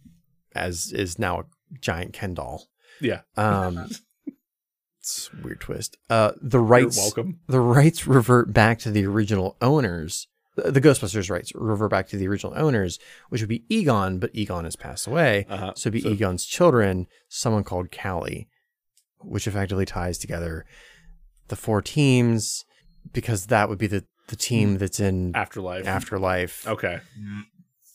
[0.55, 1.45] as is now a
[1.81, 2.67] giant Ken doll.
[3.01, 3.21] Yeah.
[3.37, 3.89] Um,
[5.01, 5.97] it's a weird twist.
[6.09, 7.41] Uh, the You're rights welcome.
[7.49, 10.27] the rights revert back to the original owners.
[10.57, 12.99] The the Ghostbusters rights revert back to the original owners,
[13.29, 15.47] which would be Egon, but Egon has passed away.
[15.49, 15.73] Uh-huh.
[15.77, 18.49] So it'd be So- Egon's children, someone called Callie,
[19.21, 20.67] which effectively ties together
[21.49, 22.65] the four teams
[23.13, 25.87] because that would be the, the team that's in Afterlife.
[25.87, 26.67] Afterlife.
[26.69, 27.01] Okay.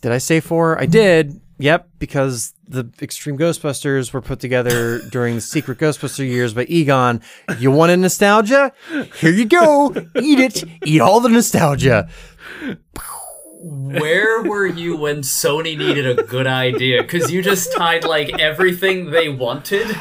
[0.02, 0.80] Did I say four?
[0.80, 1.42] I did.
[1.58, 7.22] Yep, because the Extreme Ghostbusters were put together during the Secret Ghostbuster years by Egon.
[7.60, 8.74] You wanted nostalgia?
[9.16, 9.94] Here you go.
[10.22, 10.64] Eat it.
[10.84, 12.10] Eat all the nostalgia.
[13.68, 17.02] Where were you when Sony needed a good idea?
[17.02, 19.96] Because you just tied like everything they wanted,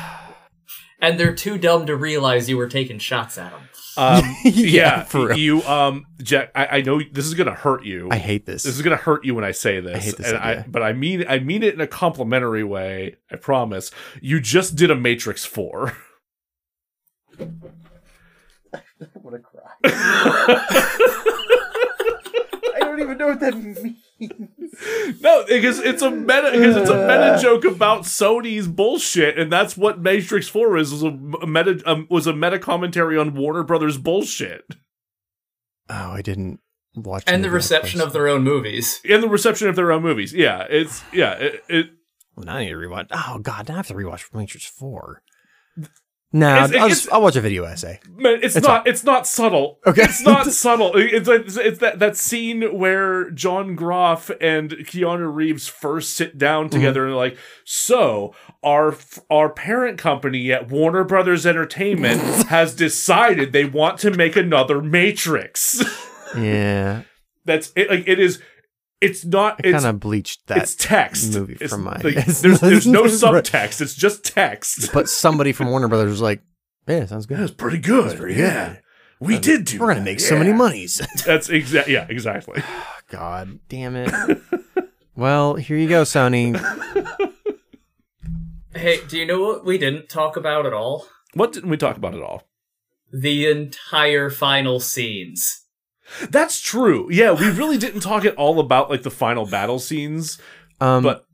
[1.01, 3.69] and they're too dumb to realize you were taking shots at them.
[3.97, 5.39] Um, Yeah, yeah, for real.
[5.39, 8.09] you um Jack I, I know this is gonna hurt you.
[8.11, 8.63] I hate this.
[8.65, 9.95] this is gonna hurt you when I say this.
[9.97, 10.61] I hate this and idea.
[10.65, 13.91] I, but I mean I mean it in a complimentary way, I promise.
[14.21, 15.97] You just did a Matrix 4.
[17.41, 17.47] I
[19.17, 19.71] want to cry.
[22.75, 23.97] I don't even know what that means.
[24.21, 29.77] No, because it's a meta because it's a meta joke about Sony's bullshit, and that's
[29.77, 33.99] what Matrix Four is was a meta um, was a meta commentary on Warner Brothers
[33.99, 34.65] bullshit.
[35.89, 36.61] Oh, I didn't
[36.95, 37.25] watch.
[37.27, 38.09] and the reception first.
[38.09, 39.01] of their own movies.
[39.09, 40.33] and the reception of their own movies.
[40.33, 41.87] Yeah, it's yeah, it, it
[42.37, 43.09] Well, now I need to rewatch.
[43.13, 45.23] Oh God, now I have to rewatch Matrix Four.
[46.37, 48.01] No, It's- I'll, it's- just, I'll watch a video essay.
[48.17, 49.79] man, it's, It's not it's not subtle.
[49.87, 50.03] Okay.
[50.03, 50.91] It's not subtle.
[50.97, 56.65] It's, it's, it's that, that scene where John Groff and Keanu Reeves first sit down
[56.65, 56.71] Mm-hmm.
[56.77, 58.35] together and they're like, "So,
[58.65, 58.97] our
[59.31, 65.83] our parent company at Warner Brothers Entertainment has decided they want to make another Matrix."
[66.37, 67.03] Yeah,
[67.45, 68.43] That's it like it is
[69.05, 70.59] it's not I kind of bleached that.
[70.59, 73.81] it's text movie It's from my- like, It's there's there's no subtext.
[73.81, 74.93] It's just text.
[74.93, 76.43] but somebody from Warner Brothers was like,
[76.89, 77.39] "Yeah, sounds good.
[77.39, 78.17] That's pretty good.
[78.19, 78.69] pretty yeah.
[78.69, 78.81] good.
[79.21, 82.63] We did do We're gonna that, make so many monies." That's exact yeah, exactly.
[83.09, 84.41] God damn it.
[85.15, 86.59] well, here you go, Sony.
[88.75, 91.07] Hey, do you know what we didn't talk about at all?
[91.35, 92.43] What didn't we talk about at all?
[93.13, 95.64] The entire final scenes.
[96.31, 97.09] That's true.
[97.11, 100.39] Yeah, we really didn't talk at all about like the final battle scenes,
[100.81, 101.25] Um, but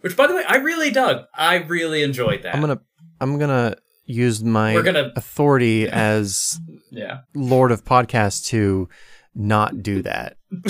[0.00, 1.24] Which, by the way, I really dug.
[1.34, 2.54] I really enjoyed that.
[2.54, 2.80] I'm gonna
[3.20, 6.58] I'm gonna use my We're gonna- authority as
[6.90, 7.20] Yeah.
[7.34, 8.88] Lord of Podcasts to
[9.34, 10.36] not do that.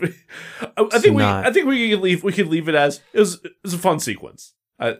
[0.00, 0.12] I,
[0.92, 3.18] I think we not- I think we could leave we could leave it as it
[3.20, 4.54] was it was a fun sequence.
[4.78, 4.96] I,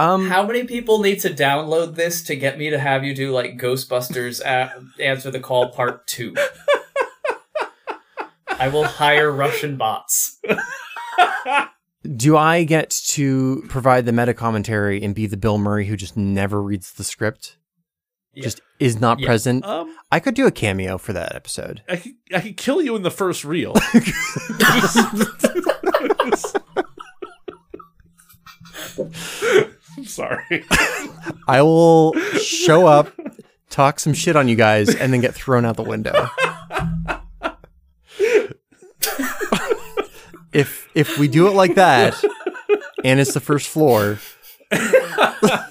[0.00, 3.32] Um, How many people need to download this to get me to have you do
[3.32, 6.34] like Ghostbusters a- Answer the Call Part 2?
[8.48, 10.38] I will hire Russian bots.
[12.16, 16.16] do I get to provide the meta commentary and be the Bill Murray who just
[16.16, 17.58] never reads the script?
[18.32, 18.44] Yeah.
[18.44, 19.26] Just is not Yeah.
[19.26, 19.64] present.
[19.66, 21.82] um I could do a cameo for that episode.
[21.88, 23.74] I could, I could kill you in the first reel.
[29.96, 30.64] I'm sorry.
[31.48, 33.12] I will show up,
[33.68, 36.28] talk some shit on you guys, and then get thrown out the window.
[40.52, 42.14] if if we do it like that,
[43.04, 44.18] and it's the first floor,
[44.70, 45.64] because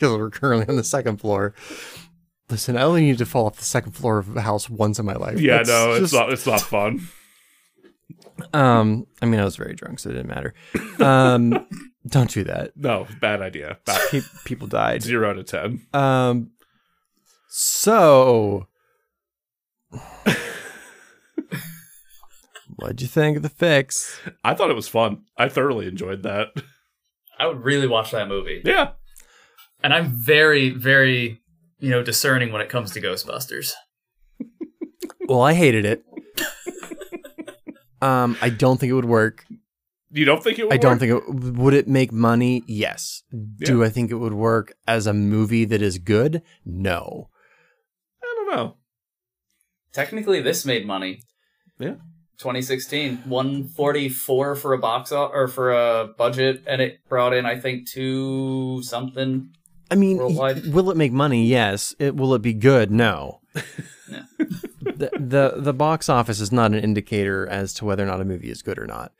[0.00, 1.54] we're currently on the second floor.
[2.50, 5.06] Listen, I only need to fall off the second floor of a house once in
[5.06, 5.40] my life.
[5.40, 7.08] Yeah, That's no, it's just- not it's not fun.
[8.52, 10.54] Um, I mean, I was very drunk, so it didn't matter.
[10.98, 11.66] Um,
[12.06, 12.72] don't do that.
[12.76, 13.78] No, bad idea.
[13.84, 14.00] Bad.
[14.10, 15.02] Pe- people died.
[15.02, 15.86] Zero out of ten.
[15.92, 16.50] Um.
[17.48, 18.66] So,
[22.76, 24.20] what'd you think of the fix?
[24.42, 25.22] I thought it was fun.
[25.38, 26.48] I thoroughly enjoyed that.
[27.38, 28.62] I would really watch that movie.
[28.64, 28.92] Yeah.
[29.82, 31.40] And I'm very, very,
[31.78, 33.72] you know, discerning when it comes to Ghostbusters.
[35.28, 36.04] Well, I hated it.
[38.02, 39.44] Um, I don't think it would work.
[40.16, 41.00] You don't think it would I don't work?
[41.00, 42.62] think it would it make money.
[42.68, 43.22] Yes.
[43.58, 46.40] Do I think it would work as a movie that is good?
[46.64, 47.28] No.
[48.22, 48.76] I don't know.
[49.92, 51.20] Technically, this made money.
[51.80, 51.96] Yeah.
[52.38, 57.58] 2016, 144 for a box o- or for a budget, and it brought in, I
[57.58, 59.50] think, two something.
[59.90, 60.72] I mean, Worldwide.
[60.72, 61.46] will it make money?
[61.46, 61.94] Yes.
[61.98, 62.90] It will it be good?
[62.90, 63.40] No.
[64.96, 68.24] The, the the box office is not an indicator as to whether or not a
[68.24, 69.12] movie is good or not.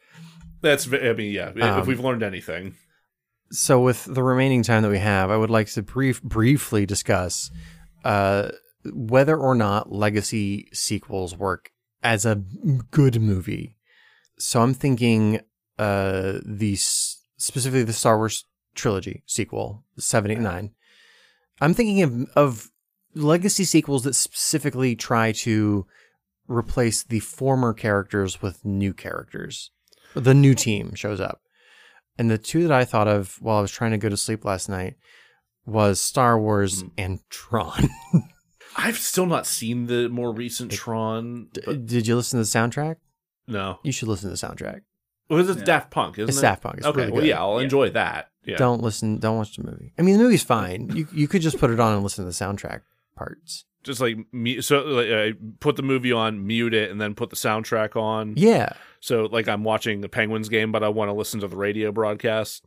[0.65, 1.51] That's I mean, yeah.
[1.51, 2.75] if Um, we've learned anything,
[3.51, 7.51] So, with the remaining time that we have, I would like to brief briefly discuss
[8.03, 8.51] uh,
[8.93, 11.71] whether or not legacy sequels work
[12.03, 12.43] as a
[12.91, 13.77] good movie.
[14.39, 15.41] So, I'm thinking
[15.79, 20.71] uh, the specifically the Star Wars trilogy sequel, seven, eight, nine.
[21.61, 22.71] I'm thinking of of
[23.15, 25.87] legacy sequels that specifically try to
[26.49, 29.71] replace the former characters with new characters.
[30.15, 31.41] The new team shows up.
[32.19, 34.45] And the two that I thought of while I was trying to go to sleep
[34.45, 34.95] last night
[35.67, 36.89] was Star Wars Hmm.
[36.99, 37.89] and Tron.
[38.77, 41.49] I've still not seen the more recent Tron.
[41.65, 42.97] but- Did you listen to the soundtrack?
[43.47, 44.81] no, You should listen to the soundtrack.
[45.29, 45.65] was it Yeah.
[45.65, 46.19] Daft Punk?
[46.19, 46.43] Isn't It's it?
[46.43, 46.79] Daft Punk.
[46.79, 47.29] It's okay, really well, good.
[47.29, 47.65] yeah, I'll Yeah.
[47.65, 48.31] enjoy that.
[48.45, 49.19] Yeah, Don't listen.
[49.19, 49.93] Don't watch the movie.
[49.99, 50.91] I mean, the movie's fine.
[50.95, 52.83] You you could just put it on and listen to the soundtrack
[53.17, 53.65] parts.
[53.85, 57.29] just like mu- so, like, I put the movie on, mute it, and then put
[57.31, 58.33] the soundtrack on.
[58.37, 58.71] Yeah,
[59.05, 61.93] So, like, I'm watching the Penguins game, but I want to listen to the radio
[61.93, 62.65] broadcast.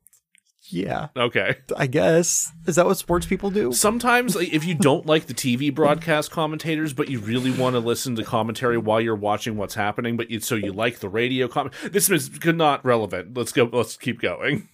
[0.70, 1.08] yeah.
[1.18, 1.56] Okay.
[1.76, 3.74] I guess is that what sports people do?
[3.74, 7.80] Sometimes, like, if you don't like the TV broadcast commentators, but you really want to
[7.80, 11.48] listen to commentary while you're watching what's happening, but you, so you like the radio
[11.48, 13.36] comment, this is not relevant.
[13.36, 13.68] Let's go.
[13.74, 14.70] Let's keep going.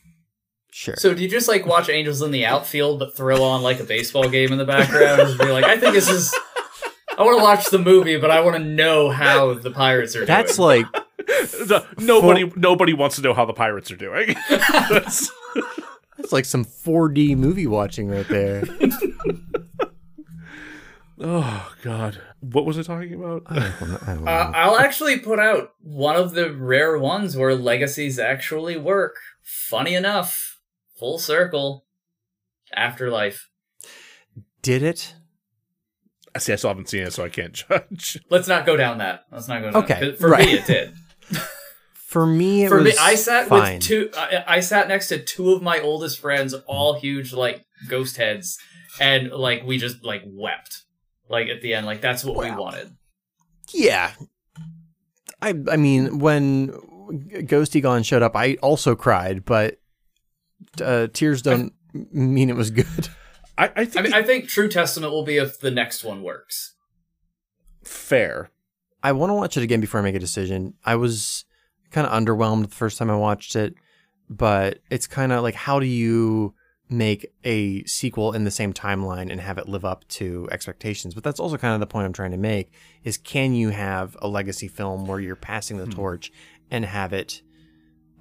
[0.69, 0.95] Sure.
[0.97, 3.85] So, do you just like watch Angels in the Outfield, but throw on like a
[3.85, 5.21] baseball game in the background?
[5.21, 6.35] and be like, I think this is.
[7.17, 10.25] I want to watch the movie, but I want to know how the Pirates are
[10.25, 10.83] That's doing.
[10.83, 14.35] like The- nobody, nobody wants to know how the pirates are doing.
[14.49, 15.31] That's-
[16.17, 18.63] that's like some 4D movie watching right there.
[21.19, 23.43] Oh God, what was I talking about?
[23.45, 27.55] I don't, I don't uh, I'll actually put out one of the rare ones where
[27.55, 29.15] legacies actually work.
[29.41, 30.59] Funny enough,
[30.97, 31.85] full circle,
[32.73, 33.49] Afterlife.
[34.63, 35.13] Did it?
[36.35, 36.51] I see.
[36.51, 38.19] I still haven't seen it, so I can't judge.
[38.29, 39.25] Let's not go down that.
[39.31, 39.83] Let's not go down.
[39.83, 40.45] Okay, 'cause For right.
[40.45, 40.93] me, it did.
[42.07, 43.75] For me, it For was me, I sat fine.
[43.75, 44.11] with two.
[44.15, 48.59] I, I sat next to two of my oldest friends, all huge like ghost heads,
[48.99, 50.83] and like we just like wept,
[51.27, 52.95] like at the end, like that's what we wanted.
[53.73, 54.11] Yeah.
[55.41, 56.67] I I mean, when
[57.47, 59.79] Ghost Egon showed up, I also cried, but
[60.81, 61.73] uh, tears don't
[62.11, 63.09] mean it was good.
[63.57, 66.21] I, I think I mean, I think True Testament will be if the next one
[66.21, 66.75] works.
[67.83, 68.51] fair.
[69.03, 70.75] I want to watch it again before I make a decision.
[70.85, 71.43] I was
[71.91, 73.75] kind of underwhelmed the first time I watched it,
[74.29, 76.55] but it's kind of like how do you
[76.89, 81.13] make a sequel in the same timeline and have it live up to expectations?
[81.13, 82.71] But that's also kind of the point I'm trying to make
[83.03, 85.91] is can you have a legacy film where you're passing the hmm.
[85.91, 86.31] torch
[86.71, 87.41] and have it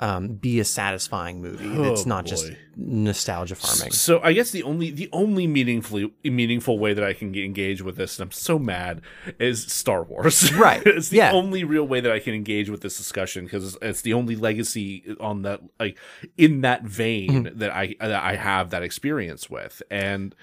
[0.03, 3.93] um, be a satisfying movie that's Oh, not just nostalgia farming?
[3.93, 7.83] So I guess the only the only meaningfully meaningful way that I can get engage
[7.83, 9.01] with this, and I'm so mad,
[9.39, 10.51] is Star Wars.
[10.63, 11.33] Right, it's the yeah.
[11.33, 15.17] only real way that I can engage with this discussion because it's the only legacy
[15.21, 15.97] on that like
[16.37, 17.59] in that vein Mm-hmm.
[17.61, 20.35] that I that I have that experience with, and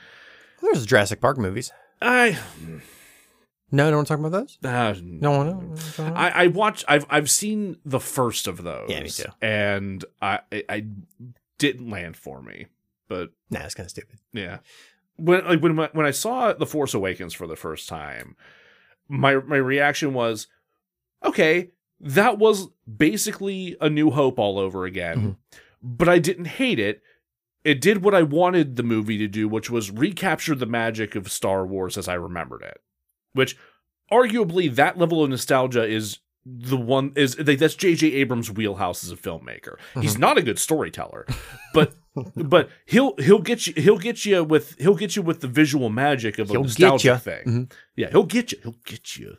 [0.62, 1.72] There's Jurassic Park movies.
[2.02, 2.40] I
[3.72, 4.58] No, no one talking about those.
[4.64, 5.48] uh, No one.
[5.48, 6.86] No one talking about I, I watched.
[6.88, 8.90] I've I've seen the first of those.
[8.90, 9.26] Yeah, me too.
[9.42, 10.86] And I I, I
[11.58, 12.68] didn't land for me,
[13.08, 14.20] but Nah, it's kind of stupid.
[14.34, 14.60] Yeah.
[15.18, 18.36] When like when when I saw The Force Awakens for the first time,
[19.08, 20.48] my my reaction was,
[21.24, 25.36] okay, that was basically a New Hope all over again,
[25.84, 27.02] but I didn't hate it.
[27.66, 31.30] It did what I wanted the movie to do, which was recapture the magic of
[31.30, 32.80] Star Wars as I remembered it.
[33.34, 33.56] Which,
[34.12, 38.14] arguably, that level of nostalgia is the one is that's J.J.
[38.14, 39.76] Abrams' wheelhouse as a filmmaker.
[40.02, 41.28] He's not a good storyteller,
[41.74, 41.94] but
[42.36, 45.90] but he'll he'll get you he'll get you with he'll get you with the visual
[45.90, 47.44] magic of a He'll nostalgia thing.
[47.46, 47.72] Mhm.
[47.96, 48.60] Yeah, he'll get you.
[48.64, 49.36] He'll get you.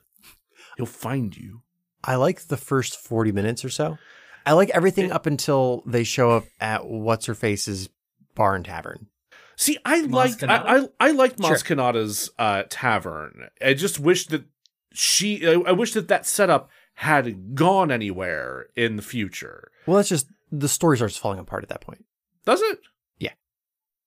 [0.76, 1.62] He'll find you.
[2.04, 3.98] I like the first 40 minutes or so.
[4.46, 7.88] I like everything up until they show up at what's her face's
[8.34, 9.06] bar and tavern.
[9.60, 10.88] See, I Maz liked I, Kanata?
[11.00, 11.54] I I liked Sure.
[11.56, 13.50] Kanata's uh, tavern.
[13.62, 14.44] I just wish that
[14.94, 19.70] she I, I wish that that setup had gone anywhere in the future.
[19.84, 22.06] Well, that's just the story starts falling apart at that point.
[22.46, 22.78] Does it?
[23.18, 23.32] Yeah.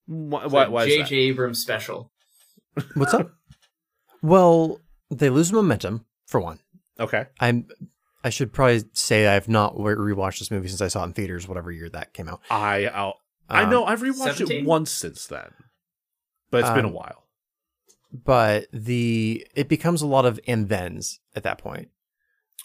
[0.06, 0.46] Why?
[0.46, 1.14] Why, a why J.J.
[1.14, 2.10] Abrams special.
[2.94, 3.30] What's up?
[4.22, 6.58] well, they lose momentum for one.
[6.98, 7.26] Okay.
[7.38, 7.68] I'm.
[8.24, 11.12] I should probably say I've not re- rewatched this movie since I saw it in
[11.12, 12.40] theaters, whatever year that came out.
[12.50, 14.58] I I'll, I Um, know I've rewatched 17?
[14.64, 15.50] it once since then,
[16.50, 17.26] but it's been a Um, while.
[18.12, 21.90] but the it becomes a lot of and thens at that point.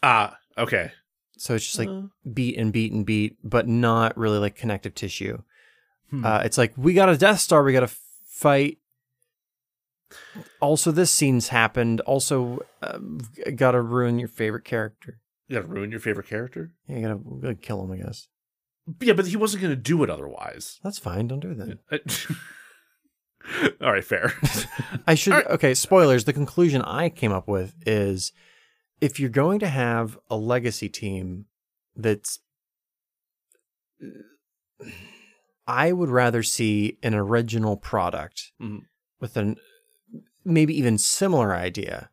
[0.04, 0.92] Ah, okay.
[1.38, 2.04] So it's just like Uh,
[2.34, 5.42] beat and beat and beat, but not really like connective tissue.
[6.10, 6.26] hmm.
[6.26, 7.96] Uh, it's like we got a Death Star, we got to
[8.26, 8.78] fight.
[10.60, 12.02] Also, this scene's happened.
[12.02, 13.20] Also, um,
[13.56, 15.20] got to ruin your favorite character.
[15.48, 16.72] you gotta ruin your favorite character.
[16.88, 18.28] Yeah, you gotta, gotta kill him, I guess.
[19.02, 20.80] Yeah, but he wasn't gonna do it otherwise.
[20.84, 21.28] That's fine.
[21.28, 21.78] Don't do that.
[23.82, 24.34] All right, fair.
[25.08, 25.34] I should.
[25.34, 25.48] Right.
[25.48, 26.26] Okay, spoilers.
[26.26, 28.32] The conclusion I came up with is
[29.02, 31.46] if you're going to have a legacy team
[31.96, 32.40] that's.
[35.68, 38.86] I would rather see an original product Mhm.
[39.20, 39.58] with an
[40.44, 42.10] maybe even similar idea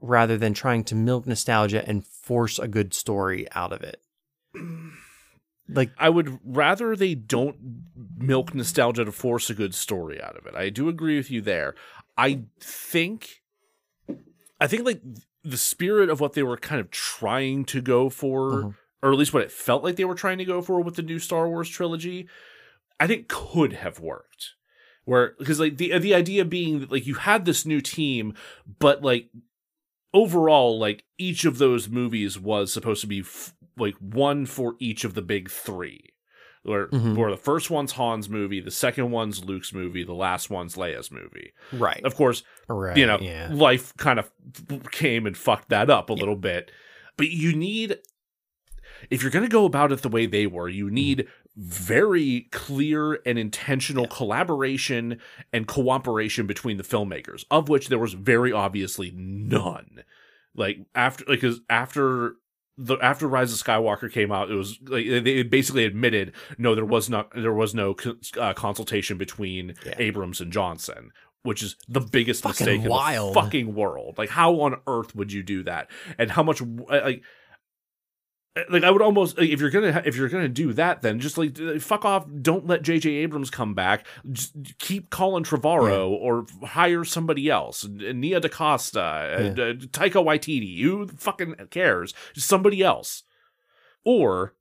[0.00, 4.00] rather than trying to milk nostalgia and force a good story out of it.
[5.68, 7.56] Like, I would rather they don't
[8.18, 10.54] milk nostalgia to force a good story out of it.
[10.54, 11.74] I do agree with you there.
[12.18, 13.42] I think
[14.60, 15.00] I think like
[15.42, 18.74] the spirit of what they were kind of trying to go for Mhm.
[19.02, 21.02] or at least what it felt like they were trying to go for with the
[21.02, 22.28] new Star Wars trilogy,
[23.00, 24.52] I think could have worked.
[25.04, 28.34] Where because like the the idea being that like you had this new team,
[28.78, 29.28] but like
[30.12, 35.04] overall like each of those movies was supposed to be f- like one for each
[35.04, 36.10] of the big three.
[36.62, 37.14] Where, Mhm.
[37.16, 41.10] where the first one's Han's movie, the second one's Luke's movie, the last one's Leia's
[41.10, 41.52] movie.
[41.72, 42.00] right.
[42.04, 42.96] Of course, Right.
[42.96, 43.50] you know, yeah.
[43.52, 44.30] life kind of
[44.90, 46.70] came and fucked that up a little bit.
[47.18, 47.98] But you need,
[49.10, 50.78] if you're going to go about it the way they were, Mm-hmm.
[50.78, 55.20] you need very clear and intentional collaboration
[55.52, 60.02] and cooperation between the filmmakers, of which there was very obviously none.
[60.56, 62.36] Like after, like, cause after
[62.76, 66.84] the after Rise of Skywalker came out, it was like they basically admitted no, there
[66.84, 67.94] was not there was no
[68.40, 69.94] uh, consultation between Yeah.
[69.98, 71.10] Abrams and Johnson.
[71.44, 73.28] which is the biggest Fucking mistake wild.
[73.28, 74.16] in the fucking world.
[74.16, 75.90] Like, how on earth would you do that?
[76.18, 77.22] And how much like
[78.70, 81.36] like I would almost like, if you're gonna if you're gonna do that, then just
[81.36, 82.26] like fuck off.
[82.40, 83.10] Don't let J.J.
[83.10, 84.06] Abrams come back.
[84.30, 87.84] Just keep Colin Trevorrow or hire somebody else.
[87.84, 90.80] Nia DaCosta, uh, uh, Taika Waititi.
[90.82, 92.14] Who fucking cares?
[92.36, 93.24] Somebody else.
[94.04, 94.54] Or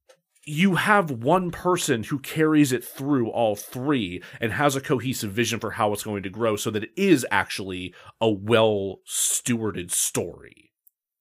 [0.45, 5.59] you have one person who carries it through all three and has a cohesive vision
[5.59, 10.71] for how it's going to grow so that it is actually a well stewarded story.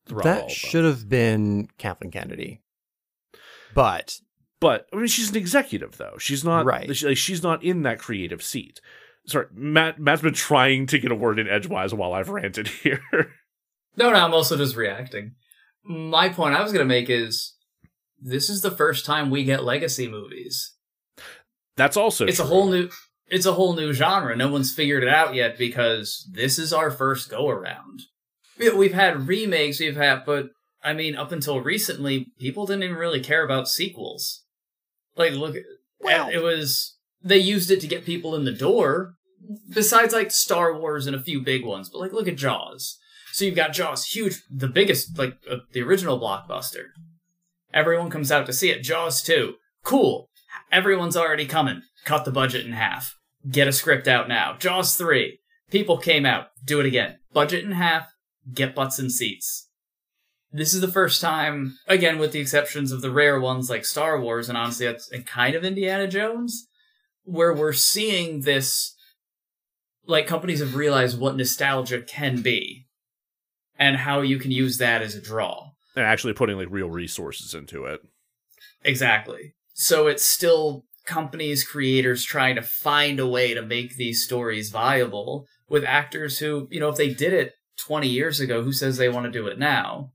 [0.06, 2.61] throughout all of That should have been Kathleen Kennedy.
[3.74, 4.18] But
[4.60, 6.16] But I mean, she's an executive though.
[6.18, 6.94] She's not Right.
[6.96, 8.80] she- like, she's not in that creative seat.
[9.26, 9.98] Sorry, Matt.
[10.00, 13.02] Matt's been trying to get a word in edgewise while I've ranted here.
[13.94, 15.34] No, no, I'm also just reacting.
[15.84, 17.54] My point I was going to make is
[18.18, 20.72] this is the first time we get legacy movies.
[21.76, 22.88] That's also it's a whole new
[23.26, 24.34] it's a whole new genre.
[24.34, 28.00] No one's figured it out yet because this is our first go around.
[28.58, 30.50] We've had remakes, we've had but
[30.84, 34.44] I mean up until recently people didn't even really care about sequels.
[35.16, 35.56] Like look
[36.00, 39.14] Well- it was they used it to get people in the door
[39.72, 41.88] besides like Star Wars and a few big ones.
[41.88, 42.98] But like look at Jaws.
[43.32, 46.88] So you've got Jaws, huge, the biggest, like uh, the original blockbuster.
[47.72, 48.82] Everyone comes out to see it.
[48.82, 49.54] Jaws 2.
[49.82, 50.28] Cool.
[50.70, 51.80] Everyone's already coming.
[52.04, 53.16] Cut the budget in half.
[53.50, 54.56] Get a script out now.
[54.58, 55.38] Jaws 3.
[55.70, 56.48] People came out.
[56.62, 57.20] Do it again.
[57.32, 58.12] Budget in half.
[58.52, 59.70] Get butts in seats.
[60.52, 64.20] This is the first time, again, with the exceptions of the rare ones like Star
[64.20, 66.68] Wars, and honestly, that's and kind of Indiana Jones,
[67.24, 68.94] where we're seeing this,
[70.06, 72.86] like, companies have realized what nostalgia can be
[73.78, 75.70] and how you can use that as a draw.
[75.94, 78.00] and actually putting like real resources into it.
[78.84, 79.54] Exactly.
[79.74, 85.46] So it's still companies, creators trying to find a way to make these stories viable
[85.68, 89.08] with actors who, you know, if they did it 20 years ago, who says they
[89.08, 90.12] want to do it now?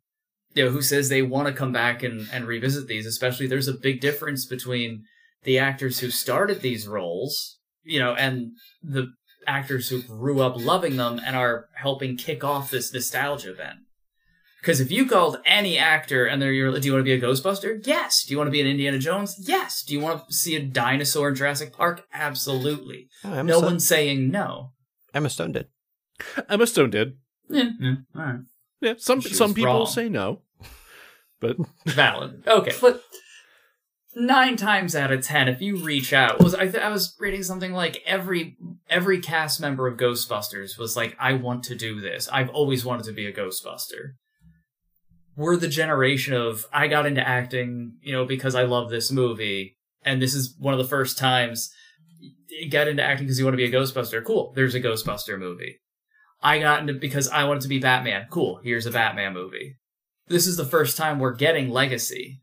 [0.58, 3.06] You know, who says they want to come back and, and revisit these?
[3.06, 5.04] Especially there's a big difference between
[5.44, 8.52] the actors who started these roles, you know, and
[8.82, 9.08] the
[9.46, 13.78] actors who grew up loving them and are helping kick off this nostalgia event.
[14.60, 17.22] Because if you called any actor and they're your, do you want to be a
[17.22, 17.86] Ghostbuster?
[17.86, 18.26] Yes.
[18.26, 19.36] Do you want to be an Indiana Jones?
[19.48, 19.84] Yes.
[19.84, 22.06] Do you want to see a dinosaur in Jurassic Park?
[22.12, 23.08] Absolutely.
[23.24, 24.72] oh, no Stone, one's saying no.
[25.14, 25.68] Emma Stone did.
[26.50, 27.14] Emma Stone did.
[27.50, 28.40] Yeah, yeah, all right.
[28.82, 29.86] Yeah, some She some people wrong.
[29.88, 30.42] say no,
[31.40, 32.44] but Valid.
[32.48, 33.02] Okay, but
[34.16, 37.44] nine times out of ten, if you reach out, was I, th- I was reading
[37.44, 38.58] something like every
[38.90, 42.28] every cast member of Ghostbusters was like, I want to do this.
[42.32, 44.14] I've always wanted to be a Ghostbuster.
[45.36, 49.78] We're the generation of I got into acting, you know, because I love this movie,
[50.04, 51.72] and this is one of the first times
[52.50, 54.24] you got into acting because you want to be a Ghostbuster.
[54.24, 55.80] Cool, there's a Ghostbuster movie.
[56.42, 58.28] I got into because I wanted to be Batman.
[58.32, 59.76] Cool, here's a Batman movie
[60.28, 62.42] this is the first time we're getting legacy.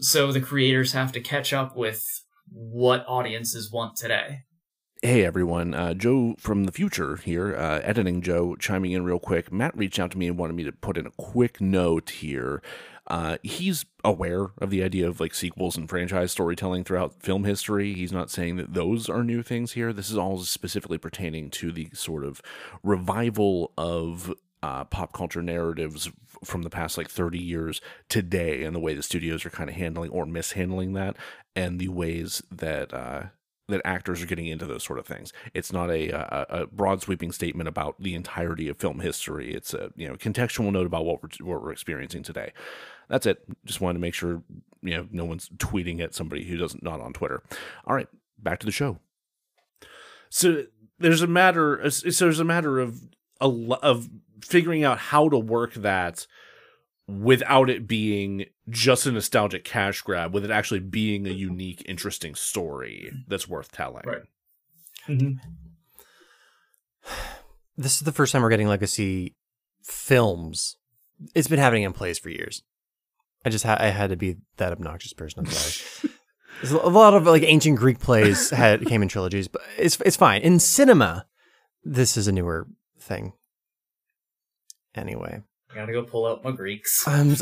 [0.00, 2.04] So the creators have to catch up with
[2.50, 4.40] what audiences want today.
[5.00, 9.52] Hey everyone, uh, Joe from the future here, uh, editing Joe, chiming in real quick.
[9.52, 12.60] Matt reached out to me and wanted me to put in a quick note here.
[13.06, 17.94] Uh, he's aware of the idea of like sequels and franchise storytelling throughout film history.
[17.94, 19.92] He's not saying that those are new things here.
[19.92, 22.42] This is all specifically pertaining to the sort of
[22.82, 26.10] revival of uh, pop culture narratives
[26.44, 29.76] from the past like 30 years today and the way the studios are kind of
[29.76, 31.16] handling or mishandling that
[31.56, 33.24] and the ways that uh,
[33.68, 35.32] that actors are getting into those sort of things.
[35.52, 39.52] It's not a, a, a broad sweeping statement about the entirety of film history.
[39.54, 42.52] It's a you know contextual note about what we're what we're experiencing today.
[43.08, 43.42] That's it.
[43.64, 44.42] Just wanted to make sure
[44.82, 47.42] you know no one's tweeting at somebody who doesn't not on Twitter.
[47.86, 48.08] All right,
[48.38, 48.98] back to the show.
[50.30, 50.64] So
[50.98, 51.90] there's a matter.
[51.90, 53.02] So there's a matter of
[53.40, 53.48] a
[53.82, 54.08] of
[54.42, 56.26] figuring out how to work that
[57.06, 62.34] without it being just a nostalgic cash grab, with it actually being a unique, interesting
[62.34, 64.04] story that's worth telling.
[64.04, 64.22] Right.
[65.08, 65.38] Mm-hmm.
[67.76, 69.36] This is the first time we're getting legacy
[69.82, 70.76] films.
[71.34, 72.62] It's been happening in plays for years.
[73.44, 75.40] I just ha- I had to be that obnoxious person.
[75.40, 76.12] I'm sorry.
[76.82, 80.42] A lot of like ancient Greek plays had came in trilogies, but it's it's fine.
[80.42, 81.26] In cinema,
[81.84, 82.66] this is a newer
[82.98, 83.32] thing.
[84.94, 87.06] Anyway, I Gotta go pull out my Greeks.
[87.08, 87.34] um,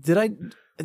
[0.00, 0.30] did I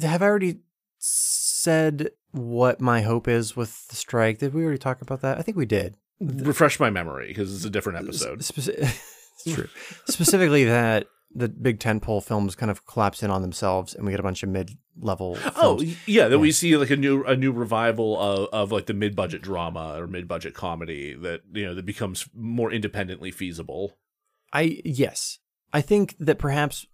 [0.01, 0.59] have I already
[0.97, 4.39] said what my hope is with the strike?
[4.39, 5.37] Did we already talk about that?
[5.37, 5.97] I think we did.
[6.19, 8.39] Refresh my memory because it's a different episode.
[8.39, 8.77] Speci-
[9.45, 9.67] it's true.
[10.07, 14.19] Specifically, that the big tentpole films kind of collapse in on themselves, and we get
[14.19, 15.37] a bunch of mid-level.
[15.55, 18.93] Oh yeah, that we see like a new a new revival of, of like the
[18.93, 23.97] mid budget drama or mid budget comedy that you know that becomes more independently feasible.
[24.53, 25.39] I yes,
[25.73, 26.85] I think that perhaps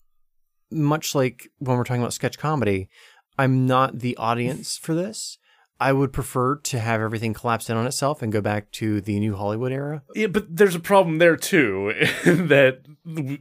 [0.72, 2.90] much like when we're talking about sketch comedy,
[3.38, 5.38] I'm not the audience for this.
[5.82, 9.18] I would prefer to have everything collapse in on itself and go back to the
[9.18, 10.04] new Hollywood era.
[10.14, 11.94] Yeah, but there's a problem there too
[12.26, 13.38] that you,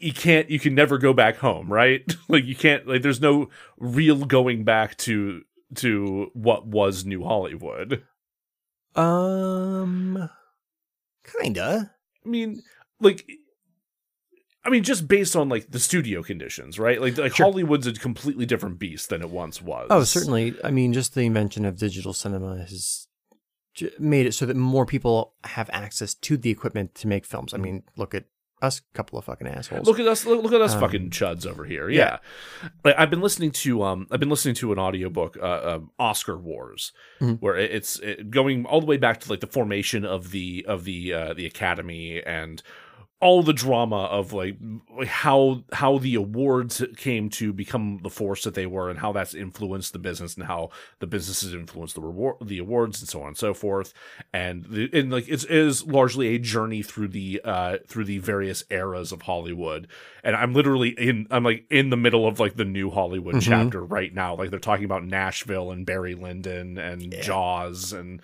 [0.00, 2.02] you, can't you can never go back home, right?
[2.28, 3.48] Like you can't like there's no
[3.78, 5.42] real going back to
[5.76, 8.02] to what was New Hollywood.
[8.94, 10.30] Um,
[11.24, 11.92] kinda.
[12.24, 12.62] I mean,
[13.02, 13.30] like
[14.64, 17.00] I mean, just based on like the studio conditions, right?
[17.00, 17.46] Like, like Sure.
[17.46, 19.88] Hollywood's a completely different beast than it once was.
[19.90, 20.54] Oh, certainly.
[20.62, 23.08] I mean, just the invention of digital cinema has
[23.98, 27.52] made it so that more people have access to the equipment to make films.
[27.52, 28.24] I mean, look at
[28.60, 29.88] us, couple of fucking assholes.
[29.88, 30.24] Look at us!
[30.24, 31.90] Look, look at us, Um, fucking chuds over here.
[31.90, 32.18] Yeah,
[32.84, 36.38] like I've been listening to um, I've been listening to an audiobook, uh, um, Oscar
[36.38, 37.40] Wars, Mhm.
[37.40, 40.84] where it's it, going all the way back to like the formation of the of
[40.84, 42.62] the uh, the Academy and
[43.22, 44.56] all the drama of like
[45.06, 49.32] how how the awards came to become the force that they were and how that's
[49.32, 50.68] influenced the business and how
[50.98, 53.94] the businesses influenced the reward the awards and so on and so forth
[54.32, 58.18] and the, and like it's it is largely a journey through the uh through the
[58.18, 59.86] various eras of Hollywood
[60.24, 63.42] and I'm literally in I'm like in the middle of like the new Hollywood Mhm.
[63.42, 67.20] chapter right now like they're talking about Nashville and Barry Lyndon and Yeah.
[67.20, 68.20] Jaws and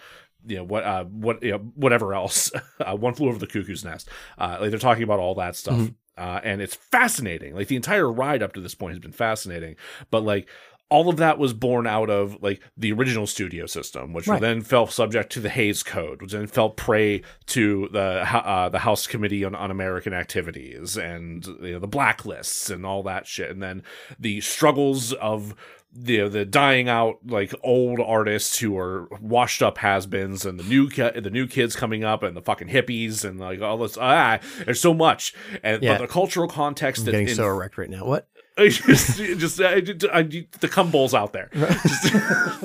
[0.47, 2.51] you know what uh what you know, whatever else
[2.81, 4.09] uh, one flew over the cuckoo's nest.
[4.39, 5.77] Uh like they're talking about all that stuff.
[5.79, 5.95] Mhm.
[6.17, 7.55] uh and it's fascinating.
[7.55, 9.77] Like the entire ride up to this point has been fascinating.
[10.11, 10.49] But like
[10.91, 14.41] all of that was born out of like the original studio system, which Right.
[14.41, 18.79] then fell subject to the Hays Code, which then fell prey to the uh, the
[18.79, 23.63] House Committee on Un-American Activities and you know, the blacklists and all that shit, and
[23.63, 23.83] then
[24.19, 25.55] the struggles of
[25.93, 30.89] the the dying out like old artists who are washed up has-beens and the new
[30.89, 34.39] ki- the new kids coming up and the fucking hippies and like all this ah
[34.65, 35.95] there's so much and Yeah.
[35.95, 38.05] but the cultural context I'm that getting in- so erect right now.
[38.05, 38.29] What?
[38.59, 39.75] just, just I,
[40.13, 40.23] I,
[40.61, 41.49] the cum bowl's out there.
[41.55, 42.13] Just,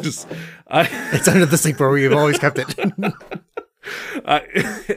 [0.01, 0.27] just
[0.67, 2.73] I, It's under the sink where we've always kept it.
[4.25, 4.39] I,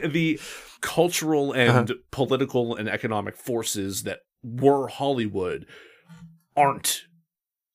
[0.07, 0.39] the
[0.81, 1.99] cultural and Uh-huh.
[2.11, 5.65] political and economic forces that were Hollywood
[6.55, 7.03] aren't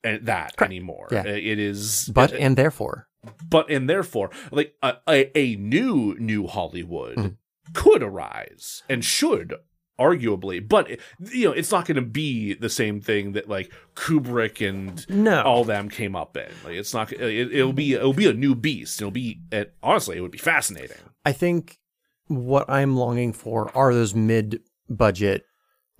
[0.04, 0.70] Uh, that Correct.
[0.70, 1.08] anymore.
[1.12, 1.20] Yeah.
[1.20, 3.08] Uh, it is, but uh, and therefore,
[3.48, 7.36] but and therefore, like a, a, a new new Hollywood Mhm.
[7.72, 9.54] could arise and should
[10.00, 10.96] arguably, but eh,
[11.30, 15.42] you know, it's not going to be the same thing that like Kubrick and no.
[15.42, 16.50] all them came up in.
[16.64, 17.12] Like it's not.
[17.12, 17.92] It, it'll be.
[17.94, 19.00] It'll be a new beast.
[19.00, 19.40] It'll be.
[19.52, 20.96] It, honestly, it would be fascinating.
[21.24, 21.78] I think
[22.26, 25.44] what I'm longing for are those mid-budget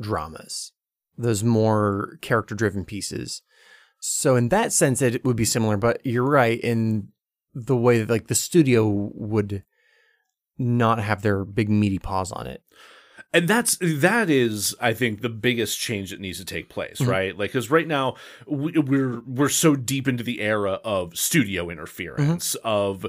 [0.00, 0.72] dramas,
[1.16, 3.42] those more character-driven pieces.
[4.04, 5.76] So in that sense, it would be similar.
[5.76, 7.08] But you're right in
[7.54, 8.84] the way that like the studio
[9.14, 9.62] would
[10.58, 12.62] not have their big meaty paws on it.
[13.32, 17.06] And that's that is, I think, the biggest change that needs to take place, Mhm.
[17.06, 17.38] right?
[17.38, 18.16] Like, because right now
[18.46, 23.06] we, we're we're so deep into the era of studio interference, of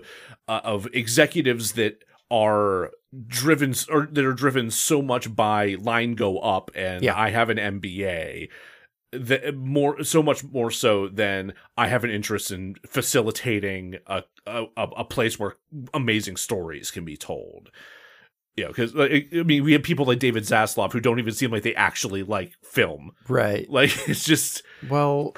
[0.48, 2.92] uh, of executives that are
[3.28, 7.20] driven or that are driven so much by line go up and Yeah.
[7.20, 8.48] I have an MBA
[9.14, 14.66] that more so much more so than I have an interest in facilitating a a,
[14.76, 15.56] a place where
[15.94, 17.70] amazing stories can be told.
[18.56, 21.50] You know, because I mean, we have people like David Zaslav who don't even seem
[21.52, 23.12] like they actually like film.
[23.28, 23.70] Right.
[23.70, 25.36] Like it's just Well,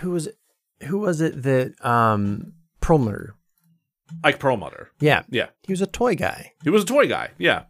[0.00, 0.36] who was it?
[0.84, 3.36] Who was it that um Perlmutter?
[4.24, 4.90] Ike Perlmutter.
[5.00, 5.22] Yeah.
[5.28, 5.48] Yeah.
[5.62, 6.52] He was a toy guy.
[6.64, 7.30] He was a toy guy.
[7.38, 7.64] Yeah.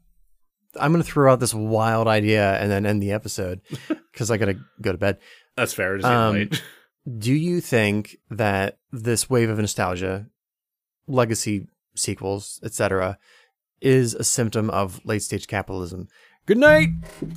[0.80, 3.60] I'm going to throw out this wild idea and then end the episode
[4.12, 5.18] because I got to go to bed.
[5.56, 5.96] That's fair.
[5.96, 6.62] It's Um, late.
[7.18, 10.26] Do you think that this wave of nostalgia,
[11.06, 13.18] legacy sequels, etc.,
[13.80, 16.08] is a symptom of late stage capitalism?
[16.46, 16.88] Good night.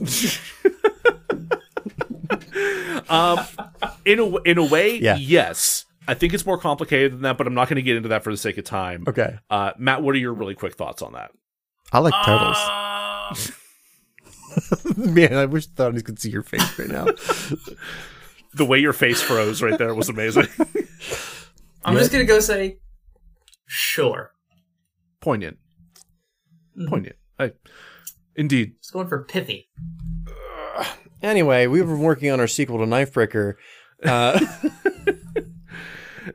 [3.09, 3.39] um,
[4.05, 5.15] in a in a way, Yeah.
[5.18, 5.85] yes.
[6.07, 8.23] I think it's more complicated than that, but I'm not going to get into that
[8.23, 9.03] for the sake of time.
[9.07, 9.38] Okay.
[9.49, 11.31] Uh, Matt, what are your really quick thoughts on that?
[11.93, 12.57] I like turtles.
[13.32, 17.08] Um, Man, I wish the audience could see your face right now.
[18.53, 20.45] The way your face froze right there was amazing.
[21.86, 22.80] I'm just gonna go say,
[23.66, 24.34] sure.
[25.22, 25.58] Poignant.
[26.78, 26.90] Mhm.
[26.90, 27.16] Poignant.
[27.40, 27.53] I,
[28.36, 28.74] indeed.
[28.82, 29.70] Just going for pithy.
[31.22, 33.53] anyway, we were working on our sequel to Knifebreaker.
[34.03, 34.38] Uh,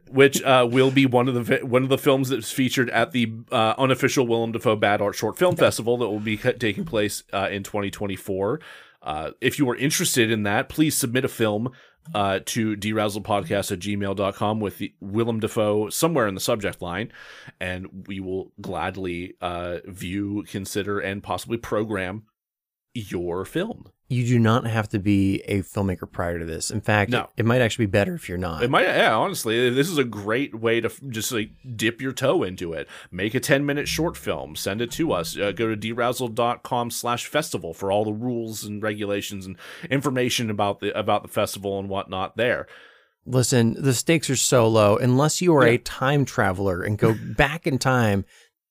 [0.09, 3.33] which uh, will be one of the one of the films that's featured at the
[3.51, 7.49] uh, unofficial Willem Dafoe Bad Art Short Film Festival that will be taking place uh,
[7.51, 8.61] in 2024.
[9.03, 11.71] Uh, if you are interested in that, please submit a film
[12.15, 17.13] uh, to derazzledpodcast at gmail.com with the Willem Dafoe somewhere in the subject line,
[17.61, 22.25] and we will gladly uh, view, consider, and possibly program
[22.95, 23.91] your film.
[24.09, 26.71] You do not have to be a filmmaker prior to this.
[26.71, 27.23] In fact, No.
[27.23, 28.63] it, it might actually be better if you're not.
[28.63, 32.45] It might, yeah, honestly, this is a great way to just like dip your toe
[32.45, 32.87] into it.
[33.11, 35.37] Make a 10 minute short film, send it to us.
[35.37, 39.57] Uh, go to derazzled.com slash festival for all the rules and regulations and
[39.91, 42.67] information about the, about the festival and whatnot there.
[43.29, 44.97] Listen, the stakes are so low.
[44.99, 45.73] Unless you are Yeah.
[45.75, 48.25] a time traveler and go back in time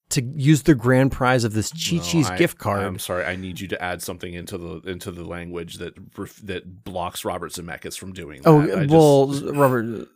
[0.09, 2.83] to use the grand prize of this Chi No, Chi's I- gift card.
[2.83, 6.41] I'm sorry, I need you to add something into the into the language that ref-
[6.43, 8.71] that blocks Robert Zemeckis from doing oh, that.
[8.71, 10.07] oh, I just- well, Robert.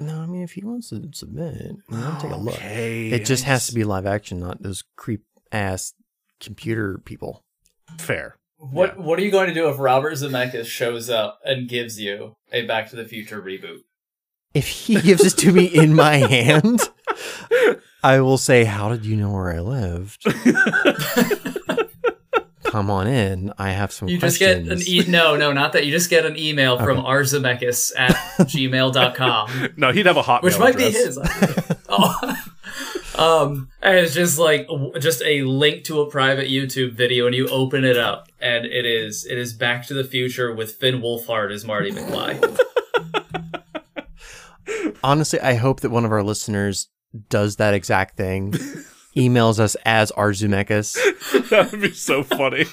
[0.00, 1.54] No, I mean, if he wants to submit,
[1.90, 2.54] I mean, I'll take a look.
[2.54, 5.92] Okay, It just has to be live action, not those creep ass
[6.40, 7.44] computer people.
[7.98, 8.36] fair.
[8.56, 12.36] What What are you going to do if Robert Zemeckis shows up and gives you
[12.52, 13.80] a Back to the Future reboot?
[14.54, 16.80] If he gives it to me in my hand,
[18.02, 20.24] I will say, "How did you know where I lived?"
[22.64, 23.52] Come on in.
[23.58, 24.88] I have some You just get questions.
[24.88, 25.84] an e- no, no, not that.
[25.84, 27.08] You just get an email from Okay.
[27.08, 31.18] rzemeckis at gmail.com, No, he'd have a hot which might be his.
[31.90, 32.36] oh.
[33.18, 34.66] um, and it's just like
[35.00, 38.86] just a link to a private YouTube video, and you open it up, and it
[38.86, 42.58] is it is Back to the Future with Finn Wolfhard as Marty McFly.
[45.04, 46.88] Honestly, I hope that one of our listeners
[47.28, 48.52] does that exact thing.
[49.16, 50.94] Emails us as rzemeckis.
[51.50, 52.64] that would be so funny.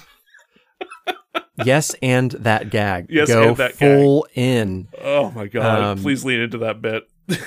[1.66, 3.08] Yes, and that gag.
[3.10, 4.88] Yes, Go and that full in.
[5.04, 5.84] Oh my god!
[5.84, 7.04] Um, Please lean into that bit.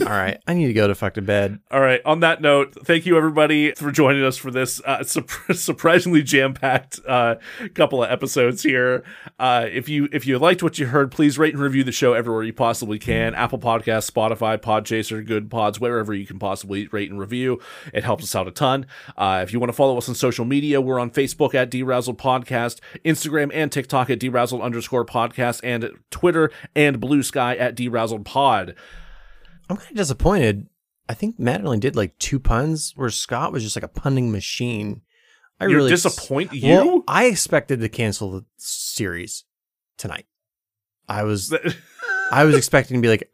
[0.00, 1.60] All right, I need to go to fuck to bed.
[1.70, 2.00] All right.
[2.04, 6.98] On that note, thank you everybody for joining us for this uh, sup- surprisingly jam-packed
[7.06, 7.36] uh,
[7.74, 9.04] couple of episodes here.
[9.38, 12.12] Uh, if you if you liked what you heard, please rate and review the show
[12.12, 17.10] everywhere you possibly can: Apple Podcasts, Spotify, Podchaser, Good Pods, wherever you can possibly rate
[17.10, 17.60] and review.
[17.92, 18.86] It helps us out a ton.
[19.16, 22.16] Uh, if you want to follow us on social media, we're on Facebook at DeRazzled
[22.16, 28.24] Podcast, Instagram and TikTok at DeRazzled underscore podcast, and Twitter and Blue Sky at DeRazzled
[28.24, 28.74] Pod.
[29.68, 30.68] I'm kind of disappointed.
[31.08, 34.32] I think Matt only did like two puns, where Scott was just like a punning
[34.32, 35.02] machine.
[35.60, 36.72] I You're really disappoint you.
[36.72, 39.44] Well, I expected to cancel the series
[39.96, 40.26] tonight.
[41.08, 41.54] I was
[42.30, 43.30] I was expecting to be like,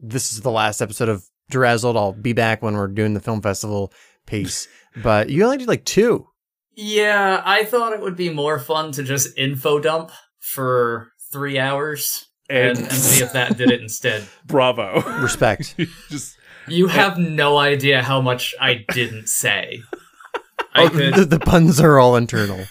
[0.00, 1.96] this is the last episode of DeRazzled.
[1.96, 3.92] I'll be back when we're doing the film festival
[4.26, 4.68] piece.
[5.02, 6.28] But you only did like two.
[6.76, 12.28] yeah, I thought it would be more fun to just info dump for three hours
[12.48, 14.26] and, and, and see if that did it instead.
[14.46, 15.00] bravo.
[15.20, 15.74] Respect.
[16.08, 19.82] Just You have no idea how much I didn't say.
[20.74, 21.14] I oh, could.
[21.14, 22.64] the, the puns are all internal.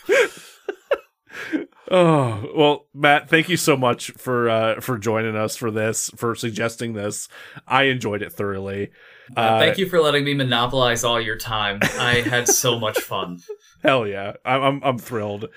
[1.92, 3.30] oh well, Matt.
[3.30, 7.28] Thank you so much for uh, for joining us for this, for suggesting this.
[7.68, 8.90] I enjoyed it thoroughly.
[9.38, 11.80] Uh, Thank you for letting me monopolize all your time.
[12.00, 13.40] I had so much fun.
[13.84, 15.50] Hell yeah, I'm I'm, I'm thrilled.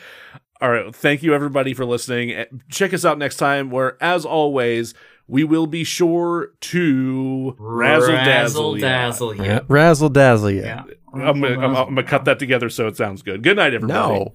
[0.60, 2.30] All right, thank you everybody for listening.
[2.32, 4.94] Eh, Check us out next time, where as always
[5.26, 8.74] we will be sure to razzle dazzle.
[8.74, 9.60] Razzle dazzle you.
[9.68, 10.84] Razzle dazzle, yeah.
[10.86, 10.94] Yeah.
[11.14, 13.42] I'm gonna, I'm, I'm gonna cut that together so it sounds good.
[13.42, 14.14] Good night, everybody.
[14.18, 14.34] No.